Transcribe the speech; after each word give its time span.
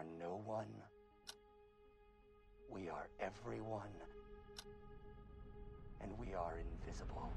are 0.00 0.06
no 0.18 0.40
one. 0.46 0.66
We 2.70 2.88
are 2.88 3.08
everyone. 3.18 3.92
And 6.00 6.10
we 6.18 6.34
are 6.34 6.58
invisible. 6.58 7.28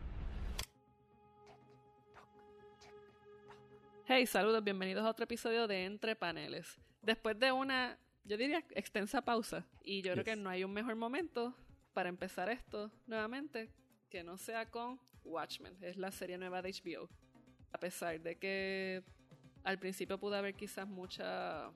Hey, 4.06 4.26
saludos, 4.26 4.64
bienvenidos 4.64 5.04
a 5.04 5.10
otro 5.10 5.26
episodio 5.26 5.68
de 5.68 5.84
Entre 5.84 6.16
Paneles. 6.16 6.80
Después 7.02 7.38
de 7.38 7.52
una, 7.52 7.98
yo 8.24 8.38
diría, 8.38 8.64
extensa 8.72 9.22
pausa, 9.22 9.66
y 9.84 10.02
yo 10.02 10.14
creo 10.14 10.24
que 10.24 10.36
no 10.38 10.50
hay 10.50 10.64
un 10.64 10.72
mejor 10.72 10.96
momento 10.96 11.54
para 11.94 12.08
empezar 12.08 12.50
esto 12.50 12.92
nuevamente 13.08 13.72
que 14.10 14.24
no 14.24 14.38
sea 14.38 14.70
con 14.70 15.02
Watchmen, 15.26 15.76
es 15.82 15.98
la 15.98 16.12
serie 16.12 16.38
nueva 16.38 16.62
de 16.62 16.72
HBO. 16.72 17.10
A 17.74 17.78
pesar 17.78 18.22
de 18.22 18.38
que 18.38 19.04
al 19.66 19.80
principio 19.80 20.18
pudo 20.18 20.36
haber 20.36 20.56
quizás 20.56 20.88
mucha 20.88 21.72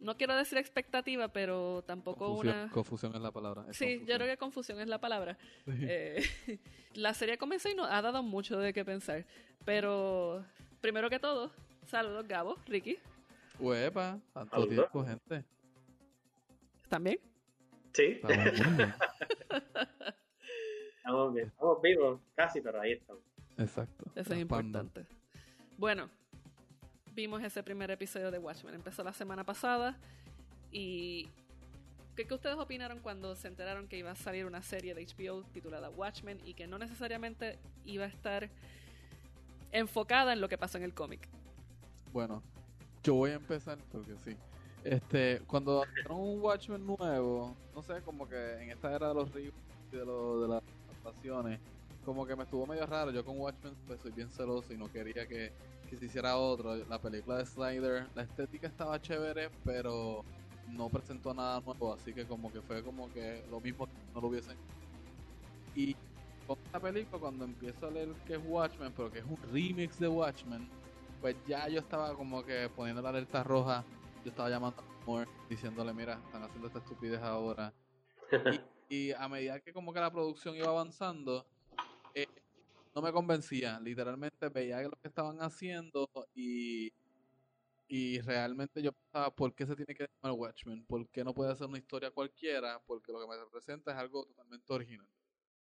no 0.00 0.16
quiero 0.16 0.34
decir 0.36 0.58
expectativa, 0.58 1.28
pero 1.28 1.82
tampoco 1.86 2.32
una... 2.34 2.68
Confusión 2.70 3.14
es 3.14 3.20
la 3.20 3.30
palabra. 3.30 3.64
sí, 3.72 4.02
yo 4.06 4.16
creo 4.16 4.26
que 4.26 4.36
confusión 4.36 4.80
es 4.80 4.88
la 4.88 4.98
palabra. 4.98 5.38
Eh, 5.66 6.22
la 6.94 7.14
serie 7.14 7.38
comenzó 7.38 7.68
y 7.68 7.74
nos 7.74 7.88
ha 7.90 8.02
dado 8.02 8.22
mucho 8.22 8.58
de 8.58 8.72
qué 8.72 8.84
pensar. 8.84 9.24
Pero, 9.64 10.44
primero 10.80 11.10
que 11.10 11.18
todo, 11.18 11.52
saludos 11.86 12.26
Gabo, 12.26 12.56
Ricky. 12.66 12.98
Huepa, 13.58 14.18
tanto 14.32 14.66
tiempo, 14.66 15.04
gente. 15.04 15.44
¿Están 16.82 17.04
bien? 17.04 17.20
Sí. 17.92 18.20
Estamos 20.96 21.34
bien. 21.34 21.48
Estamos 21.48 21.82
vivos, 21.82 22.20
casi, 22.34 22.60
pero 22.60 22.80
ahí 22.80 22.92
estamos. 22.92 23.22
Exacto. 23.58 24.04
Eso 24.14 24.32
es 24.32 24.40
importante. 24.40 25.04
Bueno, 25.76 26.08
vimos 27.14 27.42
ese 27.42 27.62
primer 27.62 27.90
episodio 27.90 28.30
de 28.30 28.38
Watchmen. 28.38 28.74
Empezó 28.74 29.02
la 29.02 29.12
semana 29.12 29.44
pasada 29.44 29.96
y 30.70 31.28
¿Qué, 32.16 32.26
¿Qué, 32.26 32.34
ustedes 32.34 32.56
opinaron 32.56 32.98
cuando 33.00 33.34
se 33.36 33.48
enteraron 33.48 33.88
que 33.88 33.96
iba 33.96 34.10
a 34.10 34.16
salir 34.16 34.44
una 34.44 34.62
serie 34.62 34.94
de 34.94 35.06
HBO 35.06 35.42
titulada 35.52 35.90
Watchmen 35.90 36.38
y 36.44 36.54
que 36.54 36.66
no 36.66 36.78
necesariamente 36.78 37.58
iba 37.84 38.04
a 38.04 38.08
estar 38.08 38.50
enfocada 39.72 40.32
en 40.32 40.40
lo 40.40 40.48
que 40.48 40.58
pasó 40.58 40.78
en 40.78 40.84
el 40.84 40.94
cómic? 40.94 41.28
Bueno, 42.12 42.42
yo 43.02 43.14
voy 43.14 43.30
a 43.30 43.34
empezar 43.34 43.78
porque 43.92 44.14
sí. 44.24 44.36
Este, 44.82 45.40
cuando 45.46 45.84
sacaron 45.84 46.20
un 46.20 46.40
Watchmen 46.40 46.86
nuevo, 46.86 47.54
no 47.74 47.82
sé, 47.82 48.00
como 48.02 48.28
que 48.28 48.62
en 48.62 48.70
esta 48.70 48.94
era 48.94 49.08
de 49.08 49.14
los 49.14 49.32
ríos 49.32 49.54
y 49.92 49.96
de, 49.96 50.04
lo, 50.04 50.40
de 50.42 50.48
las 50.48 50.62
adaptaciones, 51.02 51.60
como 52.04 52.26
que 52.26 52.36
me 52.36 52.44
estuvo 52.44 52.66
medio 52.66 52.86
raro. 52.86 53.10
Yo 53.10 53.24
con 53.24 53.38
Watchmen 53.38 53.74
pues 53.86 54.00
soy 54.00 54.12
bien 54.12 54.30
celoso 54.30 54.72
y 54.72 54.76
no 54.76 54.90
quería 54.90 55.26
que 55.26 55.52
que 55.90 55.96
se 55.96 56.06
hiciera 56.06 56.36
otro. 56.36 56.76
La 56.88 57.00
película 57.00 57.38
de 57.38 57.46
Snyder, 57.46 58.06
la 58.14 58.22
estética 58.22 58.68
estaba 58.68 59.00
chévere, 59.00 59.50
pero 59.64 60.24
no 60.68 60.88
presentó 60.88 61.34
nada 61.34 61.60
nuevo, 61.60 61.92
así 61.92 62.14
que 62.14 62.24
como 62.24 62.52
que 62.52 62.62
fue 62.62 62.82
como 62.84 63.12
que 63.12 63.44
lo 63.50 63.60
mismo 63.60 63.86
que 63.86 63.92
no 64.14 64.20
lo 64.20 64.28
hubiesen. 64.28 64.56
Y 65.74 65.96
con 66.46 66.56
esta 66.64 66.78
película, 66.78 67.20
cuando 67.20 67.44
empiezo 67.44 67.88
a 67.88 67.90
leer 67.90 68.08
que 68.24 68.34
es 68.34 68.40
Watchmen, 68.44 68.92
pero 68.96 69.10
que 69.10 69.18
es 69.18 69.24
un 69.24 69.36
remix 69.52 69.98
de 69.98 70.06
Watchmen, 70.06 70.68
pues 71.20 71.36
ya 71.46 71.68
yo 71.68 71.80
estaba 71.80 72.14
como 72.14 72.44
que 72.44 72.70
poniendo 72.74 73.02
la 73.02 73.08
alerta 73.08 73.42
roja, 73.42 73.84
yo 74.24 74.30
estaba 74.30 74.48
llamando 74.48 74.80
a 74.80 75.04
Moore, 75.06 75.28
diciéndole, 75.48 75.92
mira, 75.92 76.20
están 76.24 76.44
haciendo 76.44 76.68
esta 76.68 76.78
estupidez 76.78 77.20
ahora. 77.20 77.74
y, 78.88 79.08
y, 79.08 79.12
a 79.12 79.28
medida 79.28 79.58
que 79.58 79.72
como 79.72 79.92
que 79.92 79.98
la 79.98 80.10
producción 80.10 80.54
iba 80.54 80.68
avanzando, 80.68 81.46
no 83.00 83.06
me 83.06 83.12
convencía. 83.12 83.80
Literalmente 83.80 84.48
veía 84.48 84.82
lo 84.82 84.96
que 85.00 85.08
estaban 85.08 85.38
haciendo 85.40 86.08
y, 86.34 86.92
y 87.88 88.20
realmente 88.20 88.82
yo 88.82 88.92
pensaba, 88.92 89.34
¿por 89.34 89.54
qué 89.54 89.66
se 89.66 89.76
tiene 89.76 89.94
que 89.94 90.06
llamar 90.22 90.38
Watchmen? 90.38 90.84
¿Por 90.86 91.08
qué 91.10 91.24
no 91.24 91.34
puede 91.34 91.56
ser 91.56 91.66
una 91.68 91.78
historia 91.78 92.10
cualquiera? 92.10 92.80
Porque 92.86 93.12
lo 93.12 93.20
que 93.20 93.26
me 93.28 93.36
representa 93.36 93.92
es 93.92 93.98
algo 93.98 94.24
totalmente 94.26 94.72
original. 94.72 95.08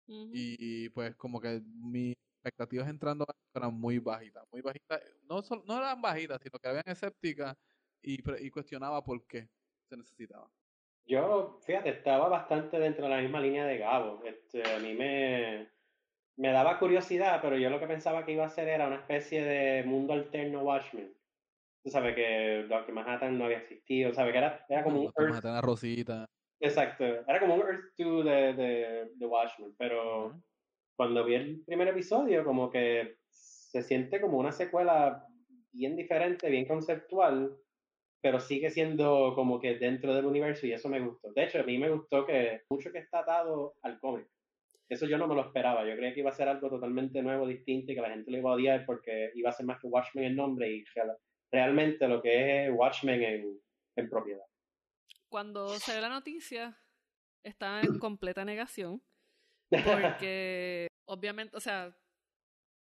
y, 0.06 0.88
pues 0.91 1.14
como 1.16 1.41
que 1.41 1.60
mis 1.64 2.16
expectativas 2.36 2.88
entrando 2.88 3.26
eran 3.54 3.75
muy 3.75 3.98
bajitas, 3.98 4.44
muy 4.50 4.62
bajitas. 4.62 5.00
No, 5.28 5.42
no 5.66 5.76
eran 5.78 6.00
bajitas, 6.00 6.41
sino 6.42 6.58
que 6.58 6.69
habían 6.69 6.84
escépticas 6.87 7.56
y, 8.02 8.19
y 8.47 8.50
cuestionaba 8.50 9.02
por 9.04 9.25
qué 9.26 9.48
se 9.88 9.97
necesitaba. 9.97 10.50
Yo, 11.06 11.58
fíjate, 11.66 11.91
estaba 11.91 12.28
bastante 12.28 12.78
dentro 12.78 13.04
de 13.04 13.10
la 13.10 13.20
misma 13.20 13.41
línea 13.41 13.66
de 13.66 13.78
Gabo. 13.78 14.22
Este, 14.25 14.62
a 14.72 14.78
mí 14.78 14.94
me, 14.94 15.69
me 16.40 16.52
daba 16.52 16.78
curiosidad, 16.78 17.38
pero 17.42 17.58
yo 17.58 17.68
lo 17.68 17.78
que 17.78 17.86
pensaba 17.86 18.24
que 18.24 18.32
iba 18.32 18.46
a 18.46 18.48
ser 18.48 18.66
era 18.66 18.86
una 18.86 18.96
especie 18.96 19.44
de 19.44 19.84
mundo 19.84 20.14
alterno 20.14 20.62
Watchmen. 20.62 21.14
Tú 21.84 21.90
sabes 21.90 22.14
que 22.14 22.64
Doctor 22.66 22.94
Manhattan 22.94 23.36
no 23.36 23.44
había 23.44 23.58
existido, 23.58 24.14
sabes 24.14 24.32
que 24.32 24.38
era, 24.38 24.64
era 24.70 24.82
como 24.82 25.02
un 25.02 25.12
Earth... 25.18 25.34
Manhattan 25.34 25.62
Rosita. 25.62 26.26
Exacto, 26.58 27.04
era 27.04 27.40
como 27.40 27.56
un 27.56 27.60
Earth 27.60 27.92
2 27.98 28.24
de, 28.24 28.54
de, 28.54 29.10
de 29.14 29.26
Watchmen, 29.26 29.74
pero 29.76 30.40
cuando 30.96 31.24
vi 31.26 31.34
el 31.34 31.62
primer 31.66 31.88
episodio 31.88 32.42
como 32.42 32.70
que 32.70 33.18
se 33.28 33.82
siente 33.82 34.18
como 34.18 34.38
una 34.38 34.52
secuela 34.52 35.26
bien 35.72 35.94
diferente, 35.94 36.48
bien 36.48 36.66
conceptual, 36.66 37.54
pero 38.22 38.40
sigue 38.40 38.70
siendo 38.70 39.34
como 39.34 39.60
que 39.60 39.76
dentro 39.76 40.14
del 40.14 40.24
universo 40.24 40.66
y 40.66 40.72
eso 40.72 40.88
me 40.88 41.00
gustó. 41.00 41.32
De 41.32 41.44
hecho, 41.44 41.60
a 41.60 41.64
mí 41.64 41.76
me 41.76 41.90
gustó 41.90 42.24
que 42.24 42.62
mucho 42.70 42.90
que 42.92 42.98
está 42.98 43.18
atado 43.18 43.74
al 43.82 44.00
cómic. 44.00 44.26
Eso 44.90 45.06
yo 45.06 45.18
no 45.18 45.28
me 45.28 45.36
lo 45.36 45.42
esperaba. 45.42 45.88
Yo 45.88 45.94
creía 45.94 46.12
que 46.12 46.20
iba 46.20 46.30
a 46.30 46.34
ser 46.34 46.48
algo 46.48 46.68
totalmente 46.68 47.22
nuevo, 47.22 47.46
distinto 47.46 47.92
y 47.92 47.94
que 47.94 48.00
la 48.00 48.10
gente 48.10 48.28
lo 48.28 48.38
iba 48.38 48.50
a 48.50 48.54
odiar 48.54 48.84
porque 48.84 49.30
iba 49.36 49.48
a 49.48 49.52
ser 49.52 49.64
más 49.64 49.80
que 49.80 49.86
Watchmen 49.86 50.24
el 50.24 50.34
nombre 50.34 50.68
y 50.68 50.84
realmente 51.52 52.08
lo 52.08 52.20
que 52.20 52.66
es 52.66 52.72
Watchmen 52.74 53.22
en, 53.22 53.60
en 53.94 54.10
propiedad. 54.10 54.44
Cuando 55.28 55.68
se 55.78 55.94
ve 55.94 56.00
la 56.00 56.08
noticia, 56.08 56.76
está 57.44 57.80
en 57.82 58.00
completa 58.00 58.44
negación. 58.44 59.00
Porque, 59.68 60.88
obviamente, 61.04 61.56
o 61.56 61.60
sea, 61.60 61.96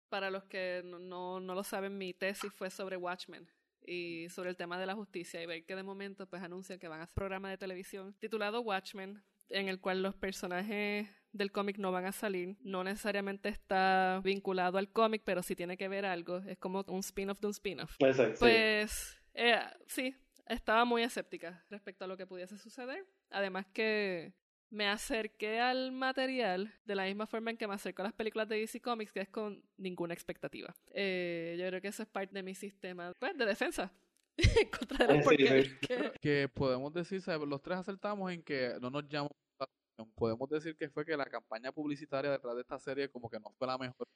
para 0.08 0.28
los 0.28 0.42
que 0.44 0.82
no, 0.84 0.98
no, 0.98 1.38
no, 1.38 1.54
lo 1.54 1.62
saben, 1.62 1.96
mi 1.96 2.14
tesis 2.14 2.52
fue 2.52 2.68
sobre 2.68 2.96
Watchmen 2.96 3.48
y 3.80 4.28
sobre 4.28 4.50
el 4.50 4.56
tema 4.56 4.76
de 4.76 4.86
la 4.86 4.96
justicia 4.96 5.40
y 5.40 5.46
ver 5.46 5.64
que 5.64 5.76
de 5.76 5.84
momento 5.84 6.28
pues 6.28 6.42
anuncian 6.42 6.80
que 6.80 6.88
van 6.88 7.00
a 7.00 7.04
hacer 7.04 7.12
un 7.12 7.14
programa 7.14 7.50
de 7.50 7.58
televisión 7.58 8.14
titulado 8.18 8.60
Watchmen 8.60 9.22
en 9.48 9.68
el 9.68 9.80
cual 9.80 10.02
los 10.02 10.14
personajes 10.14 11.08
del 11.32 11.52
cómic 11.52 11.78
no 11.78 11.92
van 11.92 12.04
a 12.04 12.12
salir. 12.12 12.56
No 12.60 12.84
necesariamente 12.84 13.48
está 13.48 14.20
vinculado 14.22 14.78
al 14.78 14.90
cómic, 14.90 15.22
pero 15.24 15.42
sí 15.42 15.56
tiene 15.56 15.76
que 15.76 15.88
ver 15.88 16.04
algo. 16.04 16.38
Es 16.46 16.58
como 16.58 16.84
un 16.88 17.00
spin-off 17.00 17.40
de 17.40 17.46
un 17.46 17.52
spin-off. 17.52 17.96
Pues, 17.98 18.16
pues 18.38 19.20
eh, 19.34 19.58
sí, 19.86 20.14
estaba 20.46 20.84
muy 20.84 21.02
escéptica 21.02 21.64
respecto 21.70 22.04
a 22.04 22.08
lo 22.08 22.16
que 22.16 22.26
pudiese 22.26 22.58
suceder. 22.58 23.06
Además 23.30 23.66
que 23.72 24.34
me 24.70 24.88
acerqué 24.88 25.60
al 25.60 25.92
material 25.92 26.72
de 26.86 26.94
la 26.94 27.04
misma 27.04 27.26
forma 27.26 27.50
en 27.50 27.56
que 27.58 27.68
me 27.68 27.74
acerco 27.74 28.02
a 28.02 28.06
las 28.06 28.14
películas 28.14 28.48
de 28.48 28.58
DC 28.58 28.80
Comics, 28.80 29.12
que 29.12 29.20
es 29.20 29.28
con 29.28 29.62
ninguna 29.76 30.14
expectativa. 30.14 30.74
Eh, 30.92 31.56
yo 31.58 31.66
creo 31.68 31.80
que 31.80 31.88
eso 31.88 32.02
es 32.02 32.08
parte 32.08 32.34
de 32.34 32.42
mi 32.42 32.54
sistema 32.54 33.12
pues, 33.18 33.36
de 33.36 33.44
defensa. 33.44 33.92
contra 34.78 35.06
que 36.22 36.48
podemos 36.48 36.90
decir, 36.94 37.22
los 37.46 37.60
tres 37.60 37.78
acertamos 37.78 38.32
en 38.32 38.42
que 38.42 38.78
no 38.80 38.88
nos 38.88 39.06
llamó 39.06 39.28
podemos 40.14 40.48
decir 40.48 40.76
que 40.76 40.88
fue 40.88 41.04
que 41.04 41.16
la 41.16 41.26
campaña 41.26 41.72
publicitaria 41.72 42.30
detrás 42.30 42.54
de 42.54 42.62
esta 42.62 42.78
serie 42.78 43.10
como 43.10 43.28
que 43.28 43.38
no 43.40 43.50
fue 43.58 43.66
la 43.66 43.78
mejor. 43.78 44.06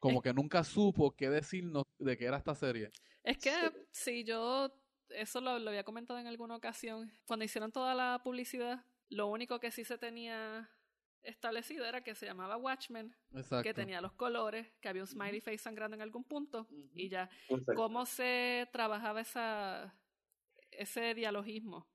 Como 0.00 0.20
que 0.20 0.32
nunca 0.32 0.62
supo 0.62 1.14
qué 1.16 1.30
decirnos 1.30 1.84
de 1.98 2.16
qué 2.16 2.26
era 2.26 2.36
esta 2.36 2.54
serie. 2.54 2.90
Es 3.22 3.38
que 3.38 3.52
si 3.90 4.24
yo, 4.24 4.72
eso 5.08 5.40
lo, 5.40 5.50
había 5.50 5.84
comentado 5.84 6.18
en 6.18 6.26
alguna 6.26 6.56
ocasión, 6.56 7.10
cuando 7.26 7.44
hicieron 7.44 7.72
toda 7.72 7.94
la 7.94 8.20
publicidad, 8.22 8.84
lo 9.08 9.26
único 9.28 9.58
que 9.58 9.70
sí 9.70 9.84
se 9.84 9.98
tenía 9.98 10.70
establecido 11.22 11.84
era 11.84 12.04
que 12.04 12.14
se 12.14 12.26
llamaba 12.26 12.56
Watchmen, 12.56 13.16
que 13.62 13.74
tenía 13.74 14.00
los 14.00 14.12
colores, 14.12 14.72
que 14.80 14.88
había 14.88 15.02
un 15.02 15.08
smiley 15.08 15.40
face 15.40 15.58
sangrando 15.58 15.96
en 15.96 16.02
algún 16.02 16.24
punto, 16.24 16.68
y 16.94 17.08
ya. 17.08 17.28
¿Cómo 17.74 18.06
se 18.06 18.68
trabajaba 18.72 19.22
esa, 19.22 19.92
ese 20.70 21.14
dialogismo? 21.14 21.88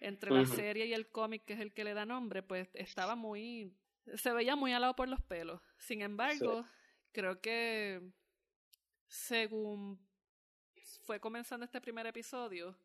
Entre 0.00 0.30
la 0.30 0.46
serie 0.46 0.86
y 0.86 0.94
el 0.94 1.08
cómic, 1.08 1.44
que 1.44 1.52
es 1.52 1.60
el 1.60 1.72
que 1.72 1.84
le 1.84 1.94
da 1.94 2.06
nombre, 2.06 2.42
pues 2.42 2.68
estaba 2.74 3.14
muy. 3.14 3.72
se 4.14 4.32
veía 4.32 4.56
muy 4.56 4.72
alado 4.72 4.96
por 4.96 5.08
los 5.08 5.20
pelos. 5.22 5.60
Sin 5.78 6.02
embargo, 6.02 6.64
creo 7.12 7.40
que 7.40 8.00
según 9.06 9.98
fue 11.02 11.20
comenzando 11.20 11.64
este 11.64 11.80
primer 11.80 12.06
episodio, 12.06 12.76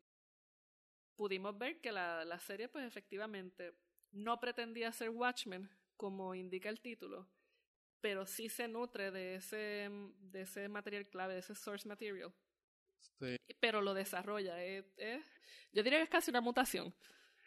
pudimos 1.16 1.56
ver 1.56 1.80
que 1.80 1.90
la, 1.90 2.24
la 2.24 2.38
serie, 2.38 2.68
pues 2.68 2.84
efectivamente, 2.84 3.74
no 4.12 4.38
pretendía 4.38 4.92
ser 4.92 5.10
Watchmen, 5.10 5.70
como 5.96 6.34
indica 6.34 6.68
el 6.68 6.80
título, 6.80 7.26
pero 8.00 8.26
sí 8.26 8.48
se 8.48 8.68
nutre 8.68 9.10
de 9.10 9.36
ese, 9.36 9.90
de 10.20 10.42
ese 10.42 10.68
material 10.68 11.08
clave, 11.08 11.34
de 11.34 11.40
ese 11.40 11.54
source 11.54 11.88
material. 11.88 12.32
Pero 13.60 13.80
lo 13.80 13.94
desarrolla. 13.94 14.56
yo 14.58 15.82
diría 15.82 15.98
que 15.98 16.04
es 16.04 16.10
casi 16.10 16.30
una 16.30 16.40
mutación. 16.40 16.94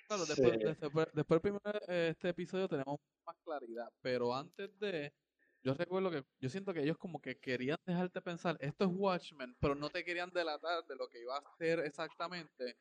Claro, 0.07 0.25
después, 0.25 0.59
después, 0.79 1.07
después 1.13 1.41
del 1.41 1.59
primer 1.59 1.83
este 1.87 2.29
episodio 2.29 2.67
tenemos 2.67 2.99
más 3.25 3.35
claridad, 3.43 3.91
pero 4.01 4.33
antes 4.33 4.77
de, 4.79 5.13
yo 5.61 5.75
recuerdo 5.75 6.09
que 6.09 6.23
yo 6.39 6.49
siento 6.49 6.73
que 6.73 6.81
ellos 6.81 6.97
como 6.97 7.21
que 7.21 7.37
querían 7.37 7.77
dejarte 7.85 8.19
pensar, 8.19 8.57
esto 8.59 8.85
es 8.85 8.91
Watchmen, 8.91 9.55
pero 9.59 9.75
no 9.75 9.89
te 9.89 10.03
querían 10.03 10.31
delatar 10.31 10.83
de 10.85 10.95
lo 10.95 11.07
que 11.07 11.21
iba 11.21 11.35
a 11.35 11.39
hacer 11.39 11.79
exactamente, 11.81 12.75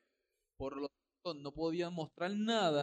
Por 0.56 0.78
lo 0.78 0.88
tanto, 0.88 1.38
no 1.38 1.52
podían 1.52 1.92
mostrar 1.92 2.31
nada, 2.31 2.82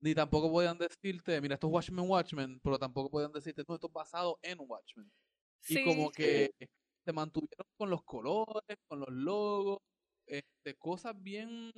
ni 0.00 0.14
tampoco 0.14 0.50
podían 0.50 0.78
decirte, 0.78 1.40
mira, 1.40 1.54
esto 1.54 1.66
es 1.66 1.72
Watchmen, 1.72 2.08
Watchmen, 2.08 2.60
pero 2.60 2.78
tampoco 2.78 3.10
podían 3.10 3.32
decirte, 3.32 3.64
no, 3.66 3.74
esto 3.74 3.88
es 3.88 3.92
basado 3.92 4.38
en 4.42 4.58
Watchmen. 4.60 5.10
Y 5.68 5.84
como 5.84 6.10
que 6.10 6.52
se 7.04 7.12
mantuvieron 7.12 7.66
con 7.76 7.90
los 7.90 8.02
colores, 8.04 8.78
con 8.86 9.00
los 9.00 9.10
logos, 9.10 9.78
este, 10.26 10.76
cosas 10.78 11.20
bien 11.20 11.72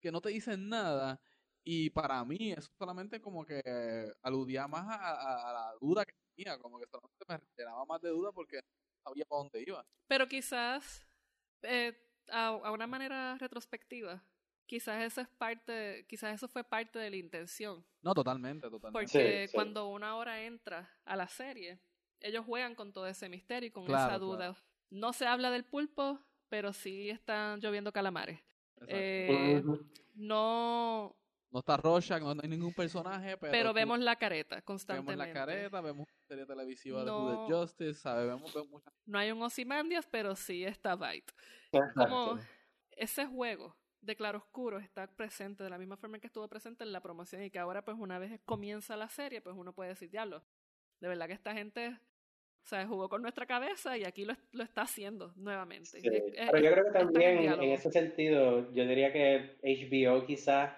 que 0.00 0.12
no 0.12 0.20
te 0.20 0.30
dicen 0.30 0.68
nada. 0.68 1.20
Y 1.62 1.90
para 1.90 2.24
mí 2.24 2.52
eso 2.52 2.70
solamente 2.78 3.20
como 3.20 3.44
que 3.44 3.62
aludía 4.22 4.66
más 4.66 4.86
a, 4.88 5.52
la 5.52 5.72
duda 5.80 6.04
que 6.04 6.14
tenía, 6.34 6.58
como 6.58 6.78
que 6.78 6.86
solamente 6.86 7.24
me 7.28 7.38
generaba 7.54 7.84
más 7.84 8.00
de 8.00 8.08
duda 8.08 8.32
porque 8.32 8.56
no 8.56 9.02
sabía 9.04 9.24
para 9.26 9.42
dónde 9.42 9.62
iba. 9.66 9.84
Pero 10.06 10.26
quizás, 10.26 11.06
eh, 11.62 11.94
a, 12.28 12.72
una 12.72 12.86
manera 12.86 13.36
retrospectiva, 13.38 14.24
quizás 14.66 15.02
eso 15.02 15.20
es 15.20 15.28
parte, 15.28 16.06
quizás 16.08 16.34
eso 16.34 16.48
fue 16.48 16.64
parte 16.64 16.98
de 16.98 17.10
la 17.10 17.16
intención. 17.16 17.84
No, 18.00 18.14
totalmente, 18.14 18.70
totalmente. 18.70 18.92
Porque 18.92 19.50
cuando 19.52 19.88
una 19.88 20.16
hora 20.16 20.42
entra 20.42 20.90
a 21.04 21.16
la 21.16 21.28
serie, 21.28 21.78
ellos 22.20 22.44
juegan 22.44 22.74
con 22.74 22.92
todo 22.92 23.06
ese 23.06 23.28
misterio 23.28 23.68
y 23.68 23.70
con 23.70 23.84
esa 23.84 24.18
duda. 24.18 24.56
No 24.90 25.12
se 25.12 25.26
habla 25.26 25.50
del 25.50 25.64
pulpo, 25.64 26.20
pero 26.48 26.72
sí 26.72 27.10
están 27.10 27.60
lloviendo 27.60 27.92
calamares. 27.92 28.40
Eh, 28.86 29.62
no. 30.14 31.16
No 31.52 31.58
está 31.58 31.76
Rorschach, 31.76 32.22
no 32.22 32.40
hay 32.40 32.48
ningún 32.48 32.72
personaje, 32.72 33.36
pero. 33.36 33.50
Pero 33.50 33.72
vemos 33.72 33.98
la 33.98 34.14
careta 34.16 34.62
constantemente. 34.62 35.20
Vemos 35.20 35.26
la 35.26 35.32
careta, 35.32 35.80
vemos 35.80 36.06
una 36.08 36.26
serie 36.28 36.46
televisiva 36.46 37.04
de 37.04 37.10
Who 37.10 37.48
Justice, 37.48 38.08
No 39.06 39.18
hay 39.18 39.32
un 39.32 39.42
Ozymandias, 39.42 40.06
pero 40.06 40.36
sí 40.36 40.64
está 40.64 40.94
Byte. 40.94 41.32
Como 41.94 42.38
ese 42.92 43.26
juego 43.26 43.76
de 44.00 44.16
claroscuro 44.16 44.78
está 44.78 45.08
presente 45.08 45.64
de 45.64 45.70
la 45.70 45.78
misma 45.78 45.96
forma 45.96 46.20
que 46.20 46.28
estuvo 46.28 46.46
presente 46.48 46.84
en 46.84 46.92
la 46.92 47.02
promoción 47.02 47.42
y 47.42 47.50
que 47.50 47.58
ahora, 47.58 47.84
pues, 47.84 47.96
una 47.98 48.18
vez 48.18 48.40
comienza 48.44 48.96
la 48.96 49.08
serie, 49.08 49.40
pues 49.40 49.56
uno 49.56 49.74
puede 49.74 49.90
decir, 49.90 50.08
diablo, 50.08 50.44
de 51.00 51.08
verdad 51.08 51.26
que 51.26 51.32
esta 51.32 51.52
gente 51.52 51.98
sea, 52.70 52.86
jugó 52.86 53.08
con 53.08 53.22
nuestra 53.22 53.46
cabeza 53.46 53.98
y 53.98 54.04
aquí 54.04 54.24
lo, 54.24 54.34
lo 54.52 54.64
está 54.64 54.82
haciendo 54.82 55.32
nuevamente. 55.36 56.00
pero 56.02 56.58
yo 56.58 56.72
creo 56.72 56.84
que 56.84 56.98
también 56.98 57.38
en 57.38 57.70
ese 57.70 57.90
sentido, 57.90 58.72
yo 58.72 58.86
diría 58.86 59.12
que 59.12 59.56
HBO 59.62 60.24
quizás 60.26 60.72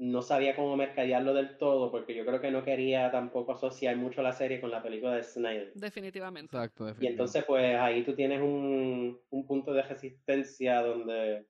no 0.00 0.22
sabía 0.22 0.56
cómo 0.56 0.76
mercadearlo 0.78 1.34
del 1.34 1.58
todo, 1.58 1.90
porque 1.90 2.14
yo 2.14 2.24
creo 2.24 2.40
que 2.40 2.50
no 2.50 2.64
quería 2.64 3.10
tampoco 3.10 3.52
asociar 3.52 3.96
mucho 3.96 4.22
la 4.22 4.32
serie 4.32 4.58
con 4.58 4.70
la 4.70 4.82
película 4.82 5.14
de 5.14 5.22
Snyder. 5.22 5.72
Definitivamente. 5.74 6.56
Exacto, 6.56 6.86
definitivamente. 6.86 7.04
Y 7.04 7.08
entonces, 7.08 7.44
pues 7.44 7.76
ahí 7.76 8.02
tú 8.02 8.14
tienes 8.14 8.40
un, 8.40 9.20
un 9.28 9.46
punto 9.46 9.74
de 9.74 9.82
resistencia 9.82 10.80
donde 10.80 11.46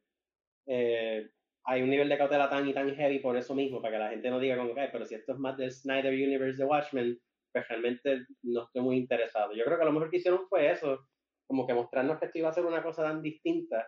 eh, 0.67 1.31
hay 1.63 1.83
un 1.83 1.91
nivel 1.91 2.09
de 2.09 2.19
cautela 2.19 2.51
tan 2.51 2.69
y 2.69 2.75
tan 2.75 2.93
heavy 2.97 3.21
por 3.21 3.37
eso 3.37 3.55
mismo, 3.55 3.81
para 3.81 3.93
que 3.93 3.99
la 4.01 4.11
gente 4.11 4.31
no 4.31 4.41
diga 4.41 4.57
como 4.57 4.75
que, 4.75 4.89
pero 4.91 5.07
si 5.07 5.15
esto 5.15 5.33
es 5.33 5.39
más 5.39 5.57
del 5.57 5.71
Snyder 5.71 6.13
Universe 6.13 6.59
de 6.59 6.65
Watchmen, 6.65 7.21
pues 7.53 7.69
realmente 7.69 8.27
no 8.43 8.65
estoy 8.65 8.83
muy 8.83 8.97
interesado. 8.97 9.53
Yo 9.53 9.65
creo 9.65 9.77
que 9.77 9.83
a 9.83 9.87
lo 9.87 9.93
mejor 9.93 10.11
que 10.11 10.19
hicieron 10.19 10.47
fue 10.49 10.71
eso, 10.71 11.07
como 11.47 11.67
que 11.67 11.75
mostrarnos 11.75 12.19
que 12.19 12.27
esto 12.27 12.39
iba 12.39 12.49
a 12.49 12.53
ser 12.53 12.65
una 12.65 12.83
cosa 12.83 13.03
tan 13.03 13.23
distinta. 13.23 13.87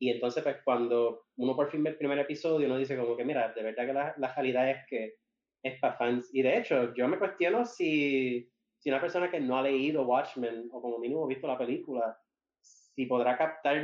Y 0.00 0.10
entonces, 0.10 0.42
pues 0.42 0.56
cuando 0.64 1.26
uno 1.36 1.54
por 1.54 1.70
fin 1.70 1.82
ve 1.82 1.90
el 1.90 1.98
primer 1.98 2.18
episodio, 2.18 2.66
uno 2.66 2.78
dice 2.78 2.96
como 2.96 3.16
que, 3.16 3.24
mira, 3.24 3.52
de 3.52 3.62
verdad 3.62 3.86
que 3.86 3.92
la, 3.92 4.14
la 4.18 4.34
realidad 4.34 4.70
es 4.70 4.78
que 4.88 5.14
es 5.62 5.78
para 5.80 5.96
fans. 5.96 6.30
Y 6.32 6.42
de 6.42 6.58
hecho, 6.58 6.94
yo 6.94 7.08
me 7.08 7.18
cuestiono 7.18 7.64
si, 7.64 8.50
si 8.78 8.90
una 8.90 9.00
persona 9.00 9.30
que 9.30 9.40
no 9.40 9.56
ha 9.58 9.62
leído 9.62 10.04
Watchmen, 10.04 10.68
o 10.70 10.80
como 10.80 10.98
mínimo 10.98 11.26
visto 11.26 11.46
la 11.46 11.58
película, 11.58 12.18
si 12.60 13.06
podrá 13.06 13.36
captar 13.36 13.82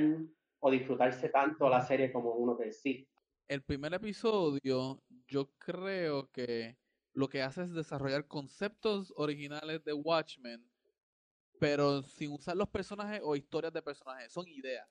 o 0.63 0.71
disfrutarse 0.71 1.31
tanto 1.31 1.69
la 1.69 1.81
serie 1.81 2.13
como 2.13 2.33
uno 2.33 2.57
que 2.57 2.73
sí. 2.73 3.09
El 3.49 3.63
primer 3.63 3.95
episodio, 3.95 5.03
yo 5.27 5.51
creo 5.59 6.31
que 6.31 6.77
lo 7.13 7.29
que 7.29 7.43
hace 7.43 7.63
es 7.63 7.73
desarrollar 7.73 8.27
conceptos 8.27 9.13
originales 9.17 9.83
de 9.85 9.93
Watchmen, 9.93 10.65
pero 11.59 12.03
sin 12.03 12.33
usar 12.33 12.57
los 12.57 12.69
personajes 12.69 13.21
o 13.23 13.37
historias 13.37 13.73
de 13.73 13.83
personajes, 13.83 14.33
son 14.33 14.49
ideas. 14.49 14.89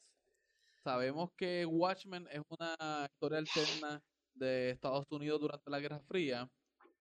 Sabemos 0.84 1.32
que 1.36 1.66
Watchmen 1.66 2.28
es 2.32 2.42
una 2.50 3.10
historia 3.12 3.40
alterna 3.40 4.04
de 4.34 4.72
Estados 4.72 5.06
Unidos 5.12 5.42
durante 5.42 5.70
la 5.70 5.80
Guerra 5.80 6.00
Fría 6.00 6.50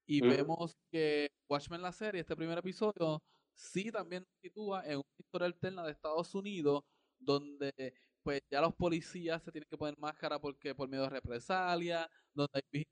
y 0.07 0.21
vemos 0.21 0.77
que 0.91 1.29
Watchmen 1.49 1.83
la 1.83 1.93
serie, 1.93 2.23
este 2.23 2.35
primer 2.35 2.59
episodio, 2.59 3.23
sí 3.55 3.93
también 3.93 4.27
sitúa 4.41 4.85
en 4.85 4.97
una 4.97 5.17
historia 5.19 5.47
alterna 5.47 5.85
de 5.85 5.93
Estados 5.93 6.35
Unidos 6.35 6.83
donde 7.19 7.95
pues 8.23 8.41
ya 8.51 8.61
los 8.61 8.75
policías 8.75 9.43
se 9.43 9.53
tienen 9.53 9.69
que 9.71 9.77
poner 9.77 9.97
máscara 9.99 10.39
porque 10.39 10.75
por 10.75 10.89
miedo 10.89 11.05
a 11.05 11.11
represalia, 11.11 12.11
donde 12.35 12.63
hay 12.73 12.85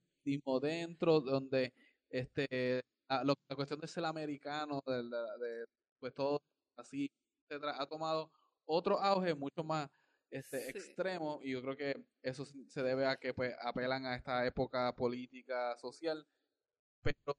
dentro, 0.61 1.21
donde 1.21 1.73
este 2.11 2.81
la, 3.09 3.25
la 3.25 3.57
cuestión 3.57 3.81
de 3.81 3.87
ser 3.89 4.05
americano, 4.05 4.81
de, 4.87 5.03
de, 5.03 5.65
pues 6.01 6.13
todo 6.15 6.41
así, 6.77 7.09
etcétera, 7.49 7.81
ha 7.81 7.87
tomado 7.87 8.31
otro 8.67 8.99
auge 9.01 9.35
mucho 9.35 9.63
más 9.63 9.89
este 10.31 10.71
extremo 10.71 11.41
y 11.43 11.53
yo 11.53 11.63
creo 11.63 11.77
que 11.77 12.05
eso 12.23 12.45
se 12.45 12.83
debe 12.83 13.07
a 13.07 13.17
que 13.17 13.33
pues 13.33 13.55
apelan 13.61 14.07
a 14.07 14.17
esta 14.17 14.45
época 14.45 14.95
política 14.95 15.77
social 15.79 16.27
pero 17.01 17.37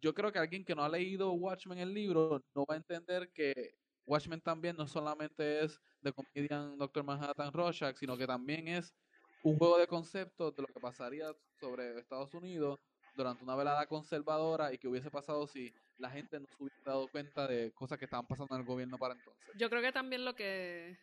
yo 0.00 0.12
creo 0.14 0.30
que 0.30 0.38
alguien 0.38 0.64
que 0.64 0.74
no 0.74 0.84
ha 0.84 0.88
leído 0.88 1.32
Watchmen 1.32 1.78
el 1.78 1.94
libro 1.94 2.44
no 2.54 2.66
va 2.66 2.74
a 2.74 2.76
entender 2.76 3.32
que 3.32 3.78
Watchmen 4.04 4.42
también 4.42 4.76
no 4.76 4.86
solamente 4.86 5.64
es 5.64 5.80
de 6.02 6.12
comedian 6.12 6.76
Doctor 6.76 7.04
Manhattan 7.04 7.52
Rorschach 7.54 7.96
sino 7.96 8.18
que 8.18 8.26
también 8.26 8.68
es 8.68 8.94
un 9.42 9.56
juego 9.56 9.78
de 9.78 9.86
conceptos 9.86 10.54
de 10.54 10.62
lo 10.62 10.68
que 10.68 10.80
pasaría 10.80 11.34
sobre 11.58 11.98
Estados 11.98 12.34
Unidos 12.34 12.78
durante 13.18 13.42
una 13.42 13.56
velada 13.56 13.84
conservadora 13.86 14.72
y 14.72 14.78
que 14.78 14.86
hubiese 14.86 15.10
pasado 15.10 15.46
si 15.48 15.74
la 15.98 16.08
gente 16.08 16.38
no 16.38 16.46
se 16.46 16.62
hubiese 16.62 16.80
dado 16.84 17.08
cuenta 17.08 17.48
de 17.48 17.72
cosas 17.72 17.98
que 17.98 18.04
estaban 18.04 18.26
pasando 18.26 18.54
en 18.54 18.60
el 18.60 18.66
gobierno 18.66 18.96
para 18.96 19.14
entonces. 19.14 19.44
Yo 19.56 19.68
creo 19.68 19.82
que 19.82 19.92
también 19.92 20.24
lo 20.24 20.34
que 20.34 20.96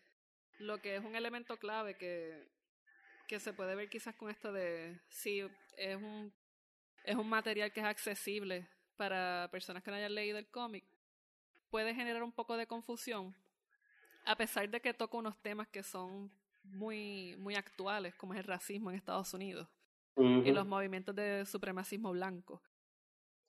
lo 0.60 0.82
que 0.82 0.96
es 0.96 1.04
un 1.04 1.16
elemento 1.18 1.58
clave 1.58 1.98
que, 1.98 2.48
que 3.28 3.42
se 3.42 3.52
puede 3.52 3.76
ver 3.76 3.90
quizás 3.90 4.16
con 4.16 4.30
esto 4.30 4.54
de 4.54 4.98
si 5.10 5.42
es 5.78 5.96
un 5.98 6.34
es 7.04 7.16
un 7.16 7.28
material 7.28 7.72
que 7.74 7.82
es 7.82 7.86
accesible 7.86 8.68
para 8.96 9.50
personas 9.52 9.84
que 9.84 9.92
no 9.92 9.98
hayan 9.98 10.16
leído 10.16 10.40
el 10.40 10.48
cómic, 10.48 10.86
puede 11.70 11.94
generar 11.94 12.24
un 12.24 12.32
poco 12.32 12.56
de 12.56 12.66
confusión, 12.66 13.36
a 14.26 14.38
pesar 14.38 14.70
de 14.70 14.80
que 14.80 14.94
toca 14.94 15.18
unos 15.18 15.38
temas 15.44 15.68
que 15.68 15.84
son 15.84 16.32
muy, 16.64 17.36
muy 17.38 17.56
actuales, 17.56 18.16
como 18.16 18.34
es 18.34 18.40
el 18.40 18.46
racismo 18.46 18.90
en 18.90 18.96
Estados 18.96 19.34
Unidos 19.34 19.68
y 20.18 20.52
los 20.52 20.66
movimientos 20.66 21.16
de 21.16 21.46
supremacismo 21.46 22.12
blanco. 22.12 22.62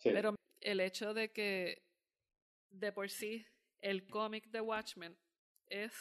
Pero 0.03 0.35
el 0.61 0.81
hecho 0.81 1.15
de 1.15 1.33
que 1.33 1.83
de 2.71 2.93
por 2.93 3.09
sí 3.11 3.47
el 3.81 4.09
cómic 4.09 4.51
de 4.51 4.61
Watchmen 4.61 5.17
es 5.67 5.93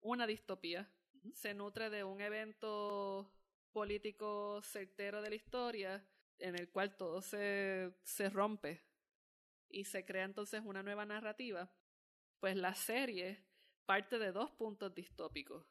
una 0.00 0.26
distopía, 0.26 0.90
se 1.34 1.54
nutre 1.54 1.90
de 1.90 2.04
un 2.04 2.20
evento 2.20 3.32
político 3.72 4.60
certero 4.62 5.22
de 5.22 5.30
la 5.30 5.36
historia 5.36 6.08
en 6.38 6.54
el 6.58 6.70
cual 6.70 6.96
todo 6.96 7.22
se, 7.22 7.92
se 8.04 8.28
rompe 8.30 8.82
y 9.68 9.84
se 9.84 10.04
crea 10.04 10.24
entonces 10.24 10.62
una 10.64 10.82
nueva 10.82 11.06
narrativa, 11.06 11.70
pues 12.40 12.56
la 12.56 12.74
serie 12.74 13.44
parte 13.86 14.18
de 14.18 14.32
dos 14.32 14.50
puntos 14.50 14.94
distópicos. 14.94 15.66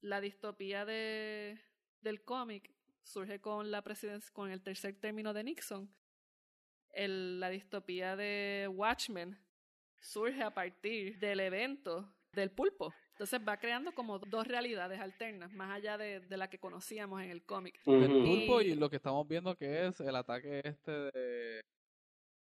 La 0.00 0.20
distopía 0.20 0.84
de, 0.84 1.60
del 2.00 2.22
cómic 2.22 2.75
surge 3.06 3.40
con 3.40 3.70
la 3.70 3.82
presidencia, 3.82 4.30
con 4.32 4.50
el 4.50 4.62
tercer 4.62 4.98
término 4.98 5.32
de 5.32 5.44
Nixon. 5.44 5.88
El, 6.90 7.40
la 7.40 7.48
distopía 7.50 8.16
de 8.16 8.68
Watchmen 8.72 9.38
surge 10.00 10.42
a 10.42 10.52
partir 10.52 11.18
del 11.18 11.40
evento 11.40 12.12
del 12.32 12.50
pulpo. 12.50 12.92
Entonces 13.10 13.40
va 13.46 13.56
creando 13.56 13.94
como 13.94 14.18
dos 14.18 14.46
realidades 14.46 15.00
alternas, 15.00 15.50
más 15.52 15.70
allá 15.70 15.96
de, 15.96 16.20
de 16.20 16.36
la 16.36 16.50
que 16.50 16.58
conocíamos 16.58 17.22
en 17.22 17.30
el 17.30 17.44
cómic. 17.44 17.80
El 17.86 18.22
pulpo 18.24 18.60
y 18.60 18.74
lo 18.74 18.90
que 18.90 18.96
estamos 18.96 19.26
viendo 19.26 19.56
que 19.56 19.86
es 19.86 20.00
el 20.00 20.16
ataque 20.16 20.60
este 20.64 20.90
de, 20.90 21.62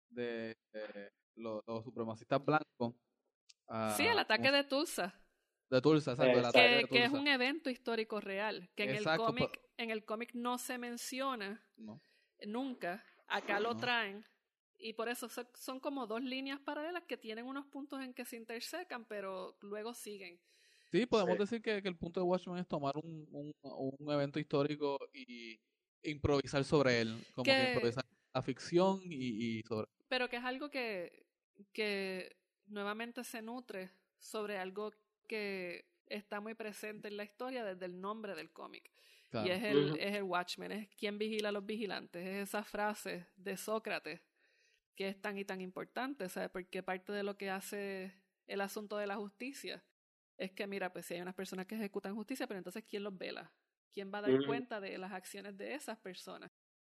de, 0.10 1.12
los, 1.36 1.64
supremacistas 1.84 2.44
blancos. 2.44 2.96
sí, 3.96 4.06
el 4.06 4.20
ataque 4.20 4.52
de 4.52 4.64
Tulsa. 4.64 5.14
De 5.70 5.82
Tulsa, 5.82 6.12
exacto. 6.12 6.40
El 6.40 6.46
ataque 6.46 6.82
que, 6.82 6.88
que 6.90 7.04
es 7.06 7.12
un 7.12 7.28
evento 7.28 7.70
histórico 7.70 8.20
real, 8.20 8.70
que 8.76 8.84
en 8.84 8.96
el 8.96 9.04
cómic 9.18 9.65
en 9.78 9.90
el 9.92 10.06
cómic 10.06 10.34
no 10.34 10.58
se 10.58 10.78
menciona 10.78 11.64
nunca. 12.46 13.04
Acá 13.28 13.60
lo 13.60 13.76
traen. 13.78 14.26
Y 14.78 14.94
por 14.94 15.10
eso 15.10 15.28
son 15.54 15.80
como 15.80 16.06
dos 16.06 16.22
líneas 16.22 16.60
paralelas 16.60 17.04
que 17.04 17.18
tienen 17.18 17.46
unos 17.46 17.66
puntos 17.68 18.02
en 18.02 18.14
que 18.14 18.26
se 18.26 18.36
intersecan, 18.36 19.06
pero 19.06 19.58
luego 19.62 19.94
siguen. 19.94 20.40
Sí, 20.92 21.06
podemos 21.06 21.38
decir 21.38 21.62
que, 21.62 21.78
el 21.78 21.98
punto 21.98 22.20
de 22.20 22.26
Watchmen 22.26 22.58
es 22.58 22.68
tomar 22.68 22.96
un, 22.98 23.28
un, 23.62 24.12
evento 24.14 24.40
histórico 24.40 24.98
y 25.14 25.60
improvisar 26.04 26.64
sobre 26.64 27.02
él. 27.02 27.26
Como 27.34 27.44
que, 27.44 27.74
improvisar 27.74 28.06
la 28.34 28.42
ficción 28.42 29.02
y, 29.04 29.60
y, 29.60 29.64
sobre. 29.64 29.88
Pero 30.08 30.30
que 30.30 30.38
es 30.38 30.44
algo 30.44 30.70
que, 30.70 31.26
que 31.74 32.36
nuevamente 32.68 33.24
se 33.24 33.42
nutre 33.42 33.92
sobre 34.20 34.58
algo 34.58 34.94
que 35.28 35.86
está 36.08 36.40
muy 36.40 36.54
presente 36.54 37.08
en 37.08 37.18
la 37.18 37.24
historia 37.24 37.64
desde 37.64 37.86
el 37.86 38.00
nombre 38.00 38.36
del 38.36 38.52
cómic. 38.52 38.92
Y 39.44 39.50
es 39.50 39.64
el, 39.64 39.98
es 40.00 40.16
el 40.16 40.24
Watchman, 40.24 40.72
es 40.72 40.90
quien 40.90 41.18
vigila 41.18 41.50
a 41.50 41.52
los 41.52 41.66
vigilantes, 41.66 42.26
es 42.26 42.50
esa 42.50 42.64
frase 42.64 43.28
de 43.36 43.58
Sócrates 43.58 44.22
que 44.96 45.10
es 45.10 45.22
tan 45.22 45.38
y 45.38 45.46
tan 45.46 45.62
importante, 45.62 46.30
¿sabes? 46.30 46.50
Porque 46.50 46.82
parte 46.82 47.12
de 47.12 47.24
lo 47.24 47.38
que 47.38 47.50
hace 47.50 48.16
el 48.48 48.62
asunto 48.62 48.98
de 48.98 49.08
la 49.08 49.18
justicia 49.18 49.84
es 50.38 50.52
que, 50.52 50.68
mira, 50.68 50.92
pues 50.92 51.06
si 51.06 51.14
hay 51.14 51.22
unas 51.22 51.36
personas 51.36 51.66
que 51.66 51.76
ejecutan 51.76 52.16
justicia, 52.16 52.48
pero 52.48 52.58
entonces, 52.58 52.84
¿quién 52.88 53.04
los 53.04 53.18
vela? 53.18 53.52
¿Quién 53.94 54.12
va 54.14 54.20
a 54.20 54.22
dar 54.24 54.46
cuenta 54.46 54.80
de 54.80 54.98
las 54.98 55.12
acciones 55.12 55.58
de 55.58 55.74
esas 55.74 55.98
personas? 55.98 56.52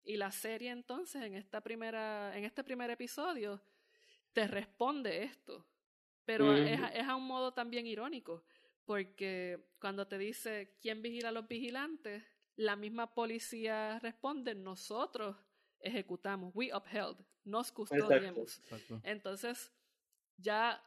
Y 0.03 0.17
la 0.17 0.31
serie 0.31 0.71
entonces, 0.71 1.21
en, 1.21 1.35
esta 1.35 1.61
primera, 1.61 2.35
en 2.37 2.45
este 2.45 2.63
primer 2.63 2.89
episodio, 2.89 3.61
te 4.33 4.47
responde 4.47 5.23
esto, 5.23 5.67
pero 6.25 6.53
es, 6.53 6.79
es 6.93 7.07
a 7.07 7.15
un 7.15 7.25
modo 7.25 7.53
también 7.53 7.85
irónico, 7.87 8.43
porque 8.87 9.59
cuando 9.79 10.07
te 10.07 10.17
dice 10.17 10.77
quién 10.81 11.01
vigila 11.01 11.29
a 11.29 11.33
los 11.33 11.47
vigilantes, 11.47 12.23
la 12.55 12.75
misma 12.75 13.13
policía 13.13 13.99
responde, 13.99 14.55
nosotros 14.55 15.35
ejecutamos, 15.79 16.55
we 16.55 16.71
upheld, 16.73 17.17
nos 17.43 17.71
custodiamos. 17.71 18.61
Entonces, 19.03 19.71
ya 20.37 20.81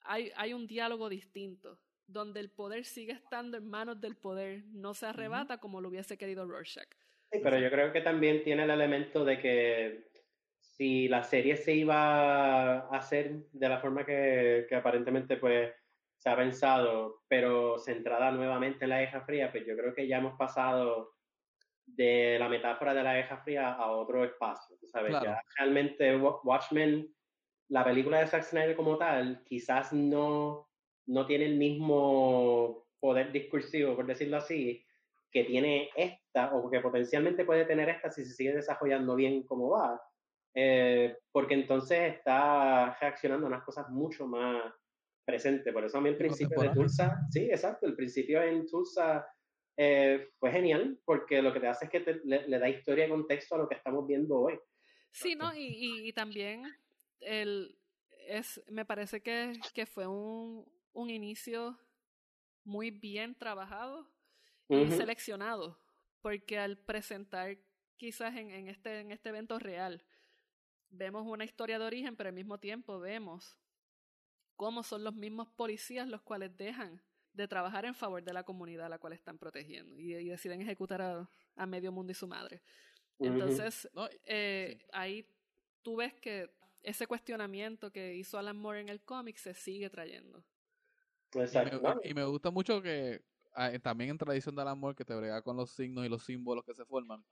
hay, 0.00 0.32
hay 0.34 0.54
un 0.54 0.66
diálogo 0.66 1.10
distinto, 1.10 1.78
donde 2.06 2.40
el 2.40 2.50
poder 2.50 2.86
sigue 2.86 3.12
estando 3.12 3.58
en 3.58 3.66
manos 3.66 4.00
del 4.00 4.16
poder, 4.16 4.64
no 4.68 4.94
se 4.94 5.06
arrebata 5.06 5.58
como 5.58 5.82
lo 5.82 5.90
hubiese 5.90 6.16
querido 6.16 6.46
Rorschach. 6.46 6.88
Sí, 7.30 7.40
pero 7.42 7.58
yo 7.58 7.70
creo 7.70 7.92
que 7.92 8.00
también 8.00 8.42
tiene 8.44 8.64
el 8.64 8.70
elemento 8.70 9.26
de 9.26 9.38
que 9.38 10.10
si 10.58 11.06
la 11.08 11.22
serie 11.22 11.56
se 11.56 11.74
iba 11.74 12.78
a 12.78 12.96
hacer 12.96 13.42
de 13.52 13.68
la 13.68 13.78
forma 13.78 14.06
que, 14.06 14.64
que 14.68 14.74
aparentemente 14.74 15.36
pues 15.36 15.74
se 16.18 16.30
ha 16.30 16.36
pensado, 16.36 17.22
pero 17.28 17.78
centrada 17.78 18.30
nuevamente 18.30 18.84
en 18.84 18.90
la 18.90 19.00
Guerra 19.00 19.24
Fría, 19.24 19.50
pues 19.50 19.66
yo 19.66 19.76
creo 19.76 19.94
que 19.94 20.08
ya 20.08 20.18
hemos 20.18 20.36
pasado 20.36 21.14
de 21.86 22.36
la 22.38 22.48
metáfora 22.48 22.94
de 22.94 23.02
la 23.02 23.14
Guerra 23.14 23.38
Fría 23.38 23.72
a 23.72 23.90
otro 23.92 24.24
espacio, 24.24 24.76
¿sabes? 24.84 25.12
Ya 25.22 25.40
realmente 25.56 26.16
Watchmen, 26.16 27.14
la 27.68 27.84
película 27.84 28.20
de 28.20 28.26
Zack 28.26 28.42
Snyder 28.42 28.76
como 28.76 28.98
tal, 28.98 29.42
quizás 29.44 29.92
no, 29.92 30.68
no 31.06 31.26
tiene 31.26 31.46
el 31.46 31.56
mismo 31.56 32.86
poder 32.98 33.30
discursivo, 33.30 33.94
por 33.94 34.06
decirlo 34.06 34.38
así, 34.38 34.84
que 35.30 35.44
tiene 35.44 35.90
esta, 35.94 36.54
o 36.54 36.70
que 36.70 36.80
potencialmente 36.80 37.44
puede 37.44 37.64
tener 37.66 37.88
esta 37.88 38.10
si 38.10 38.24
se 38.24 38.34
sigue 38.34 38.54
desarrollando 38.54 39.14
bien 39.14 39.44
como 39.44 39.70
va, 39.70 40.00
eh, 40.54 41.18
porque 41.30 41.54
entonces 41.54 42.14
está 42.14 42.96
reaccionando 43.00 43.46
a 43.46 43.50
unas 43.50 43.64
cosas 43.64 43.88
mucho 43.90 44.26
más 44.26 44.72
presente. 45.26 45.72
Por 45.72 45.84
eso 45.84 45.98
a 45.98 46.00
mí 46.00 46.08
el 46.08 46.16
principio 46.16 46.62
de 46.62 46.70
Tulsa, 46.70 47.20
sí, 47.30 47.40
exacto, 47.50 47.86
el 47.86 47.96
principio 47.96 48.40
en 48.42 48.66
Tulsa 48.66 49.26
eh, 49.76 50.30
fue 50.38 50.50
genial 50.52 50.98
porque 51.04 51.42
lo 51.42 51.52
que 51.52 51.60
te 51.60 51.66
hace 51.66 51.84
es 51.86 51.90
que 51.90 52.20
le, 52.24 52.58
da 52.58 52.68
historia 52.68 53.06
y 53.06 53.10
contexto 53.10 53.56
a 53.56 53.58
lo 53.58 53.68
que 53.68 53.74
estamos 53.74 54.06
viendo 54.06 54.38
hoy. 54.38 54.58
Sí, 55.10 55.34
¿no? 55.34 55.54
Y, 55.54 56.08
y, 56.08 56.12
también 56.12 56.64
el, 57.20 57.78
es, 58.28 58.62
me 58.70 58.84
parece 58.84 59.20
que, 59.20 59.52
que 59.74 59.84
fue 59.84 60.06
un, 60.06 60.64
un 60.92 61.10
inicio 61.10 61.78
muy 62.64 62.90
bien 62.90 63.34
trabajado 63.34 64.10
y 64.68 64.90
seleccionado, 64.90 65.78
porque 66.20 66.58
al 66.58 66.76
presentar 66.76 67.56
quizás 67.96 68.34
en, 68.34 68.50
en, 68.50 68.68
este, 68.68 69.00
en 69.00 69.12
este 69.12 69.28
evento 69.28 69.58
real, 69.58 70.04
vemos 70.90 71.24
una 71.26 71.44
historia 71.44 71.78
de 71.78 71.84
origen, 71.84 72.16
pero 72.16 72.28
al 72.28 72.34
mismo 72.34 72.58
tiempo 72.58 72.98
vemos 72.98 73.56
cómo 74.56 74.82
son 74.82 75.04
los 75.04 75.14
mismos 75.14 75.48
policías 75.50 76.08
los 76.08 76.22
cuales 76.22 76.56
dejan 76.56 77.00
de 77.32 77.46
trabajar 77.46 77.84
en 77.84 77.94
favor 77.94 78.22
de 78.22 78.32
la 78.32 78.42
comunidad 78.42 78.86
a 78.86 78.88
la 78.88 78.98
cual 78.98 79.12
están 79.12 79.38
protegiendo 79.38 79.98
y, 79.98 80.12
deciden 80.24 80.62
ejecutar 80.62 81.28
a, 81.56 81.66
medio 81.66 81.92
mundo 81.92 82.12
y 82.12 82.14
su 82.14 82.26
madre. 82.26 82.62
Entonces, 83.18 83.88
eh, 84.24 84.78
ahí 84.92 85.26
tú 85.82 85.96
ves 85.96 86.14
que 86.14 86.50
ese 86.82 87.06
cuestionamiento 87.06 87.90
que 87.90 88.14
hizo 88.14 88.38
Alan 88.38 88.56
Moore 88.56 88.80
en 88.80 88.88
el 88.88 89.02
cómic 89.02 89.36
se 89.36 89.54
sigue 89.54 89.90
trayendo. 89.90 90.42
Exacto. 91.34 92.00
Y 92.04 92.14
me, 92.14 92.24
gusta 92.24 92.50
mucho 92.50 92.80
que 92.80 93.22
ah, 93.54 93.70
también 93.82 94.10
en 94.10 94.18
tradición 94.18 94.54
de 94.54 94.62
Alan 94.62 94.78
Moore 94.78 94.96
que 94.96 95.04
te 95.04 95.14
brega 95.14 95.42
con 95.42 95.56
los 95.56 95.70
signos 95.70 96.06
y 96.06 96.08
los 96.08 96.24
símbolos 96.24 96.64
que 96.64 96.74
se 96.74 96.84
forman. 96.86 97.24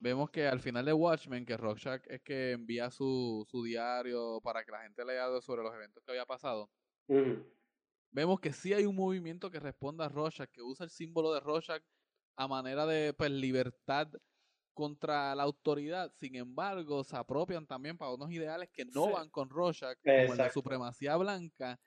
Vemos 0.00 0.30
que 0.30 0.46
al 0.46 0.60
final 0.60 0.84
de 0.84 0.92
Watchmen, 0.92 1.44
que 1.44 1.56
Rorschach 1.56 2.02
es 2.06 2.22
que 2.22 2.52
envía 2.52 2.90
su, 2.90 3.44
su 3.50 3.64
diario 3.64 4.40
para 4.42 4.64
que 4.64 4.70
la 4.70 4.82
gente 4.82 5.04
lea 5.04 5.26
sobre 5.40 5.62
los 5.62 5.74
eventos 5.74 6.02
que 6.04 6.12
había 6.12 6.24
pasado. 6.24 6.70
Vemos 8.10 8.40
que 8.40 8.52
sí 8.52 8.72
hay 8.72 8.86
un 8.86 8.94
movimiento 8.94 9.50
que 9.50 9.58
responde 9.58 10.04
a 10.04 10.08
Rorschach, 10.08 10.50
que 10.50 10.62
usa 10.62 10.84
el 10.84 10.90
símbolo 10.90 11.32
de 11.34 11.40
Rorschach 11.40 11.82
a 12.36 12.46
manera 12.46 12.86
de 12.86 13.12
pues, 13.12 13.30
libertad 13.30 14.08
contra 14.72 15.34
la 15.34 15.42
autoridad. 15.42 16.12
Sin 16.14 16.36
embargo, 16.36 17.02
se 17.02 17.16
apropian 17.16 17.66
también 17.66 17.98
para 17.98 18.12
unos 18.12 18.30
ideales 18.30 18.70
que 18.72 18.84
no 18.84 19.10
van 19.10 19.28
con 19.28 19.50
Rorschach, 19.50 19.98
como 20.00 20.34
la 20.36 20.50
supremacía 20.50 21.16
blanca. 21.16 21.80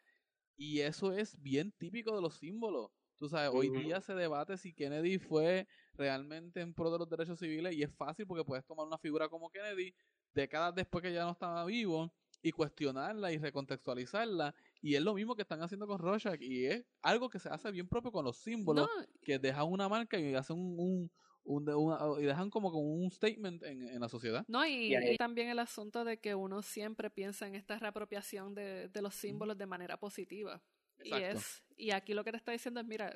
Y 0.57 0.81
eso 0.81 1.13
es 1.13 1.41
bien 1.41 1.71
típico 1.71 2.13
de 2.13 2.21
los 2.21 2.35
símbolos. 2.35 2.91
Tú 3.15 3.29
sabes, 3.29 3.51
hoy 3.53 3.69
día 3.69 4.01
se 4.01 4.13
debate 4.13 4.57
si 4.57 4.73
Kennedy 4.73 5.17
fue 5.17 5.67
realmente 5.93 6.61
en 6.61 6.73
pro 6.73 6.91
de 6.91 6.99
los 6.99 7.09
derechos 7.09 7.39
civiles 7.39 7.75
y 7.75 7.83
es 7.83 7.93
fácil 7.95 8.25
porque 8.25 8.43
puedes 8.43 8.65
tomar 8.65 8.87
una 8.87 8.97
figura 8.97 9.29
como 9.29 9.49
Kennedy 9.49 9.93
décadas 10.33 10.73
después 10.75 11.01
que 11.01 11.13
ya 11.13 11.25
no 11.25 11.31
estaba 11.31 11.65
vivo 11.65 12.13
y 12.41 12.51
cuestionarla 12.51 13.31
y 13.31 13.37
recontextualizarla 13.37 14.55
y 14.81 14.95
es 14.95 15.01
lo 15.01 15.13
mismo 15.13 15.35
que 15.35 15.43
están 15.43 15.61
haciendo 15.61 15.87
con 15.87 15.99
Rorschach 15.99 16.41
y 16.41 16.65
es 16.65 16.85
algo 17.01 17.29
que 17.29 17.39
se 17.39 17.49
hace 17.49 17.71
bien 17.71 17.87
propio 17.87 18.11
con 18.11 18.25
los 18.25 18.37
símbolos 18.37 18.89
que 19.21 19.37
dejan 19.37 19.67
una 19.67 19.87
marca 19.87 20.19
y 20.19 20.33
hacen 20.33 20.57
un, 20.57 21.11
un, 21.43 22.19
y 22.19 22.23
dejan 22.23 22.49
como, 22.49 22.71
como 22.71 22.95
un 22.95 23.11
statement 23.11 23.63
en, 23.63 23.87
en 23.87 23.99
la 23.99 24.09
sociedad. 24.09 24.45
No, 24.47 24.65
y, 24.65 24.95
y, 24.95 25.17
también 25.17 25.49
el 25.49 25.59
asunto 25.59 26.03
de 26.03 26.19
que 26.19 26.35
uno 26.35 26.61
siempre 26.61 27.09
piensa 27.09 27.47
en 27.47 27.55
esta 27.55 27.77
reapropiación 27.77 28.53
de, 28.53 28.89
de 28.89 29.01
los 29.01 29.15
símbolos 29.15 29.57
de 29.57 29.65
manera 29.65 29.97
positiva. 29.97 30.61
Y, 31.03 31.13
es, 31.13 31.63
y 31.77 31.91
aquí 31.91 32.13
lo 32.13 32.23
que 32.23 32.31
te 32.31 32.37
está 32.37 32.51
diciendo 32.51 32.79
es, 32.79 32.85
mira, 32.85 33.13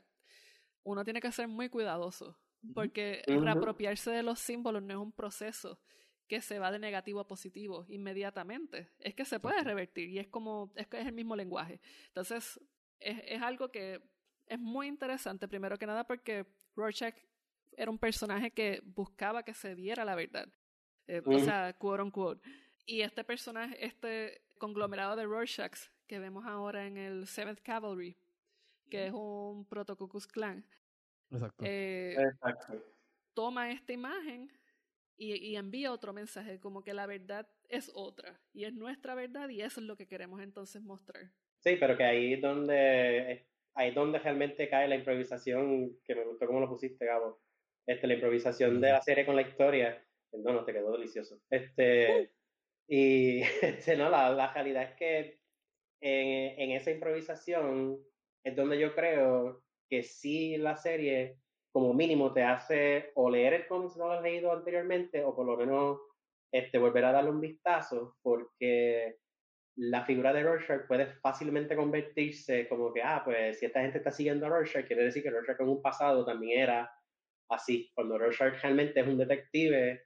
uno 0.84 1.04
tiene 1.04 1.22
que 1.22 1.32
ser 1.32 1.48
muy 1.48 1.70
cuidadoso, 1.70 2.38
porque 2.74 3.24
reapropiarse 3.28 4.12
de 4.12 4.24
los 4.24 4.40
símbolos 4.40 4.84
no 4.84 4.94
es 4.94 5.00
un 5.00 5.12
proceso 5.12 5.80
que 6.28 6.42
se 6.42 6.60
va 6.60 6.72
de 6.72 6.80
negativo 6.80 7.20
a 7.20 7.28
positivo 7.28 7.86
inmediatamente. 7.88 8.90
Es 9.00 9.14
que 9.14 9.26
se 9.26 9.40
puede 9.40 9.64
revertir 9.64 10.10
y 10.10 10.20
es 10.20 10.28
como, 10.28 10.72
es 10.76 10.88
que 10.88 11.00
es 11.00 11.06
el 11.06 11.14
mismo 11.14 11.36
lenguaje. 11.36 11.80
Entonces, 12.08 12.60
es, 13.00 13.22
es 13.26 13.42
algo 13.42 13.70
que 13.70 14.02
es 14.48 14.60
muy 14.60 14.88
interesante, 14.88 15.48
primero 15.48 15.78
que 15.78 15.86
nada, 15.86 16.04
porque 16.04 16.46
Rorschach 16.76 17.16
era 17.78 17.92
un 17.92 18.00
personaje 18.00 18.52
que 18.52 18.82
buscaba 18.84 19.44
que 19.44 19.54
se 19.54 19.76
viera 19.76 20.06
la 20.06 20.16
verdad. 20.16 20.48
Eh, 21.08 21.22
o 21.26 21.40
sea, 21.40 21.74
quote 21.74 22.04
unquote. 22.04 22.42
Y 22.86 23.02
este 23.02 23.24
personaje, 23.24 23.84
este 23.86 24.42
conglomerado 24.58 25.16
de 25.16 25.26
Rorschach 25.26 25.78
que 26.08 26.20
vemos 26.20 26.46
ahora 26.46 26.86
en 26.86 26.98
el 26.98 27.28
Seventh 27.28 27.62
Cavalry, 27.62 28.16
que 28.90 29.08
es 29.08 29.14
un 29.14 29.66
Protocucus 29.66 30.28
Clan. 31.30 31.52
Eh, 31.64 32.16
Exacto. 32.18 32.84
Toma 33.34 33.72
esta 33.72 33.94
imagen 33.94 34.52
y, 35.18 35.36
y, 35.36 35.56
envía 35.56 35.92
otro 35.92 36.14
mensaje, 36.14 36.60
como 36.60 36.84
que 36.84 36.94
la 36.94 37.06
verdad 37.06 37.48
es 37.70 37.92
otra, 37.94 38.40
y 38.54 38.66
es 38.66 38.74
nuestra 38.74 39.16
verdad, 39.16 39.50
y 39.50 39.62
eso 39.62 39.80
es 39.80 39.86
lo 39.86 39.96
que 39.96 40.08
queremos 40.08 40.42
entonces 40.42 40.82
mostrar. 40.82 41.32
Sí, 41.60 41.78
pero 41.80 41.98
que 41.98 42.04
ahí 42.04 42.34
es 42.34 42.42
donde, 42.42 43.48
ahí 43.74 43.90
es 43.90 43.96
donde 43.96 44.20
realmente 44.20 44.70
cae 44.70 44.88
la 44.88 44.96
improvisación, 44.96 45.98
que 46.04 46.16
me 46.16 46.26
gustó 46.26 46.46
como 46.46 46.60
lo 46.60 46.70
pusiste, 46.70 47.06
Gabo. 47.06 47.42
Este, 47.88 48.08
la 48.08 48.16
improvisación 48.16 48.80
de 48.80 48.92
la 48.92 49.02
serie 49.02 49.26
con 49.26 49.36
la 49.36 49.44
historia. 49.44 50.04
No, 50.32 50.54
no, 50.54 50.66
te 50.66 50.74
quedó 50.74 50.92
delicioso. 50.92 51.42
Este, 51.50 52.32
y 52.88 53.42
este, 53.62 53.98
no, 53.98 54.10
la, 54.10 54.30
la 54.32 54.54
realidad 54.54 54.84
es 54.84 54.96
que 54.96 55.40
en, 56.02 56.60
en, 56.60 56.72
esa 56.72 56.92
improvisación 56.92 58.00
es 58.44 58.56
donde 58.56 58.80
yo 58.80 58.94
creo 58.94 59.65
que 59.90 60.04
sí 60.04 60.58
la 60.58 60.76
serie, 60.76 61.40
como 61.72 61.94
mínimo, 61.94 62.34
te 62.34 62.44
hace 62.44 63.12
o 63.16 63.30
leer 63.30 63.54
el 63.54 63.68
cómic 63.68 63.92
si 63.92 64.00
no 64.00 64.08
lo 64.08 64.14
has 64.14 64.24
leído 64.24 64.52
anteriormente, 64.52 65.24
o 65.24 65.36
por 65.36 65.46
lo 65.46 65.58
menos 65.58 66.00
este, 66.52 66.78
volver 66.78 67.06
a 67.06 67.12
darle 67.12 67.32
un 67.32 67.42
vistazo, 67.42 68.18
porque 68.22 69.18
la 69.78 70.06
figura 70.06 70.32
de 70.32 70.44
Rorschach 70.44 70.88
puede 70.88 71.08
fácilmente 71.22 71.76
convertirse 71.76 72.68
como 72.70 72.94
que, 72.94 73.02
ah, 73.02 73.22
pues 73.26 73.60
si 73.60 73.66
esta 73.66 73.82
gente 73.82 73.98
está 73.98 74.12
siguiendo 74.12 74.46
a 74.46 74.50
Rorschach, 74.50 74.88
quiere 74.88 75.04
decir 75.04 75.22
que 75.22 75.30
Rorschach 75.30 75.60
en 75.60 75.70
un 75.70 75.82
pasado 75.82 76.26
también 76.26 76.62
era 76.62 76.92
así, 77.50 77.92
cuando 77.94 78.18
Rorschach 78.18 78.62
realmente 78.62 79.02
es 79.02 79.08
un 79.08 79.18
detective 79.18 80.04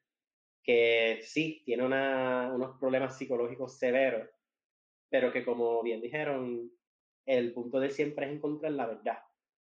que 0.63 1.19
sí 1.23 1.61
tiene 1.65 1.85
una, 1.85 2.51
unos 2.53 2.77
problemas 2.79 3.17
psicológicos 3.17 3.77
severos, 3.77 4.27
pero 5.09 5.31
que 5.31 5.45
como 5.45 5.81
bien 5.83 6.01
dijeron, 6.01 6.71
el 7.25 7.53
punto 7.53 7.79
de 7.79 7.91
siempre 7.91 8.25
es 8.25 8.33
encontrar 8.33 8.71
la 8.71 8.87
verdad. 8.87 9.19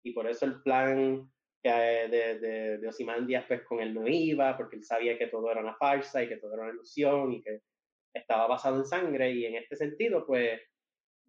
Y 0.04 0.14
por 0.14 0.28
eso 0.28 0.46
el 0.46 0.62
plan 0.62 1.30
de, 1.64 2.40
de, 2.40 2.78
de 2.78 2.88
Osimandias, 2.88 3.46
pues 3.48 3.64
con 3.64 3.80
él 3.82 3.94
no 3.94 4.08
iba, 4.08 4.56
porque 4.58 4.78
él 4.78 4.84
sabía 4.84 5.18
que 5.18 5.28
todo 5.28 5.52
era 5.52 5.62
una 5.62 5.76
farsa 5.76 6.24
y 6.24 6.30
que 6.30 6.38
todo 6.38 6.54
era 6.54 6.64
una 6.64 6.74
ilusión 6.74 7.34
y 7.34 7.42
que 7.42 7.62
estaba 8.14 8.48
basado 8.48 8.78
en 8.78 8.86
sangre. 8.86 9.32
Y 9.32 9.46
en 9.46 9.56
este 9.56 9.76
sentido, 9.76 10.26
pues 10.26 10.62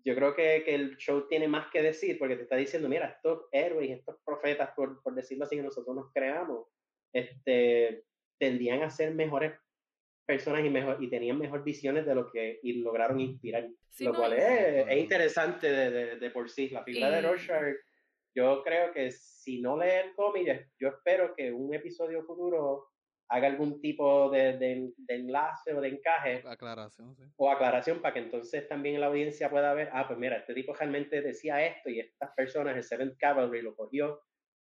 yo 0.05 0.15
creo 0.15 0.35
que, 0.35 0.63
que, 0.65 0.75
el 0.75 0.97
show 0.97 1.27
tiene 1.29 1.49
más 1.49 1.71
que 1.71 1.83
decir 1.83 2.19
porque 2.19 2.37
te 2.37 2.43
está 2.43 2.57
diciendo, 2.57 2.89
mira, 2.89 3.09
estos 3.09 3.47
héroes, 3.53 3.91
estos 3.91 4.17
profetas, 4.25 4.71
por, 4.75 5.03
por 5.03 5.15
decirlo 5.15 5.45
así, 5.45 5.57
que 5.57 5.63
nosotros 5.63 5.95
nos 5.95 6.13
creamos, 6.13 6.67
este, 7.13 8.05
tendían 8.39 8.83
a 8.83 8.91
ser 8.91 9.15
mejores 9.15 9.53
personas 10.27 10.65
y, 10.65 10.71
mejor, 10.71 11.03
y 11.03 11.11
tenían 11.11 11.39
mejor 11.39 11.65
visiones 11.65 12.07
de 12.07 12.15
lo 12.15 12.31
que 12.31 12.61
y 12.63 12.75
lograron 12.75 13.21
inspirar. 13.21 13.69
lo 13.99 14.15
cual 14.15 14.33
es, 14.35 14.87
es 14.89 14.97
interesante 14.97 15.71
de, 15.71 16.17
de, 16.17 16.31
por 16.31 16.49
sí. 16.49 16.69
La 16.71 16.85
figura 16.85 17.11
de 17.11 17.23
Rorschach, 17.23 17.77
yo 18.35 18.63
creo 18.63 18.93
que 18.93 19.11
si 19.11 19.61
no 19.61 19.77
lee 19.77 19.91
el 20.05 20.15
cómic, 20.15 20.71
yo 20.79 20.89
espero 20.89 21.35
que 21.35 21.53
un 21.53 21.75
episodio 21.75 22.23
futuro 22.25 22.91
haga 23.29 23.47
algún 23.47 23.81
tipo 23.81 24.29
de, 24.31 24.59
de, 24.59 24.93
enlace 25.09 25.73
o 25.73 25.81
de 25.81 25.89
encaje. 25.89 26.43
Aclaración, 26.45 27.15
sí. 27.15 27.23
O 27.37 27.51
aclaración 27.51 28.03
para 28.03 28.15
que 28.15 28.21
entonces 28.21 28.69
también 28.69 29.01
la 29.01 29.07
audiencia 29.07 29.49
pueda 29.49 29.73
ver, 29.73 29.89
ah, 29.93 30.07
pues 30.07 30.19
mira, 30.19 30.39
este 30.39 30.53
tipo 30.53 30.75
realmente 30.75 31.23
decía 31.23 31.65
esto 31.65 31.91
y 31.91 32.01
estas 32.01 32.35
personas, 32.35 32.77
el 32.77 32.83
Seventh 32.83 33.17
Cavalry 33.19 33.63
lo 33.63 33.77
cogió 33.77 34.21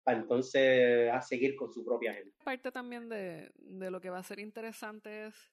para 0.03 0.19
entonces 0.19 1.11
a 1.11 1.21
seguir 1.21 1.55
con 1.55 1.71
su 1.71 1.83
propia 1.83 2.13
gente. 2.13 2.33
Parte 2.43 2.71
también 2.71 3.09
de, 3.09 3.51
de 3.55 3.91
lo 3.91 3.99
que 3.99 4.09
va 4.09 4.19
a 4.19 4.23
ser 4.23 4.39
interesante 4.39 5.27
es 5.27 5.51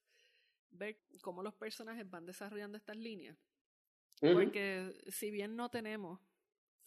ver 0.70 0.98
cómo 1.22 1.42
los 1.42 1.54
personajes 1.54 2.08
van 2.08 2.26
desarrollando 2.26 2.76
estas 2.76 2.96
líneas. 2.96 3.36
Porque 4.20 4.94
si 5.08 5.32
bien 5.32 5.56
no 5.56 5.68
tenemos 5.68 6.20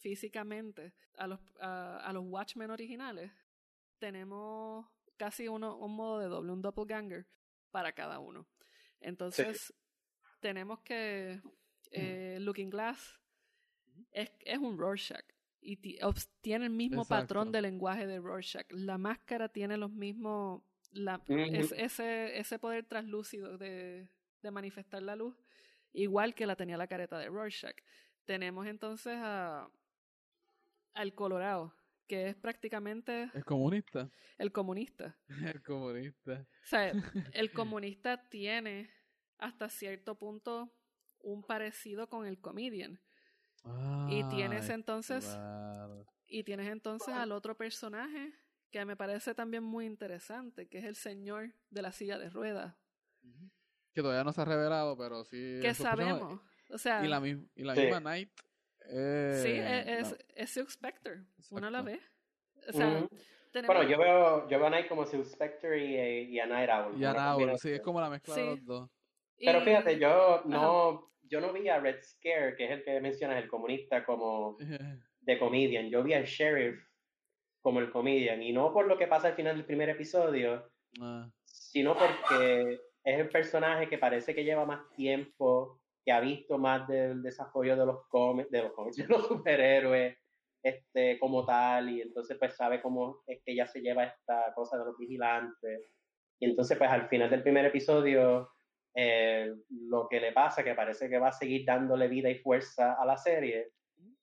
físicamente 0.06 0.92
a 1.16 1.26
los, 1.26 1.40
a, 1.58 1.96
a 1.96 2.12
los 2.12 2.22
Watchmen 2.28 2.70
originales, 2.70 3.32
tenemos 3.98 4.86
casi 5.16 5.48
uno, 5.48 5.76
un 5.78 5.96
modo 5.96 6.20
de 6.20 6.28
doble, 6.28 6.52
un 6.52 6.62
doppelganger 6.62 7.26
para 7.72 7.90
cada 7.90 8.20
uno. 8.20 8.46
Entonces, 9.00 9.74
tenemos 10.38 10.78
que 10.82 11.40
eh, 11.90 12.38
Looking 12.40 12.70
Glass 12.70 13.18
es, 14.12 14.30
es 14.44 14.58
un 14.58 14.78
Rorschach 14.78 15.24
y 15.60 15.76
tiene 16.40 16.66
el 16.66 16.70
mismo 16.70 17.04
patrón 17.04 17.50
de 17.50 17.62
lenguaje 17.62 18.06
de 18.06 18.20
Rorschach. 18.20 18.70
La 18.70 18.98
máscara 18.98 19.48
tiene 19.48 19.76
los 19.76 19.90
mismos, 19.90 20.62
la, 20.92 21.20
ese, 21.26 22.38
ese 22.38 22.60
poder 22.60 22.84
translúcido 22.84 23.58
de, 23.58 24.08
de 24.40 24.50
manifestar 24.52 25.02
la 25.02 25.16
luz, 25.16 25.34
igual 25.92 26.32
que 26.36 26.46
la 26.46 26.54
tenía 26.54 26.76
la 26.76 26.86
careta 26.86 27.18
de 27.18 27.28
Rorschach. 27.28 27.76
Tenemos 28.24 28.68
entonces 28.68 29.16
a, 29.16 29.68
al 30.96 31.14
Colorado, 31.14 31.74
que 32.08 32.28
es 32.28 32.36
prácticamente... 32.36 33.30
El 33.34 33.44
comunista. 33.44 34.10
El 34.38 34.50
comunista. 34.50 35.16
el 35.54 35.62
comunista. 35.62 36.46
O 36.62 36.66
sea, 36.66 36.92
el 37.34 37.52
comunista 37.52 38.28
tiene 38.28 38.90
hasta 39.38 39.68
cierto 39.68 40.16
punto 40.16 40.72
un 41.20 41.44
parecido 41.44 42.08
con 42.08 42.26
el 42.26 42.40
comedian. 42.40 43.00
y 44.08 44.24
tienes 44.28 44.68
entonces... 44.70 45.38
Y 46.28 46.42
tienes 46.42 46.68
entonces 46.68 47.14
al 47.14 47.30
otro 47.30 47.56
personaje 47.56 48.32
que 48.72 48.84
me 48.84 48.96
parece 48.96 49.32
también 49.32 49.62
muy 49.62 49.86
interesante, 49.86 50.68
que 50.68 50.78
es 50.78 50.84
el 50.84 50.96
señor 50.96 51.52
de 51.70 51.82
la 51.82 51.92
silla 51.92 52.18
de 52.18 52.30
ruedas. 52.30 52.74
Que 53.92 54.02
todavía 54.02 54.24
no 54.24 54.32
se 54.32 54.40
ha 54.40 54.44
revelado, 54.44 54.96
pero 54.96 55.24
sí... 55.24 55.60
Que 55.62 55.72
sabemos. 55.72 56.40
O 56.70 56.78
sea, 56.78 57.04
y 57.04 57.08
la, 57.08 57.24
y 57.24 57.62
la 57.62 57.74
misma 57.74 58.00
Night 58.00 58.30
sí, 58.88 59.50
e, 59.50 60.00
es, 60.00 60.16
es, 60.34 60.50
Silk 60.50 60.70
Spectre, 60.70 61.22
una 61.50 61.68
a 61.68 61.70
la 61.70 61.82
vez. 61.82 62.00
O 62.68 62.72
sea, 62.72 63.06
Bueno, 63.52 63.82
yo 63.84 63.98
veo, 63.98 64.48
yo 64.48 64.58
veo 64.58 64.66
a 64.66 64.70
Night 64.70 64.88
como 64.88 65.06
Silk 65.06 65.24
Spectre 65.24 65.78
y, 65.78 66.34
y 66.34 66.40
a 66.40 66.46
Night 66.46 66.70
Owl. 66.70 67.00
Y 67.00 67.04
a 67.04 67.12
Night 67.12 67.40
Owl, 67.40 67.58
sí, 67.58 67.70
es 67.70 67.80
como 67.80 68.00
la 68.00 68.10
mezcla 68.10 68.34
de 68.34 68.46
los 68.46 68.64
dos. 68.64 68.90
Pero 69.38 69.60
fíjate, 69.60 69.98
yo 69.98 70.42
no, 70.46 71.12
yo 71.22 71.40
no 71.40 71.52
vi 71.52 71.68
a 71.68 71.78
Red 71.78 72.02
Scare, 72.02 72.56
que 72.56 72.64
es 72.64 72.70
el 72.70 72.84
que 72.84 73.00
mencionas, 73.00 73.42
el 73.42 73.48
comunista, 73.48 74.04
como 74.04 74.56
de 75.20 75.38
comedian. 75.38 75.90
Yo 75.90 76.02
vi 76.02 76.14
al 76.14 76.24
sheriff 76.24 76.82
como 77.60 77.80
el 77.80 77.90
comedian. 77.90 78.42
Y 78.42 78.52
no 78.52 78.72
por 78.72 78.86
lo 78.86 78.96
que 78.96 79.06
pasa 79.06 79.28
al 79.28 79.34
final 79.34 79.56
del 79.56 79.66
primer 79.66 79.88
episodio, 79.88 80.70
ah. 81.00 81.28
sino 81.44 81.96
porque 81.96 82.80
es 83.04 83.20
el 83.20 83.28
personaje 83.28 83.88
que 83.88 83.98
parece 83.98 84.34
que 84.34 84.44
lleva 84.44 84.64
más 84.64 84.88
tiempo 84.90 85.80
que 86.06 86.12
ha 86.12 86.20
visto 86.20 86.56
más 86.56 86.86
del 86.86 87.20
desarrollo 87.20 87.76
de 87.76 87.84
los 87.84 88.06
cómics, 88.08 88.48
de 88.50 88.62
los 88.62 88.72
cómics, 88.72 88.96
de 88.96 89.08
los 89.08 89.26
superhéroes, 89.26 90.16
este, 90.62 91.18
como 91.18 91.44
tal, 91.44 91.90
y 91.90 92.00
entonces 92.00 92.36
pues 92.38 92.54
sabe 92.54 92.80
cómo 92.80 93.22
es 93.26 93.42
que 93.44 93.52
ella 93.52 93.66
se 93.66 93.80
lleva 93.80 94.04
esta 94.04 94.54
cosa 94.54 94.78
de 94.78 94.84
los 94.84 94.96
vigilantes. 94.96 95.92
Y 96.40 96.46
entonces 96.46 96.78
pues 96.78 96.88
al 96.88 97.08
final 97.08 97.28
del 97.28 97.42
primer 97.42 97.66
episodio, 97.66 98.50
eh, 98.94 99.52
lo 99.68 100.08
que 100.08 100.20
le 100.20 100.32
pasa, 100.32 100.62
que 100.62 100.74
parece 100.74 101.08
que 101.08 101.18
va 101.18 101.28
a 101.28 101.32
seguir 101.32 101.64
dándole 101.66 102.06
vida 102.06 102.30
y 102.30 102.38
fuerza 102.38 102.94
a 102.94 103.04
la 103.04 103.16
serie, 103.16 103.72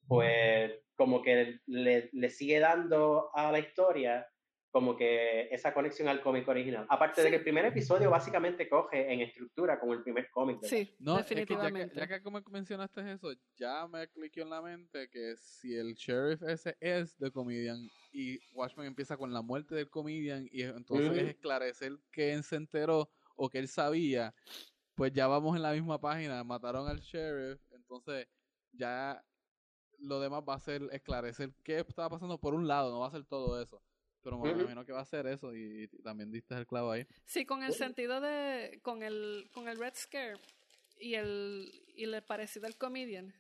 pues 0.08 0.72
como 0.96 1.22
que 1.22 1.60
le, 1.66 2.10
le 2.14 2.30
sigue 2.30 2.60
dando 2.60 3.30
a 3.36 3.52
la 3.52 3.60
historia 3.60 4.26
como 4.74 4.98
que 4.98 5.50
esa 5.52 5.72
conexión 5.72 6.08
al 6.08 6.20
cómic 6.20 6.48
original. 6.48 6.88
Aparte 6.90 7.22
de 7.22 7.30
que 7.30 7.36
el 7.36 7.44
primer 7.44 7.64
episodio 7.64 8.10
básicamente 8.10 8.68
coge 8.68 9.14
en 9.14 9.22
estructura 9.22 9.80
como 9.80 9.94
el 9.94 10.02
primer 10.02 10.32
cómic. 10.32 10.64
Sí, 10.64 10.96
no, 10.98 11.18
definitivamente. 11.18 11.96
ya, 11.96 12.08
que, 12.08 12.24
como 12.24 12.42
mencionaste 12.50 13.12
eso, 13.12 13.32
ya 13.56 13.88
me 13.88 14.08
cliqueó 14.08 14.46
en 14.46 14.50
la 14.50 14.64
mente 14.64 15.08
que 15.12 15.36
si 15.38 15.76
el 15.76 15.94
sheriff 15.94 16.42
ese 16.42 16.76
es 16.80 17.16
de 17.20 17.30
Comedian 17.30 17.88
y 18.12 18.40
Watchmen 18.52 18.88
empieza 18.88 19.16
con 19.16 19.32
la 19.32 19.44
muerte 19.44 19.76
del 19.76 19.92
Comedian 19.92 20.50
y 20.52 20.64
entonces 20.64 21.20
es 21.20 21.30
esclarecer 21.30 21.92
que 22.12 22.34
él 22.34 22.44
se 22.44 22.56
enteró 22.56 23.12
o 23.36 23.50
que 23.50 23.60
él 23.60 23.68
sabía, 23.68 24.34
pues 24.96 25.14
ya 25.14 25.28
vamos 25.28 25.56
en 25.56 25.62
la 25.62 25.74
misma 25.74 26.02
página, 26.02 26.44
mataron 26.44 26.88
al 26.88 27.00
sheriff, 27.00 27.62
entonces 27.74 28.28
ya 28.72 29.24
lo 30.00 30.20
demás 30.20 30.42
va 30.50 30.56
a 30.56 30.60
ser 30.60 30.82
esclarecer 30.92 31.54
qué 31.64 31.78
estaba 31.78 32.10
pasando 32.10 32.40
por 32.40 32.56
un 32.56 32.68
lado, 32.68 32.92
no 32.92 33.02
va 33.02 33.08
a 33.10 33.12
ser 33.12 33.24
todo 33.24 33.62
eso. 33.62 33.80
Pero 34.24 34.40
me 34.40 34.52
imagino 34.52 34.86
que 34.86 34.94
va 34.94 35.02
a 35.02 35.06
ser 35.06 35.28
eso 35.28 35.54
y, 35.54 35.88
también 36.02 36.32
diste 36.32 36.56
el 36.56 36.66
clavo 36.66 36.92
ahí. 36.92 37.06
Sí, 37.26 37.46
con 37.46 37.62
el 37.64 37.74
sentido 37.74 38.22
de, 38.22 38.80
con 38.82 39.04
el, 39.04 39.50
con 39.54 39.68
el 39.68 39.78
Red 39.78 39.94
Scare 39.96 40.40
y 40.98 41.16
el, 41.16 41.84
y 41.96 42.06
el 42.06 42.24
parecido 42.24 42.66
al 42.66 42.78
comedian, 42.78 43.34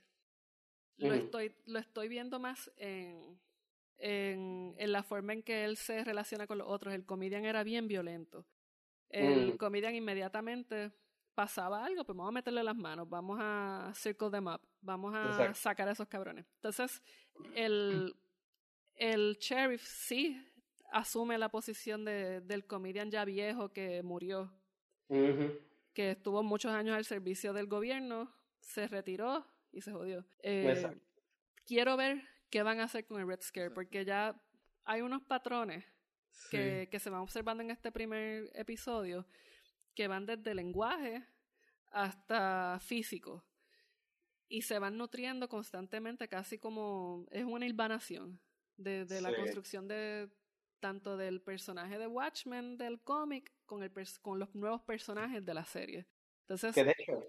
lo, 0.97 1.13
estoy, 1.13 1.55
lo 1.65 1.79
estoy 1.79 2.07
viendo 2.09 2.39
más 2.39 2.69
en, 2.77 3.39
en, 3.97 4.75
en, 4.77 4.91
la 4.91 5.03
forma 5.03 5.33
en 5.33 5.41
que 5.41 5.63
él 5.63 5.77
se 5.77 6.03
relaciona 6.03 6.47
con 6.47 6.57
los 6.57 6.67
otros. 6.67 6.93
El 6.93 7.05
comedian 7.05 7.45
era 7.45 7.63
bien 7.63 7.87
violento. 7.87 8.45
El 9.09 9.53
mm. 9.53 9.57
comedian 9.57 9.95
inmediatamente 9.95 10.91
pasaba 11.33 11.85
algo, 11.85 12.03
pues 12.03 12.15
vamos 12.15 12.29
a 12.29 12.33
meterle 12.33 12.63
las 12.63 12.75
manos, 12.75 13.09
vamos 13.09 13.39
a 13.41 13.91
circle 13.95 14.29
them 14.29 14.47
up, 14.47 14.61
vamos 14.81 15.13
a 15.15 15.53
sacar 15.53 15.87
a 15.87 15.91
esos 15.91 16.07
cabrones. 16.07 16.45
Entonces, 16.55 17.01
el, 17.55 18.15
el 18.95 19.37
sheriff 19.39 19.83
sí 19.83 20.39
asume 20.93 21.37
la 21.37 21.49
posición 21.49 22.05
de, 22.05 22.39
del 22.41 22.65
comedian 22.65 23.09
ya 23.09 23.25
viejo 23.25 23.73
que 23.73 24.03
murió, 24.03 24.53
que 25.93 26.11
estuvo 26.11 26.43
muchos 26.43 26.71
años 26.71 26.95
al 26.95 27.03
servicio 27.03 27.51
del 27.51 27.67
gobierno, 27.67 28.33
se 28.59 28.87
retiró 28.87 29.45
y 29.71 29.81
se 29.81 29.91
jodió. 29.91 30.25
Eh, 30.43 31.01
quiero 31.65 31.97
ver 31.97 32.21
qué 32.49 32.61
van 32.61 32.79
a 32.79 32.83
hacer 32.83 33.05
con 33.05 33.19
el 33.19 33.27
Red 33.27 33.41
Scare, 33.41 33.71
porque 33.71 34.05
ya 34.05 34.39
hay 34.85 35.01
unos 35.01 35.23
patrones 35.23 35.83
que, 36.51 36.87
que 36.91 36.99
se 36.99 37.09
van 37.09 37.21
observando 37.21 37.63
en 37.63 37.71
este 37.71 37.91
primer 37.91 38.51
episodio 38.53 39.25
que 39.95 40.07
van 40.07 40.25
desde 40.25 40.53
lenguaje 40.53 41.25
hasta 41.91 42.79
físico 42.81 43.43
y 44.47 44.61
se 44.61 44.77
van 44.77 44.97
nutriendo 44.97 45.49
constantemente, 45.49 46.27
casi 46.27 46.59
como 46.59 47.25
es 47.31 47.45
una 47.45 47.65
hilvanación 47.65 48.39
de, 48.77 49.05
de 49.05 49.21
la 49.21 49.35
construcción 49.35 49.87
de, 49.87 50.29
tanto 50.83 51.15
del 51.15 51.39
personaje 51.39 51.97
de 51.97 52.07
Watchmen 52.07 52.77
del 52.77 52.99
cómic 52.99 53.53
con, 53.65 53.83
el 53.83 53.91
con 54.21 54.37
los 54.37 54.53
nuevos 54.53 54.81
personajes 54.81 55.45
de 55.45 55.53
la 55.53 55.63
serie. 55.63 56.05
Entonces, 56.41 56.75
que 56.75 56.83
de 56.83 56.93
hecho, 56.99 57.23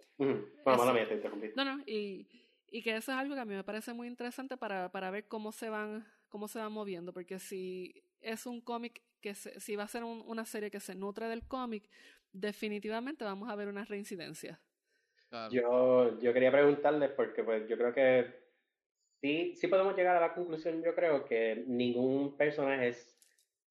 No, 1.54 1.64
no, 1.64 1.80
y, 1.86 2.26
y 2.66 2.82
que 2.82 2.96
eso 2.96 3.12
es 3.12 3.18
algo 3.18 3.36
que 3.36 3.40
a 3.40 3.44
mí 3.44 3.54
me 3.54 3.62
parece 3.62 3.92
muy 3.92 4.08
interesante 4.08 4.56
para, 4.56 4.90
para 4.90 5.12
ver 5.12 5.28
cómo 5.28 5.52
se 5.52 5.70
van 5.70 6.04
cómo 6.28 6.48
se 6.48 6.58
van 6.58 6.72
moviendo, 6.72 7.12
porque 7.12 7.38
si 7.38 8.02
es 8.20 8.44
un 8.44 8.60
cómic 8.60 9.00
que 9.20 9.34
si 9.36 9.76
va 9.76 9.84
a 9.84 9.88
ser 9.88 10.02
una 10.02 10.44
serie 10.44 10.68
que 10.68 10.80
se 10.80 10.96
nutre 10.96 11.28
del 11.28 11.46
cómic, 11.46 11.88
definitivamente 12.32 13.24
vamos 13.24 13.48
a 13.48 13.54
ver 13.54 13.68
una 13.68 13.84
reincidencia. 13.84 14.60
Yo, 15.52 16.18
yo 16.18 16.32
quería 16.32 16.50
preguntarles 16.50 17.12
porque 17.12 17.44
pues 17.44 17.68
yo 17.68 17.78
creo 17.78 17.94
que 17.94 18.34
sí, 19.20 19.54
sí 19.54 19.68
podemos 19.68 19.96
llegar 19.96 20.16
a 20.16 20.20
la 20.20 20.34
conclusión, 20.34 20.82
yo 20.82 20.92
creo 20.96 21.24
que 21.24 21.62
ningún 21.68 22.36
personaje 22.36 22.88
es 22.88 23.13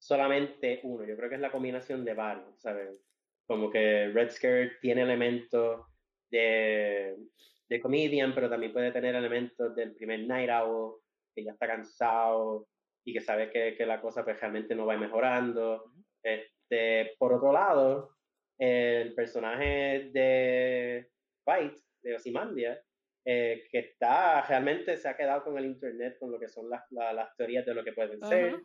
solamente 0.03 0.81
uno. 0.83 1.05
Yo 1.05 1.15
creo 1.15 1.29
que 1.29 1.35
es 1.35 1.41
la 1.41 1.51
combinación 1.51 2.03
de 2.03 2.13
varios, 2.13 2.59
¿sabes? 2.59 2.89
Como 3.47 3.71
que 3.71 4.09
Red 4.09 4.31
Scare 4.31 4.73
tiene 4.81 5.03
elementos 5.03 5.85
de, 6.29 7.15
de 7.69 7.79
comedian, 7.79 8.35
pero 8.35 8.49
también 8.49 8.73
puede 8.73 8.91
tener 8.91 9.15
elementos 9.15 9.73
del 9.73 9.95
primer 9.95 10.27
Night 10.27 10.49
Owl, 10.49 10.99
que 11.33 11.45
ya 11.45 11.53
está 11.53 11.67
cansado 11.67 12.67
y 13.05 13.13
que 13.13 13.21
sabe 13.21 13.49
que, 13.49 13.75
que 13.77 13.85
la 13.85 14.01
cosa 14.01 14.25
pues, 14.25 14.39
realmente 14.41 14.75
no 14.75 14.85
va 14.85 14.97
mejorando. 14.97 15.93
Este, 16.21 17.15
por 17.17 17.31
otro 17.31 17.53
lado, 17.53 18.17
el 18.57 19.13
personaje 19.15 20.09
de 20.11 21.07
Fight, 21.45 21.77
de 22.01 22.15
Osimandia, 22.15 22.81
eh, 23.25 23.67
que 23.71 23.79
está, 23.79 24.41
realmente 24.41 24.97
se 24.97 25.07
ha 25.07 25.15
quedado 25.15 25.45
con 25.45 25.57
el 25.57 25.65
internet, 25.65 26.17
con 26.19 26.29
lo 26.29 26.37
que 26.37 26.49
son 26.49 26.69
las, 26.69 26.83
las 26.91 27.33
teorías 27.37 27.65
de 27.65 27.73
lo 27.73 27.85
que 27.85 27.93
pueden 27.93 28.21
ser. 28.21 28.59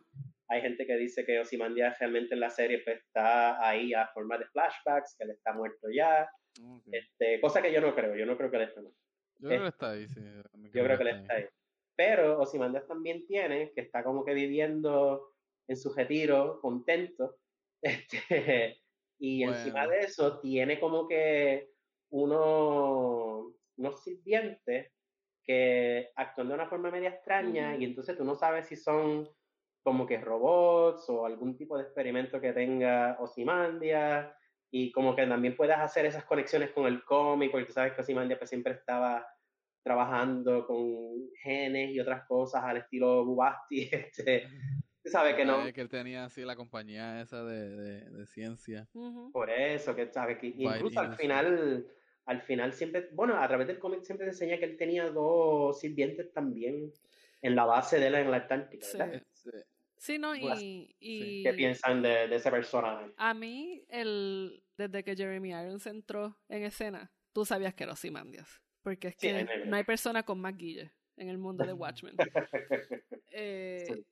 Hay 0.49 0.61
gente 0.61 0.85
que 0.85 0.97
dice 0.97 1.25
que 1.25 1.39
Ozymandias 1.39 1.97
realmente 1.99 2.33
en 2.33 2.39
la 2.39 2.49
serie 2.49 2.81
pues, 2.83 2.97
está 2.97 3.65
ahí 3.65 3.93
a 3.93 4.07
forma 4.07 4.37
de 4.37 4.45
flashbacks, 4.47 5.15
que 5.17 5.23
él 5.23 5.31
está 5.31 5.53
muerto 5.53 5.87
ya. 5.93 6.29
Este, 6.91 7.39
cosa 7.39 7.61
que 7.61 7.71
yo 7.71 7.79
no 7.79 7.93
creo, 7.93 8.15
yo 8.15 8.25
no 8.25 8.35
creo 8.35 8.49
que 8.49 8.57
él 8.57 8.63
esté 8.63 8.81
muerto. 8.81 8.99
Yo 9.37 9.49
creo 9.49 9.61
que 9.61 9.67
está 9.67 9.91
ahí, 9.91 10.07
sí. 10.07 10.21
Yo 10.73 10.83
creo 10.83 10.97
que 10.97 11.03
él 11.03 11.21
está 11.21 11.35
ahí. 11.35 11.45
Pero 11.95 12.39
Ozymandias 12.39 12.87
también 12.87 13.25
tiene, 13.27 13.71
que 13.73 13.81
está 13.81 14.03
como 14.03 14.25
que 14.25 14.33
viviendo 14.33 15.33
en 15.67 15.77
su 15.77 15.93
retiro, 15.93 16.59
contento. 16.61 17.37
Este, 17.81 18.77
y 19.19 19.43
encima 19.43 19.87
de 19.87 19.99
eso 19.99 20.41
tiene 20.41 20.81
como 20.81 21.07
que 21.07 21.69
uno 22.09 23.53
unos 23.77 24.03
sirvientes 24.03 24.91
que 25.43 26.11
actúan 26.15 26.49
de 26.49 26.53
una 26.55 26.67
forma 26.67 26.91
media 26.91 27.09
extraña 27.09 27.77
y 27.77 27.85
entonces 27.85 28.17
tú 28.17 28.25
no 28.25 28.35
sabes 28.35 28.67
si 28.67 28.75
son 28.75 29.29
como 29.83 30.05
que 30.05 30.19
robots 30.19 31.09
o 31.09 31.25
algún 31.25 31.55
tipo 31.57 31.77
de 31.77 31.83
experimento 31.83 32.39
que 32.39 32.53
tenga 32.53 33.17
Osimandia 33.19 34.35
y 34.71 34.91
como 34.91 35.15
que 35.15 35.25
también 35.25 35.55
puedas 35.55 35.79
hacer 35.79 36.05
esas 36.05 36.25
conexiones 36.25 36.71
con 36.71 36.85
el 36.85 37.03
cómic, 37.03 37.51
porque 37.51 37.65
tú 37.65 37.73
sabes 37.73 37.93
que 37.93 38.01
Osimandia 38.01 38.37
pues, 38.37 38.49
siempre 38.49 38.73
estaba 38.73 39.25
trabajando 39.83 40.67
con 40.67 41.31
genes 41.41 41.91
y 41.91 41.99
otras 41.99 42.27
cosas 42.27 42.63
al 42.63 42.77
estilo 42.77 43.25
Bubasti, 43.25 43.89
este, 43.91 44.47
tú 45.03 45.09
sabes 45.09 45.35
que 45.35 45.45
no. 45.45 45.63
Que 45.73 45.81
él 45.81 45.89
tenía 45.89 46.25
así 46.25 46.43
la 46.43 46.55
compañía 46.55 47.21
esa 47.21 47.43
de, 47.43 48.05
de, 48.09 48.25
ciencia. 48.27 48.87
Por 49.31 49.49
eso, 49.49 49.95
que 49.95 50.11
sabes 50.11 50.37
que 50.37 50.47
incluso 50.47 50.99
al 50.99 51.15
final 51.15 51.87
al 52.29 52.43
final 52.43 52.73
siempre, 52.73 53.09
bueno, 53.13 53.41
a 53.41 53.47
través 53.47 53.65
del 53.65 53.79
cómic 53.79 54.03
siempre 54.03 54.27
se 54.27 54.33
enseña 54.33 54.59
que 54.59 54.65
él 54.65 54.77
tenía 54.77 55.09
dos 55.09 55.79
sirvientes 55.79 56.31
también 56.31 56.93
en 57.41 57.55
la 57.55 57.65
base 57.65 57.99
de 57.99 58.05
él 58.05 58.15
en 58.15 58.29
la 58.29 58.37
Antártica, 58.37 58.85
¿verdad? 58.93 59.23
Sí. 59.97 60.17
no, 60.17 60.35
y, 60.35 61.43
¿Qué 61.43 61.53
piensan 61.55 62.01
de, 62.01 62.27
de, 62.27 62.35
ese 62.35 62.49
personaje? 62.49 63.11
A 63.17 63.33
mí, 63.33 63.83
el, 63.89 64.63
desde 64.77 65.03
que 65.03 65.15
Jeremy 65.15 65.49
Irons 65.49 65.85
entró 65.87 66.37
en 66.47 66.63
escena, 66.63 67.11
tú 67.33 67.45
sabías 67.45 67.73
que 67.73 67.83
era 67.83 67.93
Ozymandias. 67.93 68.61
Porque 68.81 69.09
es 69.09 69.15
que 69.15 69.45
no 69.65 69.75
hay 69.75 69.83
persona 69.83 70.23
con 70.23 70.39
más 70.39 70.55
guille 70.55 70.91
en 71.17 71.29
el 71.29 71.37
mundo 71.37 71.65
de 71.65 71.73
Watchmen. 71.73 72.15
eh, 73.31 74.03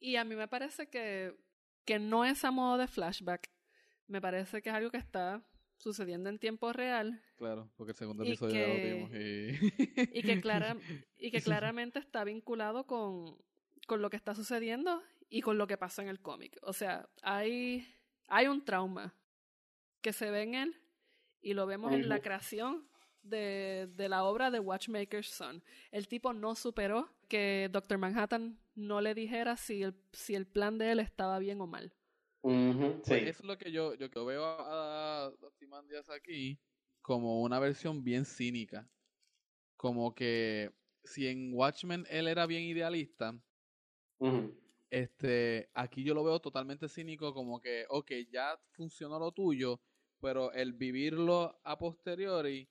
y 0.00 0.16
a 0.16 0.24
mí 0.24 0.34
me 0.34 0.48
parece 0.48 0.88
que, 0.88 1.34
que 1.84 1.98
no 1.98 2.24
es 2.24 2.44
a 2.44 2.50
modo 2.50 2.78
de 2.78 2.88
flashback. 2.88 3.50
Me 4.08 4.20
parece 4.20 4.62
que 4.62 4.70
es 4.70 4.74
algo 4.74 4.90
que 4.90 4.98
está 4.98 5.42
sucediendo 5.76 6.28
en 6.28 6.38
tiempo 6.38 6.72
real. 6.72 7.22
Claro, 7.36 7.70
porque 7.76 7.92
el 7.92 7.96
segundo 7.96 8.24
episodio 8.24 8.54
ya 8.54 8.66
lo 8.66 8.74
vimos 8.74 9.10
y... 9.14 10.22
que, 10.22 10.40
clara, 10.40 10.76
y 11.16 11.30
que 11.30 11.40
claramente 11.40 11.98
está 11.98 12.24
vinculado 12.24 12.86
con, 12.86 13.38
con 13.88 14.02
lo 14.02 14.10
que 14.10 14.16
está 14.16 14.34
sucediendo 14.34 15.02
y 15.30 15.40
con 15.40 15.56
lo 15.58 15.66
que 15.66 15.78
pasa 15.78 16.02
en 16.02 16.08
el 16.08 16.20
cómic. 16.20 16.58
O 16.62 16.74
sea, 16.74 17.08
hay, 17.22 17.88
hay 18.28 18.46
un 18.46 18.62
trauma 18.62 19.14
que 20.02 20.12
se 20.12 20.30
ve 20.30 20.42
en 20.42 20.54
él 20.54 20.80
y 21.40 21.54
lo 21.54 21.66
vemos 21.66 21.92
en 21.92 22.08
la 22.08 22.20
creación 22.20 22.86
de, 23.22 23.88
de, 23.96 24.08
la 24.10 24.24
obra 24.24 24.50
de 24.50 24.60
Watchmaker's 24.60 25.30
Son. 25.30 25.64
El 25.90 26.06
tipo 26.06 26.34
no 26.34 26.54
superó 26.54 27.08
que 27.28 27.70
Doctor 27.72 27.96
Manhattan 27.96 28.60
no 28.74 29.00
le 29.00 29.14
dijera 29.14 29.56
si 29.56 29.82
el, 29.82 29.94
si 30.12 30.34
el 30.34 30.46
plan 30.46 30.76
de 30.76 30.92
él 30.92 31.00
estaba 31.00 31.38
bien 31.38 31.60
o 31.62 31.66
mal. 31.66 31.92
Pues 32.42 33.22
eso 33.22 33.42
es 33.42 33.44
lo 33.44 33.56
que 33.56 33.72
yo, 33.72 33.94
yo, 33.94 34.24
veo 34.24 34.44
a 34.44 35.32
Díaz 35.88 36.08
aquí 36.10 36.60
como 37.00 37.40
una 37.42 37.58
versión 37.58 38.04
bien 38.04 38.26
cínica. 38.26 38.86
Como 39.76 40.14
que 40.14 40.72
si 41.04 41.26
en 41.26 41.54
Watchmen 41.54 42.06
él 42.10 42.28
era 42.28 42.46
bien 42.46 42.64
idealista, 42.64 43.34
este, 44.90 45.70
aquí 45.74 46.02
yo 46.02 46.14
lo 46.14 46.24
veo 46.24 46.40
totalmente 46.40 46.88
cínico, 46.88 47.34
como 47.34 47.60
que, 47.60 47.86
ok, 47.88 48.10
ya 48.30 48.58
funcionó 48.72 49.18
lo 49.18 49.32
tuyo, 49.32 49.80
pero 50.20 50.52
el 50.52 50.72
vivirlo 50.72 51.60
a 51.64 51.78
posteriori 51.78 52.68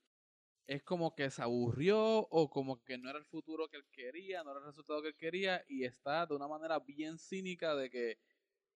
es 0.68 0.84
como 0.84 1.16
que 1.16 1.30
se 1.30 1.42
aburrió 1.42 2.00
o 2.20 2.50
como 2.50 2.84
que 2.84 2.98
no 2.98 3.10
era 3.10 3.20
el 3.20 3.26
futuro 3.26 3.70
que 3.70 3.78
él 3.78 3.86
quería, 3.92 4.44
no 4.44 4.52
era 4.52 4.60
el 4.60 4.66
resultado 4.66 5.02
que 5.02 5.10
él 5.10 5.16
quería 5.16 5.64
y 5.68 5.86
está 5.86 6.26
de 6.26 6.36
una 6.36 6.48
manera 6.48 6.80
bien 6.80 7.18
cínica 7.18 7.76
de 7.76 7.90
que 7.90 8.20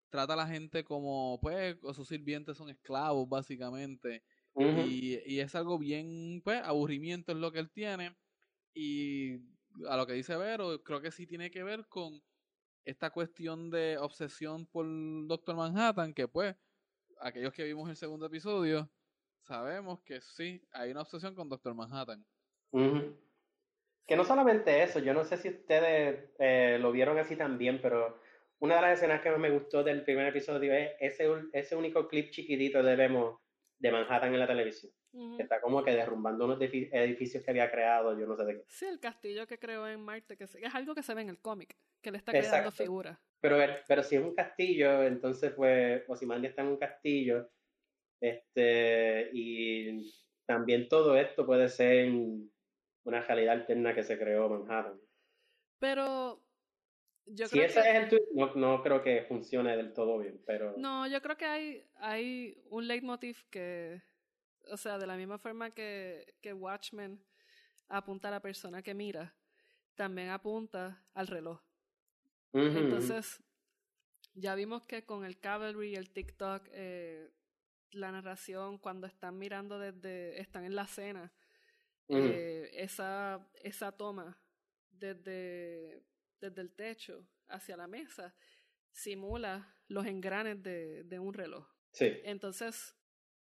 trata 0.08 0.34
a 0.34 0.36
la 0.36 0.46
gente 0.46 0.84
como, 0.84 1.38
pues, 1.40 1.76
sus 1.94 2.08
sirvientes 2.08 2.56
son 2.56 2.68
esclavos, 2.70 3.28
básicamente. 3.28 4.22
y, 4.56 5.18
y, 5.26 5.40
es 5.40 5.54
algo 5.54 5.78
bien, 5.78 6.42
pues, 6.44 6.60
aburrimiento 6.62 7.32
es 7.32 7.38
lo 7.38 7.52
que 7.52 7.60
él 7.60 7.70
tiene. 7.70 8.16
Y 8.74 9.36
a 9.88 9.96
lo 9.96 10.06
que 10.06 10.12
dice 10.14 10.36
Vero, 10.36 10.82
creo 10.82 11.00
que 11.00 11.12
sí 11.12 11.26
tiene 11.26 11.50
que 11.50 11.62
ver 11.62 11.86
con 11.88 12.20
esta 12.84 13.10
cuestión 13.10 13.70
de 13.70 13.98
obsesión 13.98 14.66
por 14.66 14.86
Doctor 15.26 15.56
Manhattan, 15.56 16.14
que 16.14 16.28
pues, 16.28 16.56
aquellos 17.20 17.52
que 17.52 17.64
vimos 17.64 17.88
el 17.88 17.96
segundo 17.96 18.26
episodio, 18.26 18.90
sabemos 19.42 20.00
que 20.02 20.20
sí, 20.20 20.62
hay 20.72 20.90
una 20.90 21.02
obsesión 21.02 21.34
con 21.34 21.48
Doctor 21.48 21.74
Manhattan. 21.74 22.24
Que 24.06 24.16
no 24.16 24.24
solamente 24.24 24.82
eso, 24.82 24.98
yo 24.98 25.14
no 25.14 25.24
sé 25.24 25.36
si 25.36 25.48
ustedes 25.48 26.30
eh, 26.38 26.78
lo 26.80 26.92
vieron 26.92 27.18
así 27.18 27.36
también, 27.36 27.80
pero 27.80 28.20
una 28.58 28.76
de 28.76 28.82
las 28.82 28.98
escenas 28.98 29.22
que 29.22 29.30
más 29.30 29.38
me 29.38 29.50
gustó 29.50 29.82
del 29.82 30.04
primer 30.04 30.26
episodio 30.26 30.72
es 30.74 30.90
ese, 31.00 31.28
ese 31.52 31.76
único 31.76 32.08
clip 32.08 32.30
chiquitito 32.30 32.82
de 32.82 32.96
Vemos 32.96 33.40
de 33.80 33.90
Manhattan 33.90 34.32
en 34.32 34.40
la 34.40 34.46
televisión. 34.46 34.92
que 35.36 35.42
está 35.42 35.60
como 35.60 35.82
que 35.82 35.90
derrumbando 35.92 36.44
unos 36.44 36.60
edificios 36.60 37.42
que 37.42 37.50
había 37.50 37.70
creado, 37.70 38.16
yo 38.16 38.26
no 38.26 38.36
sé 38.36 38.44
de 38.44 38.54
qué. 38.54 38.64
Sí, 38.68 38.86
el 38.86 39.00
castillo 39.00 39.46
que 39.46 39.58
creó 39.58 39.88
en 39.88 40.00
Marte, 40.00 40.36
que 40.36 40.44
es 40.44 40.74
algo 40.74 40.94
que 40.94 41.02
se 41.02 41.14
ve 41.14 41.22
en 41.22 41.30
el 41.30 41.40
cómic, 41.40 41.76
que 42.00 42.12
le 42.12 42.18
está 42.18 42.30
creando 42.30 42.70
figuras. 42.70 43.18
Pero, 43.40 43.56
pero 43.88 44.02
si 44.02 44.16
es 44.16 44.22
un 44.22 44.34
castillo, 44.34 45.02
entonces 45.02 45.52
pues 45.52 46.04
Ozymandias 46.08 46.50
está 46.50 46.62
en 46.62 46.68
un 46.68 46.76
castillo, 46.76 47.50
este, 48.20 49.30
y 49.32 50.12
también 50.46 50.88
todo 50.88 51.16
esto 51.16 51.46
puede 51.46 51.68
ser 51.68 52.12
una 53.04 53.22
realidad 53.22 53.54
alterna 53.54 53.94
que 53.94 54.04
se 54.04 54.18
creó 54.18 54.48
Manhattan. 54.50 55.00
Pero 55.78 56.42
yo 57.26 57.46
si 57.46 57.60
ese 57.60 57.80
es 57.80 57.86
el 57.86 58.08
tweet, 58.08 58.26
no, 58.34 58.54
no, 58.54 58.82
creo 58.82 59.02
que 59.02 59.22
funcione 59.22 59.76
del 59.76 59.92
todo 59.92 60.18
bien, 60.18 60.42
pero... 60.46 60.74
No, 60.76 61.06
yo 61.06 61.20
creo 61.22 61.36
que 61.36 61.44
hay, 61.44 61.84
hay 61.96 62.62
un 62.70 62.86
leitmotiv 62.86 63.44
que, 63.50 64.02
o 64.70 64.76
sea, 64.76 64.98
de 64.98 65.06
la 65.06 65.16
misma 65.16 65.38
forma 65.38 65.70
que, 65.70 66.34
que 66.40 66.52
Watchmen 66.52 67.22
apunta 67.88 68.28
a 68.28 68.32
la 68.32 68.40
persona 68.40 68.82
que 68.82 68.94
mira, 68.94 69.34
también 69.94 70.30
apunta 70.30 71.04
al 71.14 71.26
reloj. 71.26 71.60
Entonces, 72.52 73.42
ya 74.34 74.54
vimos 74.54 74.82
que 74.84 75.04
con 75.04 75.24
el 75.24 75.38
Cavalry, 75.38 75.94
el 75.94 76.10
TikTok, 76.10 76.68
eh, 76.72 77.30
la 77.92 78.10
narración, 78.12 78.78
cuando 78.78 79.06
están 79.06 79.38
mirando 79.38 79.78
desde, 79.78 80.40
están 80.40 80.64
en 80.64 80.74
la 80.74 80.86
cena, 80.86 81.32
eh, 82.08 82.70
esa, 82.72 83.46
esa 83.62 83.92
toma 83.92 84.36
desde 84.90 86.02
desde 86.40 86.62
el 86.62 86.72
techo 86.72 87.26
hacia 87.48 87.76
la 87.76 87.86
mesa 87.86 88.34
simula 88.92 89.76
los 89.88 90.06
engranes 90.06 90.62
de, 90.62 91.04
de 91.04 91.18
un 91.18 91.34
reloj. 91.34 91.66
Sí. 91.92 92.06
Entonces, 92.24 92.96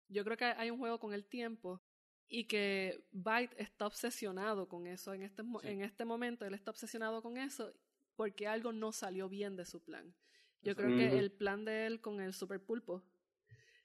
yo 0.07 0.23
creo 0.23 0.37
que 0.37 0.45
hay 0.45 0.69
un 0.69 0.79
juego 0.79 0.99
con 0.99 1.13
el 1.13 1.25
tiempo 1.25 1.81
y 2.27 2.45
que 2.45 3.05
Byte 3.11 3.55
está 3.57 3.87
obsesionado 3.87 4.67
con 4.67 4.87
eso. 4.87 5.13
En 5.13 5.23
este, 5.23 5.43
en 5.63 5.81
este 5.81 6.05
momento 6.05 6.45
él 6.45 6.53
está 6.53 6.71
obsesionado 6.71 7.21
con 7.21 7.37
eso 7.37 7.73
porque 8.15 8.47
algo 8.47 8.71
no 8.71 8.91
salió 8.91 9.29
bien 9.29 9.55
de 9.55 9.65
su 9.65 9.83
plan. 9.83 10.15
Yo 10.61 10.75
creo 10.75 10.89
que 10.89 11.17
el 11.17 11.31
plan 11.31 11.63
de 11.63 11.85
él 11.85 12.01
con 12.01 12.19
el 12.19 12.33
super 12.33 12.61
pulpo 12.61 13.03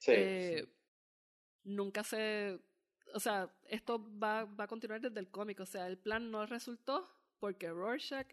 eh, 0.07 0.67
nunca 1.63 2.03
se... 2.03 2.59
O 3.13 3.19
sea, 3.19 3.49
esto 3.69 4.05
va, 4.19 4.43
va 4.43 4.65
a 4.65 4.67
continuar 4.67 4.99
desde 4.99 5.19
el 5.19 5.31
cómic. 5.31 5.61
O 5.61 5.65
sea, 5.65 5.87
el 5.87 5.97
plan 5.97 6.29
no 6.29 6.45
resultó 6.45 7.09
porque 7.39 7.69
Rorschach 7.69 8.27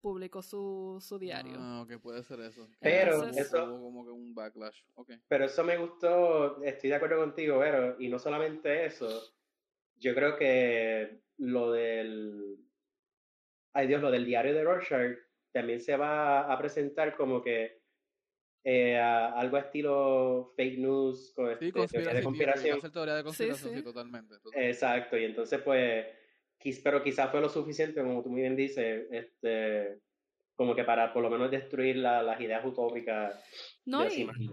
publicó 0.00 0.42
su, 0.42 0.98
su 1.00 1.18
diario. 1.18 1.56
Ah, 1.58 1.82
ok, 1.82 2.00
puede 2.00 2.22
ser 2.22 2.40
eso. 2.40 2.68
Pero 2.80 3.26
eso... 3.28 3.80
como 3.80 4.04
que 4.04 4.10
un 4.10 4.34
backlash. 4.34 4.82
Okay. 4.94 5.18
Pero 5.28 5.44
eso 5.44 5.64
me 5.64 5.76
gustó, 5.76 6.62
estoy 6.62 6.90
de 6.90 6.96
acuerdo 6.96 7.18
contigo, 7.18 7.58
pero 7.60 8.00
y 8.00 8.08
no 8.08 8.18
solamente 8.18 8.86
eso, 8.86 9.34
yo 9.96 10.14
creo 10.14 10.36
que 10.36 11.22
lo 11.38 11.72
del... 11.72 12.56
Ay 13.72 13.86
Dios, 13.86 14.02
lo 14.02 14.10
del 14.10 14.24
diario 14.24 14.52
de 14.54 14.64
Rorschach 14.64 15.16
también 15.52 15.80
se 15.80 15.96
va 15.96 16.52
a 16.52 16.58
presentar 16.58 17.16
como 17.16 17.42
que 17.42 17.80
eh, 18.64 18.98
algo 18.98 19.56
estilo 19.56 20.52
fake 20.56 20.78
news, 20.78 21.32
con 21.34 21.58
sí, 21.58 21.72
este, 21.74 21.86
teoría 21.88 22.14
de 22.14 22.22
conspiración. 22.22 22.92
Teoría 22.92 23.14
de 23.14 23.24
conspiración, 23.24 23.74
sí, 23.74 23.82
totalmente, 23.82 24.34
Exacto, 24.54 25.16
y 25.16 25.24
entonces 25.24 25.60
pues 25.62 26.06
pero 26.82 27.02
quizás 27.02 27.30
fue 27.30 27.40
lo 27.40 27.48
suficiente, 27.48 28.02
como 28.02 28.22
tú 28.22 28.30
muy 28.30 28.42
bien 28.42 28.56
dices, 28.56 29.06
este, 29.10 30.00
como 30.60 30.74
que 30.74 30.84
para 30.84 31.12
por 31.12 31.22
lo 31.22 31.30
menos 31.30 31.50
destruir 31.50 31.96
las 31.96 32.38
ideas 32.40 32.64
utópicas. 32.64 33.34
No, 33.86 34.06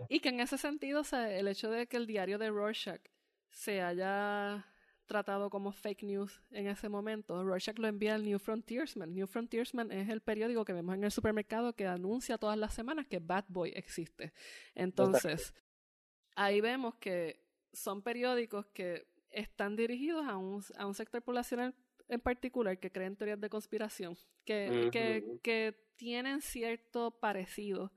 y, 0.09 0.19
que 0.21 0.29
en 0.29 0.39
ese 0.39 0.57
sentido, 0.57 1.01
o 1.01 1.03
sea, 1.03 1.37
el 1.37 1.47
hecho 1.47 1.69
de 1.69 1.87
que 1.87 1.97
el 1.97 2.07
diario 2.07 2.37
de 2.37 2.49
Rorschach 2.49 3.01
se 3.49 3.81
haya 3.81 4.65
tratado 5.05 5.49
como 5.49 5.71
fake 5.71 6.03
news 6.03 6.41
en 6.51 6.67
ese 6.67 6.87
momento, 6.87 7.43
Rorschach 7.43 7.77
lo 7.77 7.87
envía 7.87 8.15
al 8.15 8.23
New 8.23 8.39
Frontiersman. 8.39 9.13
New 9.13 9.27
Frontiersman 9.27 9.91
es 9.91 10.07
el 10.09 10.21
periódico 10.21 10.63
que 10.63 10.73
vemos 10.73 10.95
en 10.95 11.03
el 11.03 11.11
supermercado 11.11 11.73
que 11.73 11.87
anuncia 11.87 12.37
todas 12.37 12.57
las 12.57 12.73
semanas 12.73 13.05
que 13.07 13.19
Bad 13.19 13.45
Boy 13.49 13.73
existe. 13.75 14.31
Entonces, 14.75 15.53
ahí 16.35 16.61
vemos 16.61 16.95
que 16.95 17.41
son 17.73 18.01
periódicos 18.01 18.65
que 18.67 19.07
están 19.29 19.75
dirigidos 19.75 20.25
a 20.25 20.37
un, 20.37 20.63
a 20.77 20.87
un 20.87 20.93
sector 20.93 21.21
poblacional 21.21 21.75
en 22.07 22.19
particular 22.19 22.79
que 22.79 22.91
creen 22.91 23.15
teorías 23.15 23.39
de 23.39 23.49
conspiración, 23.49 24.17
que, 24.45 24.89
que, 24.91 25.39
que 25.41 25.75
tienen 25.95 26.41
cierto 26.41 27.11
parecido 27.11 27.91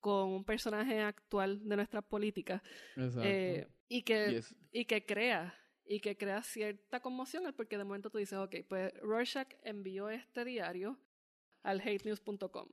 con 0.00 0.28
un 0.30 0.44
personaje 0.44 1.00
actual 1.00 1.66
de 1.68 1.76
nuestra 1.76 2.02
política 2.02 2.62
eh, 2.96 3.66
y, 3.88 4.02
que, 4.02 4.42
y 4.72 4.84
que 4.84 5.04
crea 5.04 5.54
y 5.84 6.00
que 6.00 6.16
crea 6.16 6.42
cierta 6.42 7.00
conmoción 7.00 7.52
porque 7.56 7.78
de 7.78 7.84
momento 7.84 8.10
tú 8.10 8.18
dices, 8.18 8.38
ok, 8.38 8.56
pues 8.68 8.92
Rorschach 9.00 9.48
envió 9.62 10.10
este 10.10 10.44
diario 10.44 10.98
al 11.62 11.80
hatenews.com. 11.80 12.68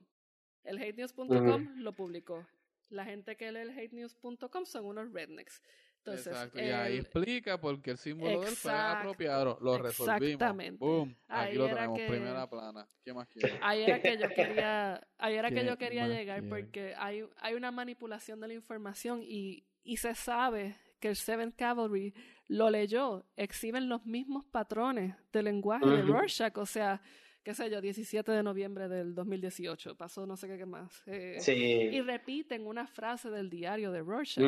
El 0.64 0.76
hatenews.com 0.78 1.78
lo 1.78 1.92
publicó. 1.94 2.46
La 2.88 3.04
gente 3.04 3.36
que 3.36 3.50
lee 3.50 3.60
el 3.60 3.70
hatenews.com 3.70 4.66
son 4.66 4.84
unos 4.84 5.12
rednecks. 5.12 5.62
Exacto, 6.12 6.60
y 6.60 6.64
ahí 6.64 6.98
explica 6.98 7.60
porque 7.60 7.92
el 7.92 7.98
símbolo 7.98 8.40
del 8.40 8.54
fue 8.54 8.72
apropiado, 8.72 9.58
lo 9.60 9.78
resolvimos. 9.78 10.22
Exactamente. 10.22 10.78
Boom, 10.78 11.16
aquí 11.28 11.56
lo 11.56 11.68
tenemos, 11.68 12.00
primera 12.00 12.48
plana. 12.48 12.88
¿Qué 13.04 13.12
más 13.12 13.28
quieres? 13.28 13.58
Ahí 13.62 13.82
era 13.82 14.00
que 14.00 14.18
yo 14.18 14.28
quería, 14.34 15.06
ahí 15.18 15.34
era 15.34 15.50
que 15.50 15.64
yo 15.64 15.78
quería 15.78 16.08
llegar 16.08 16.42
porque 16.48 16.94
hay, 16.96 17.24
hay 17.36 17.54
una 17.54 17.70
manipulación 17.70 18.40
de 18.40 18.48
la 18.48 18.54
información 18.54 19.22
y, 19.22 19.64
y 19.82 19.96
se 19.98 20.14
sabe 20.14 20.76
que 21.00 21.08
el 21.08 21.16
Seventh 21.16 21.56
Cavalry 21.56 22.14
lo 22.48 22.70
leyó, 22.70 23.26
exhiben 23.36 23.88
los 23.88 24.06
mismos 24.06 24.44
patrones 24.46 25.14
de 25.32 25.42
lenguaje 25.42 25.86
de 25.86 26.02
Rorschach, 26.02 26.56
o 26.58 26.66
sea, 26.66 27.00
qué 27.42 27.54
sé 27.54 27.70
yo, 27.70 27.80
17 27.80 28.32
de 28.32 28.42
noviembre 28.42 28.88
del 28.88 29.14
2018, 29.14 29.96
pasó 29.96 30.26
no 30.26 30.36
sé 30.36 30.48
qué 30.56 30.66
más. 30.66 31.02
Eh, 31.06 31.36
sí. 31.38 31.54
Y 31.54 32.00
repiten 32.00 32.66
una 32.66 32.86
frase 32.86 33.30
del 33.30 33.50
diario 33.50 33.92
de 33.92 34.00
Rorschach. 34.00 34.44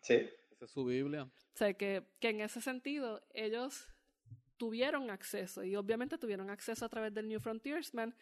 Sí. 0.00 0.28
Esa 0.56 0.64
es 0.64 0.70
su 0.70 0.84
Biblia. 0.84 1.24
O 1.24 1.56
sea, 1.56 1.74
que, 1.74 2.06
que 2.18 2.30
en 2.30 2.40
ese 2.40 2.60
sentido 2.60 3.22
ellos 3.34 3.88
tuvieron 4.56 5.10
acceso 5.10 5.62
y 5.64 5.76
obviamente 5.76 6.16
tuvieron 6.16 6.48
acceso 6.50 6.84
a 6.84 6.88
través 6.88 7.12
del 7.12 7.28
New 7.28 7.40
Frontiersman. 7.40 8.14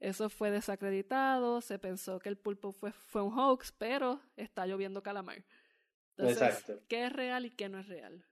Eso 0.00 0.28
fue 0.30 0.50
desacreditado, 0.50 1.60
se 1.60 1.78
pensó 1.78 2.18
que 2.18 2.28
el 2.28 2.36
pulpo 2.36 2.72
fue, 2.72 2.92
fue 2.92 3.22
un 3.22 3.38
hoax, 3.38 3.72
pero 3.72 4.20
está 4.36 4.66
lloviendo 4.66 5.02
calamar. 5.02 5.44
Entonces, 6.16 6.42
Exacto. 6.42 6.82
¿qué 6.88 7.06
es 7.06 7.12
real 7.12 7.46
y 7.46 7.50
qué 7.50 7.68
no 7.68 7.78
es 7.78 7.86
real? 7.86 8.24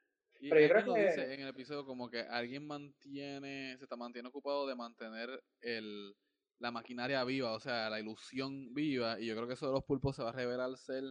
pero 0.48 0.58
yo 0.58 0.68
creo 0.68 0.94
que 0.94 1.06
dice 1.06 1.34
en 1.34 1.40
el 1.40 1.48
episodio 1.48 1.84
como 1.84 2.08
que 2.08 2.20
alguien 2.20 2.66
mantiene, 2.66 3.76
se 3.76 3.84
está 3.84 3.96
mantiene 3.96 4.28
ocupado 4.28 4.66
de 4.66 4.74
mantener 4.74 5.28
el, 5.60 6.16
la 6.58 6.70
maquinaria 6.70 7.22
viva, 7.24 7.52
o 7.52 7.60
sea, 7.60 7.90
la 7.90 8.00
ilusión 8.00 8.72
viva, 8.72 9.20
y 9.20 9.26
yo 9.26 9.34
creo 9.34 9.46
que 9.46 9.52
eso 9.52 9.66
de 9.66 9.72
los 9.72 9.84
pulpos 9.84 10.16
se 10.16 10.22
va 10.22 10.30
a 10.30 10.32
revelar 10.32 10.74
ser 10.78 11.04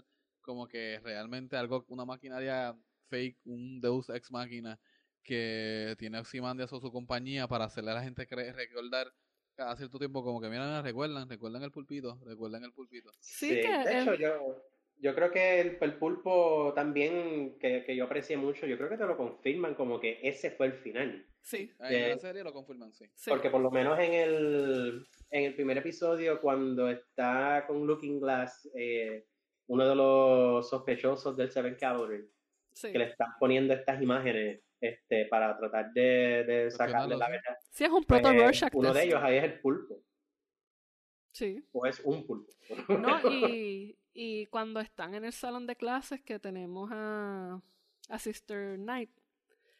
como 0.50 0.68
que 0.68 1.00
realmente 1.04 1.56
algo, 1.56 1.86
una 1.90 2.06
maquinaria 2.06 2.76
fake, 3.08 3.38
un 3.46 3.80
Deus 3.80 4.10
ex 4.10 4.32
máquina 4.32 4.80
que 5.22 5.94
tiene 6.00 6.18
Ozymandias 6.18 6.74
o 6.74 6.80
su 6.80 6.92
compañía 6.92 7.48
para 7.48 7.66
hacerle 7.66 7.92
a 7.92 7.94
la 7.94 8.04
gente 8.04 8.26
creer, 8.26 8.56
recordar 8.56 9.14
cada 9.54 9.76
cierto 9.76 10.00
tiempo 10.00 10.24
como 10.24 10.42
que 10.42 10.50
miran, 10.50 10.84
recuerdan, 10.84 11.30
recuerdan 11.30 11.62
el 11.62 11.72
pulpito, 11.72 12.20
recuerdan 12.26 12.64
el 12.64 12.74
pulpito. 12.74 13.12
Sí, 13.20 13.58
de 13.58 14.02
hecho 14.02 14.16
yo, 14.16 14.64
yo 14.98 15.14
creo 15.14 15.32
que 15.32 15.62
el, 15.62 15.98
pulpo 16.00 16.74
también, 16.74 17.60
que, 17.60 17.84
que, 17.84 17.96
yo 17.96 18.06
aprecié 18.06 18.36
mucho, 18.36 18.66
yo 18.66 18.76
creo 18.76 18.90
que 18.90 18.98
te 18.98 19.06
lo 19.06 19.18
confirman 19.18 19.76
como 19.76 20.00
que 20.00 20.20
ese 20.24 20.50
fue 20.50 20.66
el 20.66 20.74
final. 20.74 21.30
Sí. 21.44 21.72
En 21.80 22.10
la 22.10 22.18
serie 22.18 22.44
lo 22.44 22.54
confirman, 22.54 22.92
sí. 22.92 23.06
Porque 23.28 23.52
por 23.52 23.62
lo 23.62 23.70
menos 23.70 24.00
en 24.00 24.14
el, 24.14 25.08
en 25.30 25.44
el 25.44 25.54
primer 25.54 25.78
episodio, 25.78 26.42
cuando 26.42 26.90
está 26.90 27.66
con 27.68 27.86
Looking 27.86 28.20
Glass, 28.20 28.68
eh, 28.74 29.26
uno 29.70 29.88
de 29.88 29.96
los 29.96 30.68
sospechosos 30.68 31.38
del 31.38 31.52
Seven 31.52 31.76
Cavalry, 31.80 32.28
que 32.82 32.98
le 32.98 33.06
están 33.06 33.30
poniendo 33.40 33.74
estas 33.74 34.02
imágenes 34.02 34.62
este, 34.82 35.26
para 35.26 35.56
tratar 35.58 35.92
de, 35.94 36.44
de 36.44 36.72
sacarle 36.72 37.16
la 37.16 37.30
verdad. 37.30 37.56
Sí, 37.70 37.84
es 37.84 37.92
un 37.92 38.04
proto 38.04 38.30
pues. 38.34 38.64
Uno 38.74 38.94
de 38.94 39.04
ellos 39.04 39.20
ahí 39.22 39.38
es 39.38 39.44
el 39.44 39.60
pulpo. 39.62 40.02
Sí. 41.32 41.64
O 41.72 41.86
es 41.86 42.00
un 42.00 42.26
pulpo. 42.26 42.52
No, 42.88 43.20
y, 43.32 43.96
y 44.12 44.48
cuando 44.48 44.80
están 44.80 45.14
en 45.14 45.26
el 45.26 45.34
salón 45.34 45.68
de 45.68 45.76
clases 45.76 46.22
que 46.24 46.40
tenemos 46.40 46.90
a, 46.92 47.62
a 48.10 48.20
Sister 48.20 48.76
Knight 48.76 49.12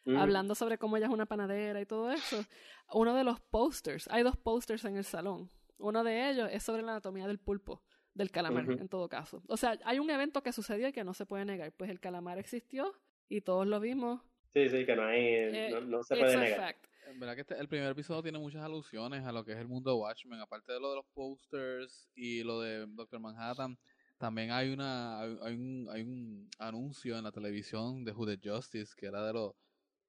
mm. 0.04 0.16
hablando 0.16 0.54
sobre 0.54 0.78
cómo 0.78 0.98
ella 0.98 1.06
es 1.06 1.12
una 1.12 1.26
panadera 1.26 1.80
y 1.80 1.86
todo 1.86 2.12
eso, 2.12 2.44
uno 2.92 3.16
de 3.16 3.24
los 3.24 3.40
posters, 3.40 4.06
hay 4.08 4.22
dos 4.22 4.36
posters 4.36 4.84
en 4.84 4.96
el 4.96 5.04
salón. 5.04 5.50
Uno 5.78 6.04
de 6.04 6.30
ellos 6.30 6.48
es 6.52 6.62
sobre 6.62 6.82
la 6.82 6.92
anatomía 6.92 7.26
del 7.26 7.40
pulpo 7.40 7.82
del 8.20 8.30
calamar, 8.30 8.70
en 8.70 8.88
todo 8.88 9.08
caso. 9.08 9.42
O 9.48 9.56
sea, 9.56 9.78
hay 9.84 9.98
un 9.98 10.10
evento 10.10 10.42
que 10.42 10.52
sucedió 10.52 10.86
y 10.88 10.92
que 10.92 11.04
no 11.04 11.14
se 11.14 11.24
puede 11.24 11.46
negar. 11.46 11.72
Pues 11.72 11.90
el 11.90 12.00
calamar 12.00 12.38
existió 12.38 12.92
y 13.30 13.40
todos 13.40 13.66
lo 13.66 13.80
vimos. 13.80 14.20
Sí, 14.52 14.68
sí, 14.68 14.84
que 14.84 14.94
no 14.94 15.04
hay, 15.04 15.24
eh, 15.24 15.80
no, 15.86 16.02
se 16.02 16.16
puede 16.16 16.36
negar. 16.36 16.76
En 17.06 17.18
verdad 17.18 17.34
que 17.34 17.40
este, 17.40 17.58
el 17.58 17.66
primer 17.66 17.90
episodio 17.90 18.22
tiene 18.22 18.38
muchas 18.38 18.62
alusiones 18.62 19.24
a 19.24 19.32
lo 19.32 19.42
que 19.44 19.52
es 19.52 19.58
el 19.58 19.68
mundo 19.68 19.90
de 19.90 19.96
Watchmen, 19.96 20.38
aparte 20.38 20.72
de 20.72 20.80
lo 20.80 20.90
de 20.90 20.96
los 20.96 21.06
posters 21.06 22.10
y 22.14 22.42
lo 22.42 22.60
de 22.60 22.86
Doctor 22.88 23.20
Manhattan. 23.20 23.78
También 24.18 24.50
hay 24.50 24.70
una 24.70 25.22
hay, 25.22 25.54
un, 25.54 25.88
hay 25.90 26.02
un 26.02 26.50
anuncio 26.58 27.16
en 27.16 27.24
la 27.24 27.32
televisión 27.32 28.04
de 28.04 28.12
Who 28.12 28.26
the 28.26 28.38
Justice 28.42 28.92
que 28.94 29.06
era 29.06 29.26
de 29.26 29.32
los 29.32 29.54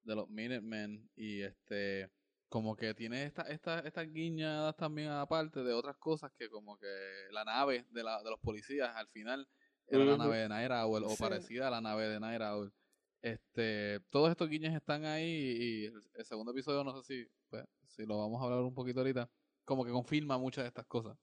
de 0.04 0.16
los 0.16 0.30
Minutemen 0.30 1.10
y 1.16 1.44
este 1.44 2.10
como 2.52 2.76
que 2.76 2.94
tiene 2.94 3.24
esta, 3.24 3.44
esta, 3.44 3.80
estas 3.80 4.12
guiñadas 4.12 4.76
también 4.76 5.08
aparte 5.08 5.64
de 5.64 5.72
otras 5.72 5.96
cosas 5.96 6.34
que 6.38 6.50
como 6.50 6.78
que 6.78 6.86
la 7.32 7.46
nave 7.46 7.86
de, 7.92 8.04
la, 8.04 8.22
de 8.22 8.30
los 8.30 8.42
policías 8.42 8.94
al 8.94 9.08
final 9.08 9.48
era 9.88 10.04
la 10.04 10.18
nave 10.18 10.38
de 10.40 10.50
Night 10.50 10.70
Owl 10.70 11.06
o 11.06 11.16
parecida 11.16 11.70
a 11.70 11.72
la 11.72 11.80
nave 11.80 12.10
de 12.10 12.20
Night 12.20 12.42
Owl. 12.42 12.74
Este, 13.22 14.02
todos 14.10 14.32
estos 14.32 14.50
guiños 14.50 14.76
están 14.76 15.06
ahí 15.06 15.24
y 15.26 15.86
el, 15.86 16.26
segundo 16.26 16.52
episodio 16.52 16.84
no 16.84 17.02
sé 17.02 17.04
si, 17.04 17.32
pues, 17.48 17.64
si 17.88 18.06
lo 18.06 18.18
vamos 18.18 18.42
a 18.42 18.44
hablar 18.44 18.60
un 18.60 18.76
poquito 18.76 19.00
ahorita, 19.00 19.32
como 19.64 19.86
que 19.86 19.92
confirma 19.92 20.38
muchas 20.38 20.66
de 20.66 20.68
estas 20.68 20.88
cosas. 20.88 21.18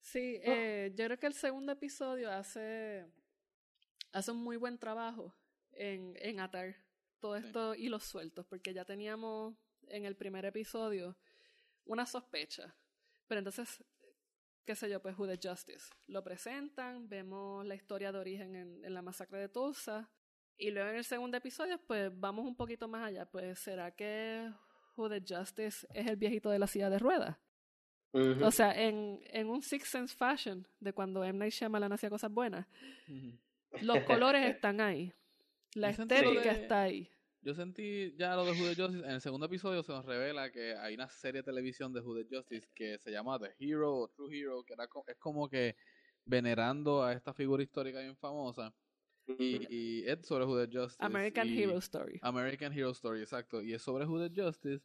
Sí, 0.00 0.38
eh, 0.42 0.92
yo 0.94 1.06
creo 1.06 1.18
que 1.18 1.28
el 1.28 1.32
segundo 1.32 1.72
episodio 1.72 2.30
hace, 2.30 3.06
hace 4.12 4.32
un 4.32 4.44
muy 4.44 4.58
buen 4.58 4.78
trabajo 4.78 5.34
en, 5.72 6.14
en 6.18 6.40
atar 6.40 6.76
todo 7.20 7.36
esto 7.36 7.74
y 7.74 7.88
los 7.88 8.02
sueltos, 8.02 8.44
porque 8.44 8.74
ya 8.74 8.84
teníamos 8.84 9.56
en 9.88 10.04
el 10.04 10.16
primer 10.16 10.44
episodio 10.44 11.16
una 11.84 12.06
sospecha. 12.06 12.74
Pero 13.26 13.38
entonces, 13.38 13.82
qué 14.64 14.74
sé 14.74 14.88
yo, 14.88 15.00
pues 15.00 15.18
Who 15.18 15.26
the 15.26 15.48
Justice. 15.48 15.90
Lo 16.06 16.22
presentan, 16.22 17.08
vemos 17.08 17.64
la 17.66 17.74
historia 17.74 18.12
de 18.12 18.18
origen 18.18 18.56
en, 18.56 18.84
en, 18.84 18.94
la 18.94 19.02
masacre 19.02 19.38
de 19.38 19.48
Tulsa. 19.48 20.10
Y 20.56 20.70
luego 20.70 20.90
en 20.90 20.96
el 20.96 21.04
segundo 21.04 21.36
episodio, 21.36 21.78
pues 21.86 22.10
vamos 22.14 22.46
un 22.46 22.56
poquito 22.56 22.88
más 22.88 23.08
allá. 23.08 23.26
Pues, 23.26 23.58
¿será 23.58 23.90
que 23.90 24.50
Who 24.96 25.08
the 25.08 25.20
Justice 25.20 25.86
es 25.92 26.06
el 26.06 26.16
viejito 26.16 26.50
de 26.50 26.58
la 26.58 26.66
silla 26.66 26.90
de 26.90 26.98
ruedas? 26.98 27.36
O 28.14 28.50
sea, 28.52 28.80
en, 28.80 29.20
en 29.24 29.48
un 29.48 29.60
Six 29.60 29.88
Sense 29.88 30.14
Fashion, 30.14 30.68
de 30.78 30.92
cuando 30.92 31.24
M. 31.24 31.36
Night 31.36 31.52
Shyamalan 31.52 31.92
hacía 31.92 32.08
cosas 32.08 32.30
buenas, 32.30 32.64
los 33.80 34.04
colores 34.04 34.46
están 34.46 34.80
ahí. 34.80 35.12
La 35.74 35.90
estética 35.90 36.52
está 36.52 36.82
ahí. 36.82 37.10
Yo 37.44 37.54
sentí 37.54 38.14
ya 38.16 38.34
lo 38.36 38.46
de 38.46 38.52
Who 38.52 38.74
Justice. 38.74 39.04
En 39.04 39.10
el 39.10 39.20
segundo 39.20 39.44
episodio 39.44 39.82
se 39.82 39.92
nos 39.92 40.06
revela 40.06 40.50
que 40.50 40.74
hay 40.76 40.94
una 40.94 41.10
serie 41.10 41.42
de 41.42 41.44
televisión 41.44 41.92
de 41.92 42.00
Who 42.00 42.22
Justice 42.30 42.66
que 42.74 42.98
se 42.98 43.10
llama 43.10 43.38
The 43.38 43.54
Hero 43.58 43.94
o 43.94 44.08
True 44.08 44.34
Hero, 44.34 44.64
que 44.64 44.72
era, 44.72 44.88
es 45.06 45.18
como 45.18 45.46
que 45.50 45.76
venerando 46.24 47.04
a 47.04 47.12
esta 47.12 47.34
figura 47.34 47.62
histórica 47.62 48.00
bien 48.00 48.16
famosa. 48.16 48.74
Y, 49.26 50.08
es 50.08 50.26
sobre 50.26 50.46
Who 50.46 50.66
Justice. 50.72 50.96
American 51.04 51.46
Hero 51.50 51.76
Story. 51.76 52.18
American 52.22 52.72
Hero 52.72 52.92
Story, 52.92 53.20
exacto. 53.20 53.60
Y 53.60 53.74
es 53.74 53.82
sobre 53.82 54.06
Who 54.06 54.26
Justice. 54.34 54.82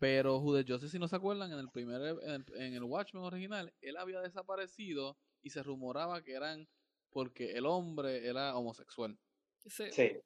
Pero 0.00 0.38
Who 0.38 0.64
Justice, 0.66 0.88
si 0.88 0.98
no 0.98 1.06
se 1.06 1.14
acuerdan, 1.14 1.52
en 1.52 1.60
el 1.60 1.70
primer 1.70 2.02
en 2.02 2.30
el, 2.30 2.44
en 2.56 2.74
el 2.74 2.82
Watchmen 2.82 3.22
original, 3.22 3.72
él 3.80 3.96
había 3.98 4.20
desaparecido 4.20 5.16
y 5.42 5.50
se 5.50 5.62
rumoraba 5.62 6.24
que 6.24 6.32
eran 6.32 6.68
porque 7.10 7.52
el 7.52 7.66
hombre 7.66 8.26
era 8.26 8.56
homosexual. 8.56 9.16
Sí. 9.58 9.92
sí. 9.92 10.20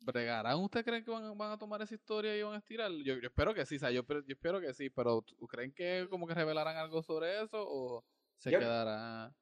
¿Bregarán? 0.00 0.58
¿Usted 0.58 0.84
creen 0.84 1.04
que 1.04 1.10
van, 1.10 1.36
van, 1.36 1.52
a 1.52 1.58
tomar 1.58 1.82
esa 1.82 1.94
historia 1.94 2.36
y 2.36 2.42
van 2.42 2.54
a 2.54 2.58
estirar? 2.58 2.90
Yo, 2.90 3.14
yo 3.14 3.28
espero 3.28 3.54
que 3.54 3.66
sí, 3.66 3.76
o 3.76 3.78
sea, 3.78 3.90
yo, 3.90 4.04
yo, 4.06 4.22
espero 4.28 4.60
que 4.60 4.72
sí, 4.72 4.90
pero 4.90 5.24
¿creen 5.48 5.72
que 5.72 6.06
como 6.10 6.26
que 6.26 6.34
revelarán 6.34 6.76
algo 6.76 7.02
sobre 7.02 7.42
eso 7.42 7.64
o 7.66 8.04
se 8.36 8.50
quedará? 8.50 9.32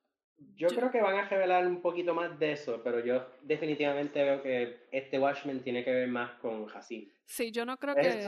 Yo 0.57 0.69
creo 0.69 0.91
que 0.91 1.01
van 1.01 1.17
a 1.17 1.29
revelar 1.29 1.67
un 1.67 1.81
poquito 1.81 2.15
más 2.15 2.39
de 2.39 2.53
eso, 2.53 2.83
pero 2.83 3.01
yo 3.05 3.25
definitivamente 3.43 4.23
veo 4.23 4.43
que 4.43 4.89
este 4.91 5.19
Watchmen 5.19 5.63
tiene 5.63 5.85
que 5.85 5.93
ver 5.93 6.09
más 6.09 6.33
con 6.41 6.67
Hassim. 6.75 7.09
Sí, 7.25 7.53
yo 7.53 7.65
no 7.65 7.77
creo 7.79 7.95
que... 7.95 8.27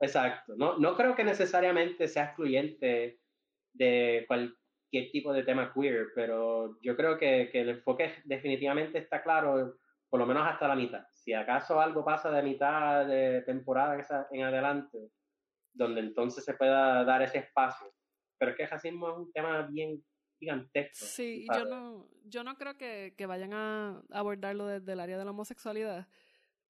exacto, 0.00 0.54
no, 0.56 0.78
no 0.78 0.96
creo 0.96 1.14
que 1.16 1.24
necesariamente 1.24 2.06
sea 2.06 2.26
excluyente 2.26 3.20
de 3.72 4.24
cualquier 4.28 5.10
tipo 5.10 5.32
de 5.32 5.42
tema 5.42 5.72
queer, 5.74 6.08
pero 6.14 6.78
yo 6.80 6.96
creo 6.96 7.18
que, 7.18 7.50
que 7.50 7.62
el 7.62 7.70
enfoque 7.70 8.12
definitivamente 8.24 8.98
está 8.98 9.22
claro 9.22 9.78
por 10.08 10.20
lo 10.20 10.26
menos 10.26 10.46
hasta 10.46 10.68
la 10.68 10.76
mitad. 10.76 11.04
Si 11.12 11.32
acaso 11.32 11.80
algo 11.80 12.04
pasa 12.04 12.30
de 12.30 12.42
mitad 12.42 13.06
de 13.06 13.42
temporada 13.42 14.02
en 14.30 14.42
adelante, 14.44 15.10
donde 15.72 16.00
entonces 16.00 16.44
se 16.44 16.54
pueda 16.54 17.04
dar 17.04 17.22
ese 17.22 17.38
espacio. 17.38 17.92
Pero 18.38 18.50
es 18.50 18.56
que 18.56 18.62
el 18.64 18.70
racismo 18.70 19.10
es 19.10 19.16
un 19.18 19.32
tema 19.32 19.62
bien 19.62 20.02
gigantesco. 20.38 21.06
Sí, 21.06 21.46
yo 21.54 21.64
no, 21.64 22.08
yo 22.24 22.44
no 22.44 22.56
creo 22.56 22.76
que, 22.76 23.14
que 23.16 23.26
vayan 23.26 23.52
a 23.52 24.02
abordarlo 24.10 24.66
desde 24.66 24.92
el 24.92 25.00
área 25.00 25.18
de 25.18 25.24
la 25.24 25.30
homosexualidad, 25.30 26.06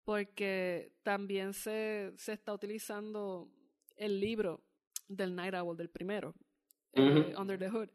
porque 0.05 0.93
también 1.03 1.53
se, 1.53 2.13
se 2.17 2.33
está 2.33 2.53
utilizando 2.53 3.49
el 3.97 4.21
libro 4.21 4.63
del 5.09 5.35
Night 5.35 5.55
Owl, 5.55 5.77
del 5.77 5.91
primero, 5.91 6.35
eh, 6.93 7.35
Under 7.37 7.59
the 7.59 7.69
Hood. 7.69 7.91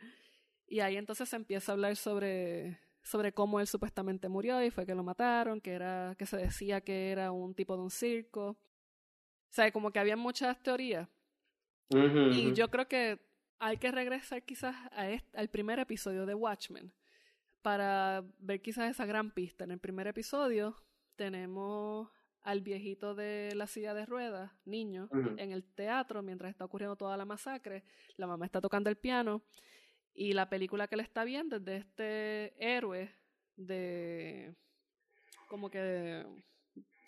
Y 0.68 0.80
ahí 0.80 0.98
entonces 0.98 1.28
se 1.30 1.36
empieza 1.36 1.72
a 1.72 1.74
hablar 1.74 1.96
sobre, 1.96 2.80
sobre 3.04 3.34
cómo 3.34 3.60
él 3.60 3.68
supuestamente 3.68 4.30
murió 4.30 4.64
y 4.64 4.72
fue 4.72 4.86
que 4.86 4.96
lo 4.96 5.04
mataron, 5.04 5.60
que, 5.60 5.72
era, 5.72 6.16
que 6.18 6.26
se 6.26 6.38
decía 6.38 6.82
que 6.82 7.12
era 7.12 7.32
un 7.32 7.54
tipo 7.54 7.76
de 7.76 7.84
un 7.84 7.92
circo. 7.92 8.50
O 8.50 9.54
sea, 9.54 9.72
como 9.72 9.92
que 9.92 10.00
había 10.00 10.16
muchas 10.16 10.62
teorías. 10.62 11.08
y 11.90 12.54
yo 12.54 12.70
creo 12.70 12.88
que 12.88 13.20
hay 13.60 13.78
que 13.78 13.92
regresar 13.92 14.44
quizás 14.44 14.76
a 14.92 15.08
al 15.34 15.50
primer 15.50 15.80
episodio 15.80 16.26
de 16.26 16.34
Watchmen 16.34 16.94
para 17.62 18.24
ver 18.40 18.62
quizás 18.62 18.90
esa 18.90 19.06
gran 19.06 19.32
pista. 19.32 19.64
En 19.64 19.72
el 19.72 19.80
primer 19.80 20.08
episodio 20.08 20.76
tenemos 21.16 22.10
al 22.44 22.62
viejito 22.62 23.14
de 23.14 23.54
la 23.56 23.68
silla 23.68 23.94
de 23.94 24.06
ruedas, 24.06 24.52
niño, 24.66 25.10
en 25.38 25.52
el 25.52 25.64
teatro 25.64 26.24
mientras 26.24 26.50
está 26.50 26.66
ocurriendo 26.66 26.96
toda 26.96 27.18
la 27.18 27.26
masacre. 27.26 27.84
La 28.18 28.26
mamá 28.26 28.46
está 28.46 28.62
tocando 28.62 28.90
el 28.90 28.96
piano 28.96 29.44
y 30.14 30.34
la 30.34 30.50
película 30.50 30.88
que 30.88 30.98
le 30.98 31.04
está 31.04 31.24
viendo 31.24 31.58
es 31.58 31.66
de 31.66 31.78
este 31.78 32.54
héroe 32.58 33.12
de. 33.56 34.56
como 35.48 35.70
que. 35.70 36.26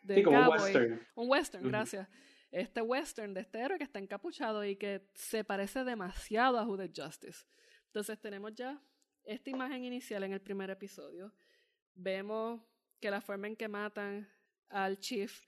De, 0.04 0.16
sí, 0.16 0.24
como 0.24 0.40
un 0.40 0.48
western. 0.50 1.08
Un 1.16 1.30
western, 1.30 1.68
gracias. 1.68 2.08
Este 2.52 2.82
western 2.82 3.34
de 3.34 3.42
este 3.42 3.60
héroe 3.60 3.78
que 3.78 3.84
está 3.84 4.00
encapuchado 4.00 4.64
y 4.64 4.76
que 4.76 5.08
se 5.16 5.44
parece 5.44 5.84
demasiado 5.84 6.60
a 6.60 6.68
Who 6.68 6.78
Justice. 6.96 7.46
Entonces 7.88 8.20
tenemos 8.20 8.54
ya 8.54 8.82
esta 9.24 9.50
imagen 9.50 9.84
inicial 9.86 10.24
en 10.24 10.34
el 10.34 10.42
primer 10.42 10.70
episodio. 10.70 11.34
Vemos 11.96 12.62
que 13.00 13.10
la 13.10 13.22
forma 13.22 13.48
en 13.48 13.56
que 13.56 13.68
matan 13.68 14.30
al 14.70 15.00
chief 15.00 15.42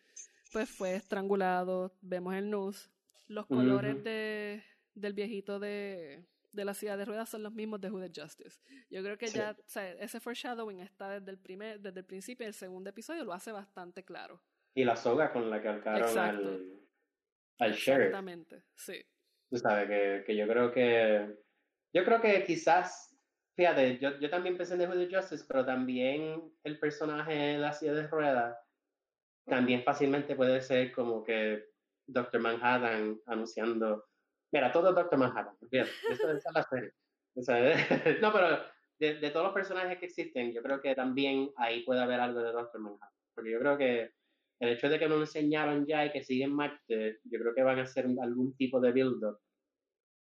pues 0.52 0.70
fue 0.70 0.96
estrangulado. 0.96 1.96
Vemos 2.02 2.34
el 2.36 2.50
news. 2.50 2.90
Los 3.28 3.46
colores 3.48 4.04
de, 4.04 4.64
del 4.94 5.14
viejito 5.14 5.60
de, 5.60 6.26
de 6.56 6.66
la 6.66 6.74
ciudad 6.74 6.98
de 6.98 7.06
ruedas 7.06 7.30
son 7.30 7.44
los 7.44 7.54
mismos 7.54 7.82
de 7.82 7.92
Who 7.92 8.06
Justice. 8.16 8.60
Yo 8.90 9.04
creo 9.04 9.18
que 9.18 9.28
ya 9.28 9.52
o 9.52 9.64
sea, 9.68 9.92
ese 9.94 10.20
foreshadowing 10.20 10.80
está 10.80 11.20
desde 11.20 11.32
el 11.32 11.38
primer, 11.38 11.80
desde 11.80 12.00
el 12.00 12.06
principio, 12.06 12.48
el 12.48 12.54
segundo 12.54 12.90
episodio 12.90 13.24
lo 13.24 13.34
hace 13.34 13.52
bastante 13.52 14.04
claro. 14.04 14.42
Y 14.74 14.84
la 14.84 14.96
soga 14.96 15.32
con 15.32 15.50
la 15.50 15.62
que 15.62 15.68
alcaron 15.68 16.18
al, 16.18 16.80
al 17.60 17.74
sheriff. 17.74 18.08
Exactamente, 18.08 18.64
sí. 18.76 19.06
Tú 19.50 19.58
sabes 19.58 19.88
que, 19.88 20.24
que, 20.26 20.36
yo 20.36 20.48
creo 20.48 20.72
que 20.72 21.38
yo 21.94 22.04
creo 22.04 22.20
que 22.20 22.44
quizás, 22.44 23.18
fíjate, 23.56 24.00
yo, 24.00 24.20
yo 24.20 24.30
también 24.30 24.58
pensé 24.58 24.74
en 24.74 24.80
The 24.80 24.88
Who 24.88 25.08
Justice, 25.10 25.46
pero 25.48 25.66
también 25.66 26.52
el 26.64 26.80
personaje 26.80 27.34
de 27.34 27.58
la 27.58 27.72
silla 27.72 27.94
de 27.94 28.08
ruedas 28.08 28.58
también 29.46 29.84
fácilmente 29.84 30.36
puede 30.36 30.60
ser 30.62 30.92
como 30.92 31.24
que 31.24 31.64
Doctor 32.08 32.42
Manhattan 32.42 33.22
anunciando 33.26 34.06
Mira, 34.56 34.72
todo 34.72 34.94
Doctor 34.94 35.20
Manhattan. 35.20 35.54
Bien, 35.70 35.86
esa, 36.10 36.32
es 36.32 36.44
la 36.54 36.64
serie. 36.64 36.94
no, 38.22 38.32
pero 38.32 38.62
de, 39.00 39.30
todos 39.30 39.48
los 39.48 39.54
personajes 39.54 40.00
que 40.00 40.06
existen, 40.06 40.54
yo 40.54 40.64
creo 40.64 40.82
que 40.82 40.96
también 40.96 41.52
ahí 41.58 41.84
puede 41.84 42.00
haber 42.00 42.22
algo 42.22 42.40
de 42.40 42.54
Doctor 42.54 42.80
Manhattan. 42.80 43.10
Porque 43.34 43.52
yo 43.52 43.60
creo 43.60 43.78
que 43.78 44.12
el 44.62 44.70
hecho 44.70 44.88
de 44.88 44.98
que 44.98 45.10
no 45.10 45.16
lo 45.16 45.22
enseñaron 45.24 45.86
ya 45.86 46.06
y 46.06 46.12
que 46.14 46.24
siguen 46.24 46.54
Marte, 46.54 47.20
yo 47.26 47.38
creo 47.38 47.54
que 47.54 47.64
van 47.64 47.80
a 47.80 47.82
hacer 47.82 48.06
algún 48.06 48.56
tipo 48.56 48.80
de 48.80 48.94
build-up 48.94 49.40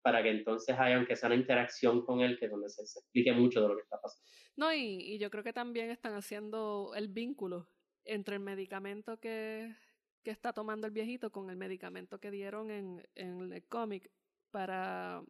para 0.02 0.20
que 0.20 0.30
entonces 0.30 0.76
haya, 0.76 0.96
aunque 0.96 1.14
sea 1.14 1.28
una 1.28 1.36
interacción 1.36 2.04
con 2.04 2.20
él, 2.20 2.36
que 2.36 2.48
donde 2.48 2.68
se, 2.70 2.82
explique 2.82 3.32
mucho 3.32 3.62
de 3.62 3.68
lo 3.68 3.76
que 3.76 3.82
está 3.82 4.00
pasando. 4.00 4.28
No, 4.56 4.74
y, 4.74 5.16
yo 5.16 5.30
creo 5.30 5.44
que 5.44 5.52
también 5.52 5.90
están 5.90 6.14
haciendo 6.14 6.92
el 6.96 7.06
vínculo 7.06 7.68
entre 8.04 8.34
el 8.34 8.40
medicamento 8.40 9.20
que, 9.20 9.76
que 10.24 10.32
está 10.32 10.52
tomando 10.52 10.88
el 10.88 10.92
viejito 10.92 11.30
con 11.30 11.50
el 11.50 11.56
medicamento 11.56 12.18
que 12.18 12.32
dieron 12.32 12.72
en 12.72 13.00
el 13.14 13.64
cómic 13.68 14.10
para 14.54 15.20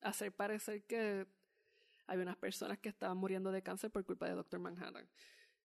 hacer 0.00 0.32
parecer 0.32 0.82
que 0.82 1.28
hay 2.08 2.18
unas 2.18 2.36
personas 2.36 2.76
que 2.80 2.88
estaban 2.88 3.16
muriendo 3.16 3.52
de 3.52 3.62
cáncer 3.62 3.88
por 3.92 4.04
culpa 4.04 4.26
de 4.26 4.34
Doctor 4.34 4.58
Manhattan. 4.58 5.08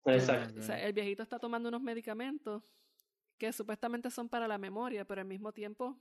Exacto. 0.04 0.60
O 0.60 0.62
sea, 0.62 0.80
el 0.86 0.92
viejito 0.92 1.24
está 1.24 1.40
tomando 1.40 1.68
unos 1.68 1.82
medicamentos 1.82 2.72
que 3.38 3.52
supuestamente 3.52 4.08
son 4.08 4.28
para 4.28 4.46
la 4.46 4.56
memoria, 4.56 5.04
pero 5.04 5.20
al 5.20 5.26
mismo 5.26 5.52
tiempo 5.52 5.98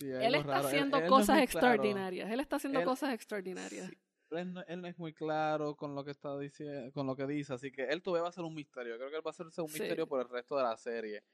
él 0.00 0.34
está 0.34 0.58
haciendo 0.58 1.02
cosas 1.06 1.40
extraordinarias. 1.40 2.30
Él 2.30 2.40
está 2.40 2.56
haciendo 2.56 2.84
cosas 2.84 3.14
extraordinarias. 3.14 3.90
Él, 4.32 4.52
no, 4.52 4.60
es 4.60 4.98
muy 4.98 5.14
claro 5.14 5.76
con 5.76 5.94
lo 5.94 6.04
que 6.04 6.10
está 6.10 6.38
diciendo, 6.38 6.92
con 6.92 7.06
lo 7.06 7.16
que 7.16 7.26
dice, 7.26 7.54
así 7.54 7.72
que 7.72 7.84
él 7.84 8.02
todavía 8.02 8.24
va 8.24 8.28
a 8.28 8.32
ser 8.32 8.44
un 8.44 8.54
misterio. 8.54 8.98
Creo 8.98 9.08
que 9.08 9.16
él 9.16 9.26
va 9.26 9.30
a 9.30 9.32
ser 9.32 9.46
un 9.46 9.72
misterio 9.72 10.06
por 10.06 10.20
el 10.20 10.28
resto 10.28 10.58
de 10.58 10.62
la 10.62 10.76
serie. 10.76 11.24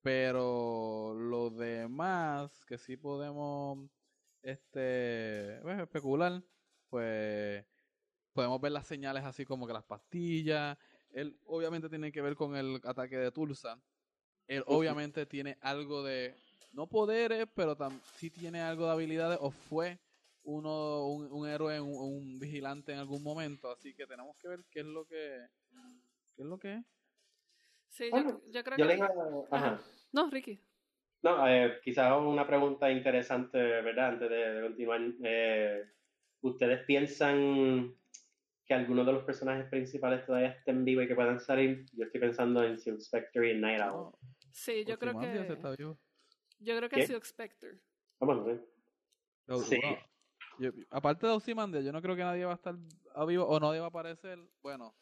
Pero 0.00 1.12
lo 1.14 1.50
demás 1.50 2.64
que 2.64 2.78
sí 2.78 2.96
podemos 2.96 3.90
este, 4.46 5.58
pues, 5.62 5.80
especular, 5.80 6.40
pues 6.88 7.64
podemos 8.32 8.60
ver 8.60 8.72
las 8.72 8.86
señales 8.86 9.24
así 9.24 9.44
como 9.44 9.66
que 9.66 9.72
las 9.72 9.84
pastillas. 9.84 10.78
Él 11.10 11.38
obviamente 11.46 11.88
tiene 11.88 12.12
que 12.12 12.22
ver 12.22 12.36
con 12.36 12.54
el 12.54 12.80
ataque 12.84 13.16
de 13.16 13.32
Tulsa. 13.32 13.80
Él 14.46 14.62
obviamente 14.66 15.26
tiene 15.26 15.58
algo 15.60 16.04
de, 16.04 16.36
no 16.72 16.86
poderes, 16.86 17.48
pero 17.54 17.76
sí 18.14 18.30
tiene 18.30 18.60
algo 18.60 18.86
de 18.86 18.92
habilidades 18.92 19.38
o 19.40 19.50
fue 19.50 19.98
uno 20.44 21.06
un, 21.08 21.48
héroe, 21.48 21.80
un, 21.80 21.96
un, 21.96 22.38
vigilante 22.38 22.92
en 22.92 22.98
algún 22.98 23.24
momento. 23.24 23.70
Así 23.72 23.94
que 23.94 24.06
tenemos 24.06 24.36
que 24.36 24.46
ver 24.46 24.64
qué 24.70 24.80
es 24.80 24.86
lo 24.86 25.04
que, 25.06 25.48
qué 26.36 26.42
es 26.42 26.46
lo 26.46 26.58
que 26.58 26.74
es. 26.74 26.84
Sí, 27.88 28.10
yo, 28.52 28.62
creo 28.62 28.76
que... 28.76 28.98
No, 30.12 30.30
Ricky. 30.30 30.60
No, 31.26 31.44
eh, 31.48 31.80
quizás 31.82 32.16
una 32.16 32.46
pregunta 32.46 32.88
interesante, 32.88 33.58
¿verdad? 33.58 34.10
Antes 34.10 34.30
de, 34.30 34.60
continuar. 34.62 35.00
Eh, 35.24 35.84
¿Ustedes 36.42 36.84
piensan 36.84 37.96
que 38.64 38.74
algunos 38.74 39.04
de 39.04 39.12
los 39.12 39.24
personajes 39.24 39.66
principales 39.68 40.24
todavía 40.24 40.50
estén 40.50 40.84
vivos 40.84 41.04
y 41.04 41.08
que 41.08 41.16
puedan 41.16 41.40
salir? 41.40 41.84
Yo 41.94 42.04
estoy 42.04 42.20
pensando 42.20 42.62
en 42.62 42.78
Silk 42.78 43.00
Spectre 43.00 43.50
y 43.50 43.60
Night 43.60 43.82
Owl. 43.82 44.12
Sí, 44.52 44.84
yo 44.84 44.96
creo 45.00 45.18
que... 45.18 45.58
Yo 46.60 46.76
creo 46.76 46.88
que 46.88 47.06
Silk 47.08 47.24
Spectre. 47.24 47.80
Vamos 48.20 48.46
a 49.48 49.64
Sí. 49.64 49.80
aparte 50.90 51.26
de 51.26 51.32
Ozymandias, 51.32 51.84
yo 51.84 51.90
no 51.90 52.00
creo 52.00 52.14
que 52.14 52.22
nadie 52.22 52.44
va 52.44 52.52
a 52.52 52.54
estar 52.54 52.76
vivo 53.26 53.46
o 53.46 53.58
no 53.58 53.72
deba 53.72 53.86
aparecer. 53.86 54.38
Bueno, 54.62 54.94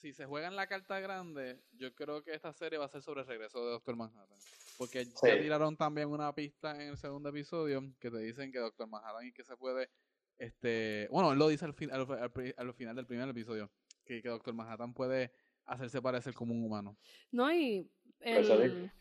si 0.00 0.12
se 0.12 0.26
juega 0.26 0.48
en 0.48 0.56
la 0.56 0.66
carta 0.66 1.00
grande, 1.00 1.60
yo 1.72 1.94
creo 1.94 2.22
que 2.22 2.32
esta 2.32 2.52
serie 2.52 2.78
va 2.78 2.86
a 2.86 2.88
ser 2.88 3.02
sobre 3.02 3.22
el 3.22 3.26
regreso 3.26 3.64
de 3.64 3.72
Doctor 3.72 3.96
Manhattan. 3.96 4.38
Porque 4.76 5.04
ya 5.04 5.40
tiraron 5.40 5.76
también 5.76 6.08
una 6.08 6.32
pista 6.32 6.74
en 6.76 6.90
el 6.90 6.96
segundo 6.96 7.28
episodio 7.30 7.82
que 7.98 8.10
te 8.10 8.18
dicen 8.18 8.52
que 8.52 8.58
Doctor 8.58 8.88
Manhattan 8.88 9.26
y 9.26 9.32
que 9.32 9.44
se 9.44 9.56
puede. 9.56 9.90
este 10.38 11.08
Bueno, 11.10 11.32
él 11.32 11.38
lo 11.38 11.48
dice 11.48 11.64
al, 11.64 11.74
fin, 11.74 11.90
al, 11.90 12.74
final 12.74 12.96
del 12.96 13.06
primer 13.06 13.28
episodio: 13.28 13.70
que, 14.04 14.22
que 14.22 14.28
Doctor 14.28 14.54
Manhattan 14.54 14.94
puede 14.94 15.32
hacerse 15.64 16.00
parecer 16.00 16.32
como 16.32 16.54
un 16.54 16.64
humano. 16.64 16.96
No, 17.32 17.52
y 17.52 17.90
el, 18.20 18.92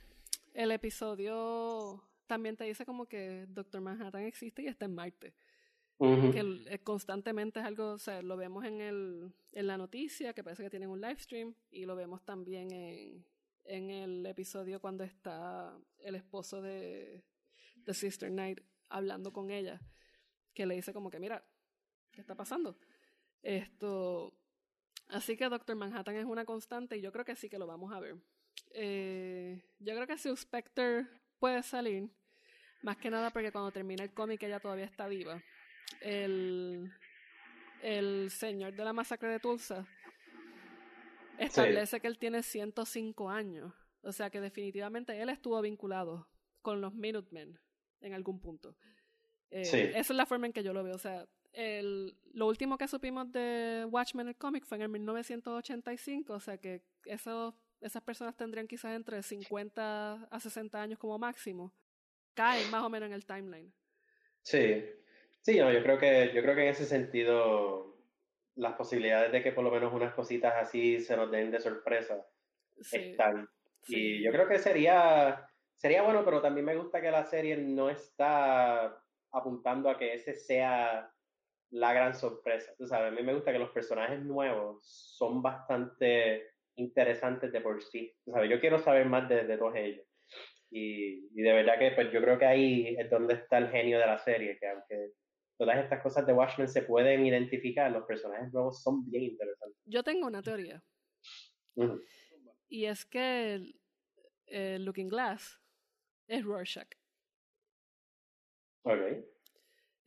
el 0.54 0.72
episodio 0.72 2.04
también 2.26 2.58
te 2.58 2.64
dice 2.64 2.86
como 2.86 3.06
que 3.06 3.46
Doctor 3.50 3.82
Manhattan 3.82 4.24
existe 4.24 4.64
y 4.64 4.68
está 4.68 4.86
en 4.86 4.96
Marte 4.96 5.36
que 5.98 6.64
eh, 6.68 6.80
constantemente 6.84 7.60
es 7.60 7.66
algo, 7.66 7.94
o 7.94 7.98
sea, 7.98 8.22
lo 8.22 8.38
vemos 8.38 8.66
en, 8.66 8.82
el, 8.82 9.34
en 9.52 9.68
la 9.68 9.78
noticia, 9.78 10.34
que 10.34 10.44
parece 10.44 10.64
que 10.64 10.70
tienen 10.70 10.90
un 10.90 11.02
live 11.02 11.20
stream, 11.20 11.56
y 11.72 11.86
lo 11.86 11.96
vemos 11.96 12.24
también 12.24 12.72
en, 12.72 13.26
en 13.64 13.90
el 13.90 14.26
episodio 14.26 14.80
cuando 14.80 15.04
está 15.04 15.76
el 16.00 16.16
esposo 16.16 16.62
de, 16.62 17.24
de 17.76 17.94
Sister 17.94 18.30
Knight 18.30 18.60
hablando 18.90 19.34
con 19.34 19.50
ella, 19.50 19.82
que 20.54 20.66
le 20.66 20.76
dice 20.76 20.94
como 20.94 21.10
que, 21.10 21.20
mira, 21.20 21.44
¿qué 22.12 22.22
está 22.22 22.36
pasando? 22.36 22.78
Esto, 23.42 24.34
así 25.08 25.36
que 25.36 25.50
Doctor 25.50 25.76
Manhattan 25.76 26.16
es 26.16 26.26
una 26.26 26.46
constante 26.46 26.98
y 26.98 27.02
yo 27.02 27.12
creo 27.12 27.26
que 27.26 27.36
sí 27.36 27.50
que 27.50 27.58
lo 27.58 27.66
vamos 27.66 27.92
a 27.92 28.00
ver. 28.00 28.18
Eh, 28.72 29.64
yo 29.80 29.94
creo 29.96 30.06
que 30.06 30.18
si 30.18 30.36
Spectre 30.36 31.08
puede 31.40 31.64
salir, 31.64 32.10
más 32.84 32.98
que 32.98 33.10
nada 33.10 33.32
porque 33.32 33.52
cuando 33.52 33.72
termina 33.72 34.04
el 34.04 34.14
cómic 34.14 34.44
ella 34.44 34.60
todavía 34.60 34.86
está 34.86 35.08
viva 35.08 35.42
el, 36.02 36.92
el 37.82 38.30
señor 38.32 38.74
de 38.74 38.84
la 38.84 38.94
masacre 38.94 39.30
de 39.30 39.40
Tulsa 39.40 39.88
establece 41.38 42.00
que 42.00 42.08
él 42.08 42.18
tiene 42.18 42.44
105 42.44 43.30
años. 43.30 43.74
O 44.02 44.12
sea 44.12 44.30
que 44.30 44.40
definitivamente 44.40 45.22
él 45.22 45.30
estuvo 45.30 45.60
vinculado 45.62 46.28
con 46.62 46.82
los 46.82 46.94
Minutemen 46.94 47.60
en 48.02 48.14
algún 48.14 48.40
punto. 48.40 48.76
Eh, 49.50 49.62
esa 49.96 50.00
es 50.00 50.10
la 50.10 50.26
forma 50.26 50.48
en 50.48 50.54
que 50.54 50.64
yo 50.64 50.74
lo 50.74 50.84
veo. 50.84 50.96
O 50.96 51.00
sea, 51.00 51.28
el, 51.54 52.18
lo 52.34 52.48
último 52.48 52.78
que 52.78 52.88
supimos 52.88 53.32
de 53.32 53.88
Watchmen 53.90 54.28
el 54.28 54.36
cómic 54.36 54.66
fue 54.66 54.78
en 54.78 54.84
el 54.84 54.90
1985, 54.90 56.34
o 56.34 56.40
sea 56.40 56.58
que 56.58 56.84
eso, 57.06 57.56
esas 57.82 58.04
personas 58.04 58.36
tendrían 58.36 58.68
quizás 58.68 58.96
entre 58.96 59.24
50 59.24 60.28
a 60.30 60.40
60 60.40 60.82
años 60.82 61.00
como 61.00 61.18
máximo. 61.18 61.74
Caen 62.34 62.70
más 62.70 62.84
o 62.84 62.90
menos 62.90 63.08
en 63.08 63.14
el 63.14 63.26
timeline. 63.26 63.74
Sí, 64.44 64.86
sí, 65.48 65.56
yo 65.56 65.82
creo 65.82 65.98
que 65.98 66.32
yo 66.34 66.42
creo 66.42 66.56
que 66.56 66.64
en 66.64 66.68
ese 66.68 66.86
sentido 66.86 67.96
las 68.56 68.74
posibilidades 68.74 69.32
de 69.32 69.42
que 69.42 69.54
por 69.54 69.64
lo 69.64 69.72
menos 69.72 69.94
unas 69.94 70.14
cositas 70.14 70.54
así 70.58 71.00
se 71.00 71.16
nos 71.16 71.32
den 71.32 71.52
de 71.52 71.62
sorpresa 71.62 72.28
están. 72.92 73.48
Y 73.88 74.22
yo 74.24 74.32
creo 74.34 74.46
que 74.50 74.60
sería 74.60 75.48
sería 75.78 76.02
bueno, 76.02 76.26
pero 76.26 76.42
también 76.42 76.66
me 76.66 76.76
gusta 76.76 77.00
que 77.00 77.12
la 77.12 77.24
serie 77.24 77.56
no 77.56 77.90
está 77.90 79.02
apuntando 79.32 79.90
a 79.90 79.98
que 79.98 80.16
ese 80.16 80.36
sea 80.36 81.10
la 81.70 81.94
gran 81.94 82.14
sorpresa. 82.14 82.74
Tú 82.78 82.86
sabes, 82.86 83.14
a 83.14 83.16
mí 83.16 83.24
me 83.24 83.34
gusta 83.34 83.54
que 83.54 83.60
los 83.60 83.72
personajes 83.72 84.20
nuevos 84.20 84.80
son 84.84 85.42
bastante 85.42 86.44
interesantes 86.76 87.54
de 87.54 87.62
por 87.62 87.82
sí. 87.82 88.14
Tú 88.26 88.32
sabes, 88.32 88.50
yo 88.50 88.60
quiero 88.60 88.80
saber 88.80 89.06
más 89.06 89.30
de, 89.30 89.46
de 89.46 89.58
todos 89.58 89.76
ellos. 89.76 90.06
Y, 90.70 91.30
y, 91.34 91.42
de 91.42 91.54
verdad 91.54 91.80
que 91.80 91.92
pues 91.92 92.12
yo 92.12 92.22
creo 92.22 92.38
que 92.38 92.46
ahí 92.46 92.98
es 93.00 93.10
donde 93.10 93.36
está 93.36 93.58
el 93.58 93.70
genio 93.70 94.00
de 94.00 94.06
la 94.06 94.18
serie, 94.18 94.58
que 94.60 94.68
aunque 94.68 95.12
todas 95.58 95.78
estas 95.78 96.02
cosas 96.02 96.26
de 96.26 96.34
Watchmen 96.34 96.70
se 96.70 96.84
pueden 96.84 97.26
identificar, 97.26 97.92
los 97.92 98.06
personajes 98.06 98.54
nuevos 98.54 98.82
son 98.82 99.10
bien 99.10 99.24
interesantes. 99.24 99.82
Yo 99.86 100.04
tengo 100.04 100.28
una 100.28 100.42
teoría. 100.42 100.84
Y 102.70 102.86
es 102.86 103.06
que 103.06 103.74
el, 104.46 104.86
Looking 104.86 105.10
Glass 105.10 105.60
es 106.28 106.44
Rorschach. 106.44 106.90
Ok. 108.84 109.00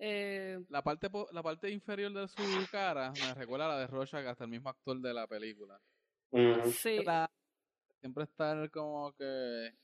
Eh, 0.02 0.58
la, 0.70 0.82
parte, 0.82 1.08
la 1.32 1.42
parte 1.42 1.70
inferior 1.70 2.12
de 2.12 2.26
su 2.28 2.42
cara 2.70 3.12
me 3.12 3.34
recuerda 3.34 3.66
a 3.66 3.68
la 3.68 3.80
de 3.80 3.86
Rorschach 3.86 4.24
hasta 4.26 4.44
el 4.44 4.50
mismo 4.50 4.70
actor 4.70 4.98
de 5.00 5.12
la 5.12 5.26
película. 5.26 5.80
Sí. 6.72 7.00
siempre 8.00 8.24
está 8.24 8.68
como 8.68 9.12
que, 9.14 9.74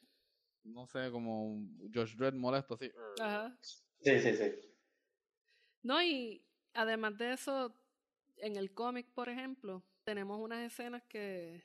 no 0.65 0.87
sé, 0.87 1.11
como 1.11 1.61
Josh 1.93 2.17
Dredd 2.17 2.35
molesto 2.35 2.75
así. 2.75 2.91
Ajá. 3.21 3.55
Sí, 3.61 4.21
sí, 4.21 4.35
sí. 4.35 4.76
No, 5.87 6.03
y 6.03 6.43
además 6.75 7.17
de 7.17 7.33
eso, 7.33 7.73
en 8.39 8.57
el 8.57 8.75
cómic, 8.75 9.07
por 9.15 9.29
ejemplo, 9.29 9.85
tenemos 10.03 10.41
unas 10.41 10.67
escenas 10.67 11.05
que 11.05 11.63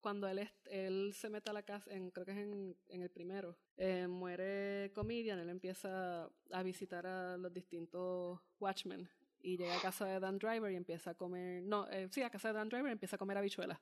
cuando 0.00 0.28
él, 0.28 0.48
él 0.66 1.12
se 1.12 1.28
mete 1.28 1.50
a 1.50 1.52
la 1.52 1.64
casa, 1.64 1.92
en, 1.92 2.12
creo 2.12 2.24
que 2.24 2.30
es 2.30 2.38
en, 2.38 2.76
en 2.86 3.02
el 3.02 3.10
primero, 3.10 3.58
eh, 3.76 4.06
muere 4.06 4.92
Comedian, 4.94 5.40
él 5.40 5.48
empieza 5.48 6.30
a 6.52 6.62
visitar 6.62 7.04
a 7.04 7.36
los 7.36 7.52
distintos 7.52 8.38
Watchmen 8.60 9.10
y 9.40 9.56
llega 9.56 9.76
a 9.76 9.82
casa 9.82 10.06
de 10.06 10.20
Dan 10.20 10.38
Driver 10.38 10.70
y 10.70 10.76
empieza 10.76 11.10
a 11.10 11.14
comer, 11.16 11.64
no, 11.64 11.90
eh, 11.90 12.06
sí, 12.12 12.22
a 12.22 12.30
casa 12.30 12.46
de 12.46 12.54
Dan 12.54 12.68
Driver 12.68 12.90
y 12.90 12.92
empieza 12.92 13.16
a 13.16 13.18
comer 13.18 13.38
habichuelas. 13.38 13.80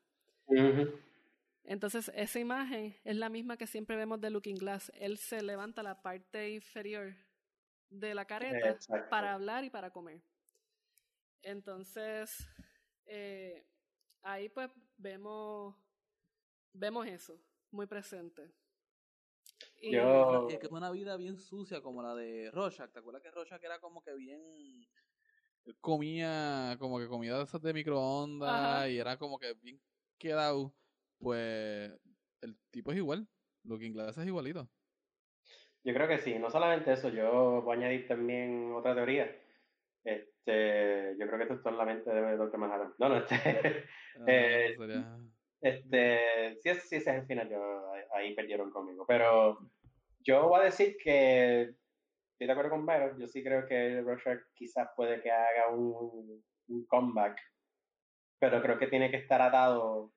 Entonces, 1.64 2.10
esa 2.14 2.40
imagen 2.40 2.96
es 3.04 3.16
la 3.16 3.28
misma 3.28 3.58
que 3.58 3.66
siempre 3.66 3.96
vemos 3.96 4.22
de 4.22 4.30
Looking 4.30 4.56
Glass. 4.56 4.90
Él 4.94 5.18
se 5.18 5.42
levanta 5.42 5.82
la 5.82 6.00
parte 6.00 6.50
inferior 6.50 7.14
de 7.90 8.14
la 8.14 8.24
careta 8.24 8.78
para 9.10 9.34
hablar 9.34 9.64
y 9.64 9.70
para 9.70 9.90
comer. 9.90 10.22
Entonces, 11.42 12.46
eh, 13.06 13.66
ahí 14.22 14.48
pues 14.48 14.70
vemos 14.96 15.76
vemos 16.72 17.06
eso 17.06 17.40
muy 17.70 17.86
presente. 17.86 18.52
Y 19.76 19.92
Yo... 19.92 20.48
Es 20.48 20.58
que 20.58 20.66
es 20.66 20.72
una 20.72 20.90
vida 20.90 21.16
bien 21.16 21.38
sucia 21.38 21.80
como 21.80 22.02
la 22.02 22.14
de 22.14 22.50
Rorschach. 22.50 22.90
¿Te 22.90 22.98
acuerdas 22.98 23.22
que 23.22 23.30
Rorschach 23.30 23.62
era 23.62 23.78
como 23.80 24.02
que 24.02 24.14
bien... 24.14 24.86
comía 25.80 26.76
como 26.78 26.98
que 26.98 27.08
comida 27.08 27.38
de 27.38 27.44
esas 27.44 27.62
de 27.62 27.72
microondas 27.72 28.88
y 28.88 28.98
era 28.98 29.16
como 29.18 29.38
que 29.38 29.54
bien 29.54 29.80
quedado. 30.18 30.74
Pues 31.18 31.92
el 32.40 32.58
tipo 32.70 32.92
es 32.92 32.98
igual. 32.98 33.28
Lo 33.64 33.78
que 33.78 33.86
inglés 33.86 34.16
es 34.16 34.26
igualito. 34.26 34.68
Yo 35.84 35.94
creo 35.94 36.08
que 36.08 36.18
sí. 36.18 36.38
No 36.38 36.50
solamente 36.50 36.92
eso, 36.92 37.08
yo 37.08 37.62
voy 37.62 37.76
a 37.76 37.78
añadir 37.78 38.06
también 38.06 38.72
otra 38.74 38.94
teoría. 38.94 39.30
Este, 40.04 41.16
yo 41.18 41.26
creo 41.26 41.38
que 41.38 41.42
esto 41.44 41.54
está 41.54 41.70
en 41.70 41.78
la 41.78 41.84
mente 41.84 42.10
de 42.10 42.36
Dr. 42.36 42.58
Manhattan. 42.58 42.94
No, 42.98 43.08
no, 43.08 43.16
este. 43.16 43.36
Ah, 44.16 44.24
eh, 44.26 44.76
este, 45.62 46.56
si, 46.60 46.68
ese 46.68 46.96
es 46.96 47.06
el 47.06 47.26
final, 47.26 47.48
yo, 47.48 47.92
ahí 48.14 48.34
perdieron 48.34 48.70
conmigo. 48.70 49.04
Pero 49.06 49.58
yo 50.20 50.48
voy 50.48 50.60
a 50.60 50.64
decir 50.64 50.96
que 51.02 51.62
estoy 52.32 52.46
de 52.46 52.52
acuerdo 52.52 52.70
con 52.70 52.86
Vero. 52.86 53.16
Yo 53.18 53.28
sí 53.28 53.42
creo 53.42 53.66
que 53.66 54.00
Rorschach 54.00 54.40
quizás 54.54 54.88
puede 54.96 55.20
que 55.22 55.30
haga 55.30 55.68
un, 55.68 56.42
un, 56.68 56.86
comeback, 56.86 57.38
pero 58.38 58.62
creo 58.62 58.78
que 58.78 58.86
tiene 58.86 59.10
que 59.10 59.18
estar 59.18 59.40
atado 59.40 60.12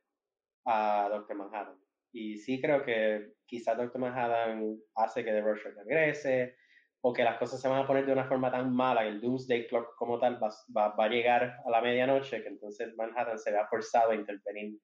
a 0.66 1.10
Doctor 1.12 1.36
Manhattan. 1.36 1.83
Y 2.14 2.38
sí 2.38 2.62
creo 2.62 2.84
que 2.84 3.34
quizás 3.46 3.76
Doctor 3.76 4.00
Manhattan 4.00 4.78
hace 4.96 5.26
que 5.26 5.32
The 5.32 5.42
Rorschach 5.42 5.74
regrese, 5.76 6.56
o 7.02 7.12
que 7.12 7.24
las 7.24 7.38
cosas 7.38 7.60
se 7.60 7.68
van 7.68 7.84
a 7.84 7.88
poner 7.88 8.06
de 8.06 8.14
una 8.14 8.28
forma 8.28 8.52
tan 8.52 8.74
mala, 8.74 9.02
que 9.02 9.10
el 9.10 9.20
Doomsday 9.20 9.68
Clock 9.68 9.96
como 9.98 10.20
tal 10.20 10.42
va, 10.42 10.50
va, 10.76 10.96
va 10.96 11.06
a 11.06 11.10
llegar 11.10 11.58
a 11.66 11.70
la 11.70 11.82
medianoche, 11.82 12.42
que 12.42 12.48
entonces 12.48 12.96
Manhattan 12.96 13.38
se 13.38 13.52
vea 13.52 13.68
forzado 13.68 14.12
a 14.12 14.16
intervenir. 14.16 14.80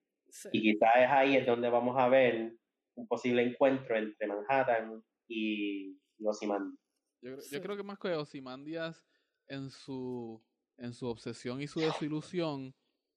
Y 0.52 0.60
quizás 0.60 0.90
es 0.96 1.08
ahí 1.08 1.36
es 1.36 1.46
donde 1.46 1.70
vamos 1.70 1.96
a 1.98 2.08
ver 2.08 2.52
un 2.94 3.06
posible 3.08 3.42
encuentro 3.42 3.96
entre 3.96 4.26
Manhattan 4.26 5.02
y, 5.28 5.96
Ozymandias. 6.22 6.78
Yo, 7.22 7.36
yo, 7.50 7.62
creo 7.62 7.76
que 7.76 7.82
más 7.82 7.98
que 7.98 8.08
Ozymandias 8.08 9.06
en 9.48 9.70
su, 9.70 10.42
en 10.76 10.92
su 10.92 11.06
obsesión 11.06 11.62
y 11.62 11.66
su 11.66 11.80
desilusión 11.80 12.74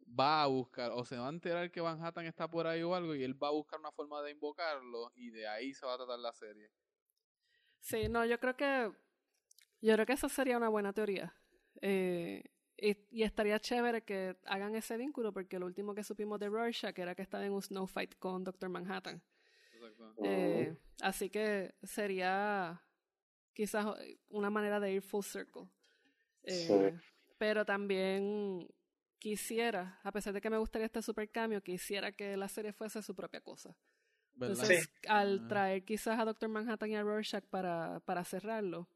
va 0.08 0.44
a 0.44 0.48
buscar, 0.48 0.92
o 0.92 1.04
se 1.06 1.18
va 1.18 1.28
a 1.28 1.30
enterar 1.30 1.72
que 1.72 1.82
Manhattan 1.82 2.26
está 2.26 2.50
por 2.50 2.68
ahí 2.68 2.84
o 2.84 2.96
algo 2.96 3.16
y 3.16 3.24
él 3.24 3.42
va 3.42 3.50
a 3.50 3.52
buscar 3.52 3.80
una 3.80 3.92
forma 3.92 4.22
de 4.22 4.32
invocarlo 4.32 5.12
y 5.16 5.30
de 5.30 5.48
ahí 5.48 5.74
se 5.74 5.86
va 5.86 5.94
a 5.94 5.98
tratar 5.98 6.20
la 6.20 6.34
serie. 6.34 6.70
Sí, 7.80 8.08
no, 8.08 8.26
yo 8.26 8.40
creo 8.40 8.56
que 8.56 8.92
yo 9.82 9.94
creo 9.94 10.06
que 10.06 10.14
esa 10.14 10.30
sería 10.30 10.56
una 10.58 10.70
buena 10.70 10.94
teoría. 10.94 11.36
Eh, 11.82 12.44
y, 12.78 13.24
estaría 13.24 13.60
chévere 13.60 14.04
que 14.04 14.38
hagan 14.46 14.76
ese 14.76 14.96
vínculo, 14.98 15.34
porque 15.34 15.60
lo 15.60 15.66
último 15.66 15.94
que 15.94 16.04
supimos 16.04 16.40
de 16.40 16.50
Rorschach 16.50 16.98
era 16.98 17.16
que 17.16 17.22
estaba 17.22 17.46
en 17.46 17.52
un 17.52 17.62
snow 17.62 17.86
fight 17.86 18.16
con 18.18 18.44
Doctor 18.44 18.70
Manhattan. 18.70 19.22
Eh, 20.24 20.78
así 21.02 21.30
que 21.30 21.76
sería 21.84 22.82
quizás 23.54 23.86
una 24.30 24.50
manera 24.50 24.80
de 24.80 24.94
ir 24.94 25.02
full 25.02 25.24
circle. 25.24 25.68
Eh, 26.44 26.98
pero 27.38 27.66
también 27.66 28.68
quisiera, 29.24 30.02
a 30.04 30.12
pesar 30.12 30.34
de 30.34 30.42
que 30.42 30.50
me 30.50 30.58
gustaría 30.58 30.86
este 30.86 31.02
super 31.02 31.30
cambio, 31.32 31.64
quisiera 31.64 32.12
que 32.12 32.36
la 32.36 32.50
serie 32.50 32.74
fuese 32.74 33.02
su 33.02 33.16
propia 33.16 33.40
cosa. 33.40 33.74
Entonces, 34.34 34.92
al 35.08 35.48
traer 35.48 35.86
quizás 35.86 36.20
a 36.20 36.26
Doctor 36.26 36.50
Manhattan 36.50 36.90
y 36.90 36.96
a 36.96 37.04
Rorschach 37.04 37.46
para, 37.46 38.02
para 38.02 38.26
cerrarlo, 38.26 38.90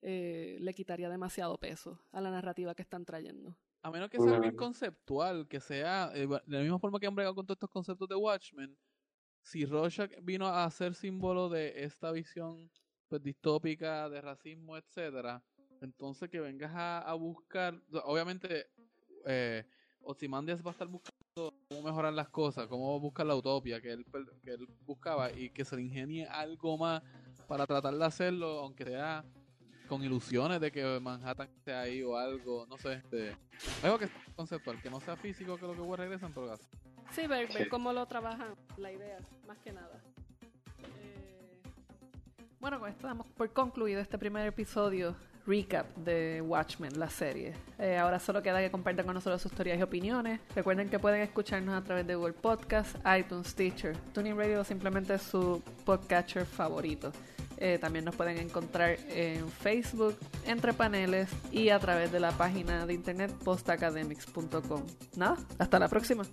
eh, 0.00 0.56
le 0.60 0.72
quitaría 0.72 1.10
demasiado 1.10 1.58
peso 1.58 2.00
a 2.10 2.22
la 2.22 2.30
narrativa 2.30 2.74
que 2.74 2.80
están 2.80 3.04
trayendo. 3.04 3.54
A 3.82 3.90
menos 3.90 4.08
que 4.08 4.18
sea 4.18 4.38
bien 4.38 4.56
conceptual, 4.56 5.46
que 5.46 5.60
sea 5.60 6.10
eh, 6.14 6.26
de 6.26 6.56
la 6.56 6.62
misma 6.62 6.78
forma 6.78 6.98
que 6.98 7.06
han 7.06 7.14
bregado 7.14 7.34
con 7.34 7.44
todos 7.44 7.56
estos 7.56 7.70
conceptos 7.70 8.08
de 8.08 8.14
Watchmen, 8.14 8.78
si 9.42 9.66
Rorschach 9.66 10.10
vino 10.22 10.46
a 10.48 10.70
ser 10.70 10.94
símbolo 10.94 11.50
de 11.50 11.84
esta 11.84 12.12
visión 12.12 12.70
pues, 13.08 13.22
distópica 13.22 14.08
de 14.08 14.22
racismo, 14.22 14.78
etcétera, 14.78 15.44
entonces 15.80 16.30
que 16.30 16.40
vengas 16.40 16.72
a, 16.74 17.12
buscar, 17.14 17.80
obviamente 18.04 18.68
eh, 19.26 19.64
Ozymandias 20.02 20.64
va 20.64 20.70
a 20.70 20.72
estar 20.72 20.88
buscando 20.88 21.52
cómo 21.68 21.82
mejorar 21.82 22.12
las 22.12 22.28
cosas, 22.28 22.66
cómo 22.66 22.98
buscar 23.00 23.26
la 23.26 23.34
utopía 23.34 23.80
que 23.80 23.92
él, 23.92 24.06
que 24.42 24.52
él 24.52 24.68
buscaba 24.86 25.30
y 25.32 25.50
que 25.50 25.64
se 25.64 25.76
le 25.76 25.82
ingenie 25.82 26.26
algo 26.26 26.78
más 26.78 27.02
para 27.46 27.66
tratar 27.66 27.94
de 27.94 28.04
hacerlo, 28.04 28.60
aunque 28.60 28.84
sea 28.84 29.24
con 29.88 30.02
ilusiones 30.02 30.60
de 30.60 30.72
que 30.72 31.00
Manhattan 31.00 31.48
esté 31.56 31.72
ahí 31.72 32.02
o 32.02 32.16
algo, 32.16 32.66
no 32.68 32.76
sé, 32.78 32.94
este, 32.94 33.36
algo 33.82 33.98
que 33.98 34.08
sea 34.08 34.22
conceptual, 34.34 34.80
que 34.80 34.90
no 34.90 35.00
sea 35.00 35.16
físico, 35.16 35.56
que 35.56 35.66
lo 35.66 35.74
que 35.74 35.80
voy 35.80 35.94
a 35.94 35.96
regresar 35.96 36.28
en 36.28 36.34
todo 36.34 36.48
caso. 36.48 36.64
Sí, 37.12 37.26
ver, 37.26 37.52
ver 37.52 37.68
cómo 37.68 37.92
lo 37.92 38.06
trabajan, 38.06 38.54
la 38.78 38.92
idea, 38.92 39.18
más 39.46 39.58
que 39.58 39.72
nada. 39.72 40.02
Eh, 41.00 41.62
bueno, 42.58 42.80
con 42.80 42.88
esto 42.88 43.06
damos 43.06 43.26
por 43.28 43.52
concluido 43.52 44.00
este 44.00 44.18
primer 44.18 44.46
episodio 44.46 45.14
recap 45.46 45.94
de 45.96 46.42
Watchmen, 46.42 46.98
la 46.98 47.08
serie. 47.08 47.54
Eh, 47.78 47.96
ahora 47.96 48.18
solo 48.18 48.42
queda 48.42 48.60
que 48.60 48.70
compartan 48.70 49.06
con 49.06 49.14
nosotros 49.14 49.40
sus 49.40 49.52
teorías 49.52 49.78
y 49.78 49.82
opiniones. 49.82 50.40
Recuerden 50.54 50.88
que 50.88 50.98
pueden 50.98 51.22
escucharnos 51.22 51.74
a 51.74 51.84
través 51.84 52.06
de 52.06 52.14
Google 52.14 52.34
Podcast, 52.34 52.96
iTunes, 53.18 53.48
Stitcher, 53.48 53.96
Tuning 54.12 54.36
Radio 54.36 54.60
o 54.60 54.64
simplemente 54.64 55.18
su 55.18 55.62
podcatcher 55.84 56.44
favorito. 56.44 57.12
Eh, 57.58 57.78
también 57.78 58.04
nos 58.04 58.14
pueden 58.14 58.36
encontrar 58.38 58.98
en 59.08 59.48
Facebook, 59.48 60.16
entre 60.44 60.74
paneles 60.74 61.30
y 61.50 61.70
a 61.70 61.78
través 61.78 62.12
de 62.12 62.20
la 62.20 62.32
página 62.32 62.84
de 62.86 62.94
internet 62.94 63.32
postacademics.com. 63.44 64.82
Nada, 65.16 65.36
hasta 65.58 65.78
la 65.78 65.88
próxima. 65.88 66.24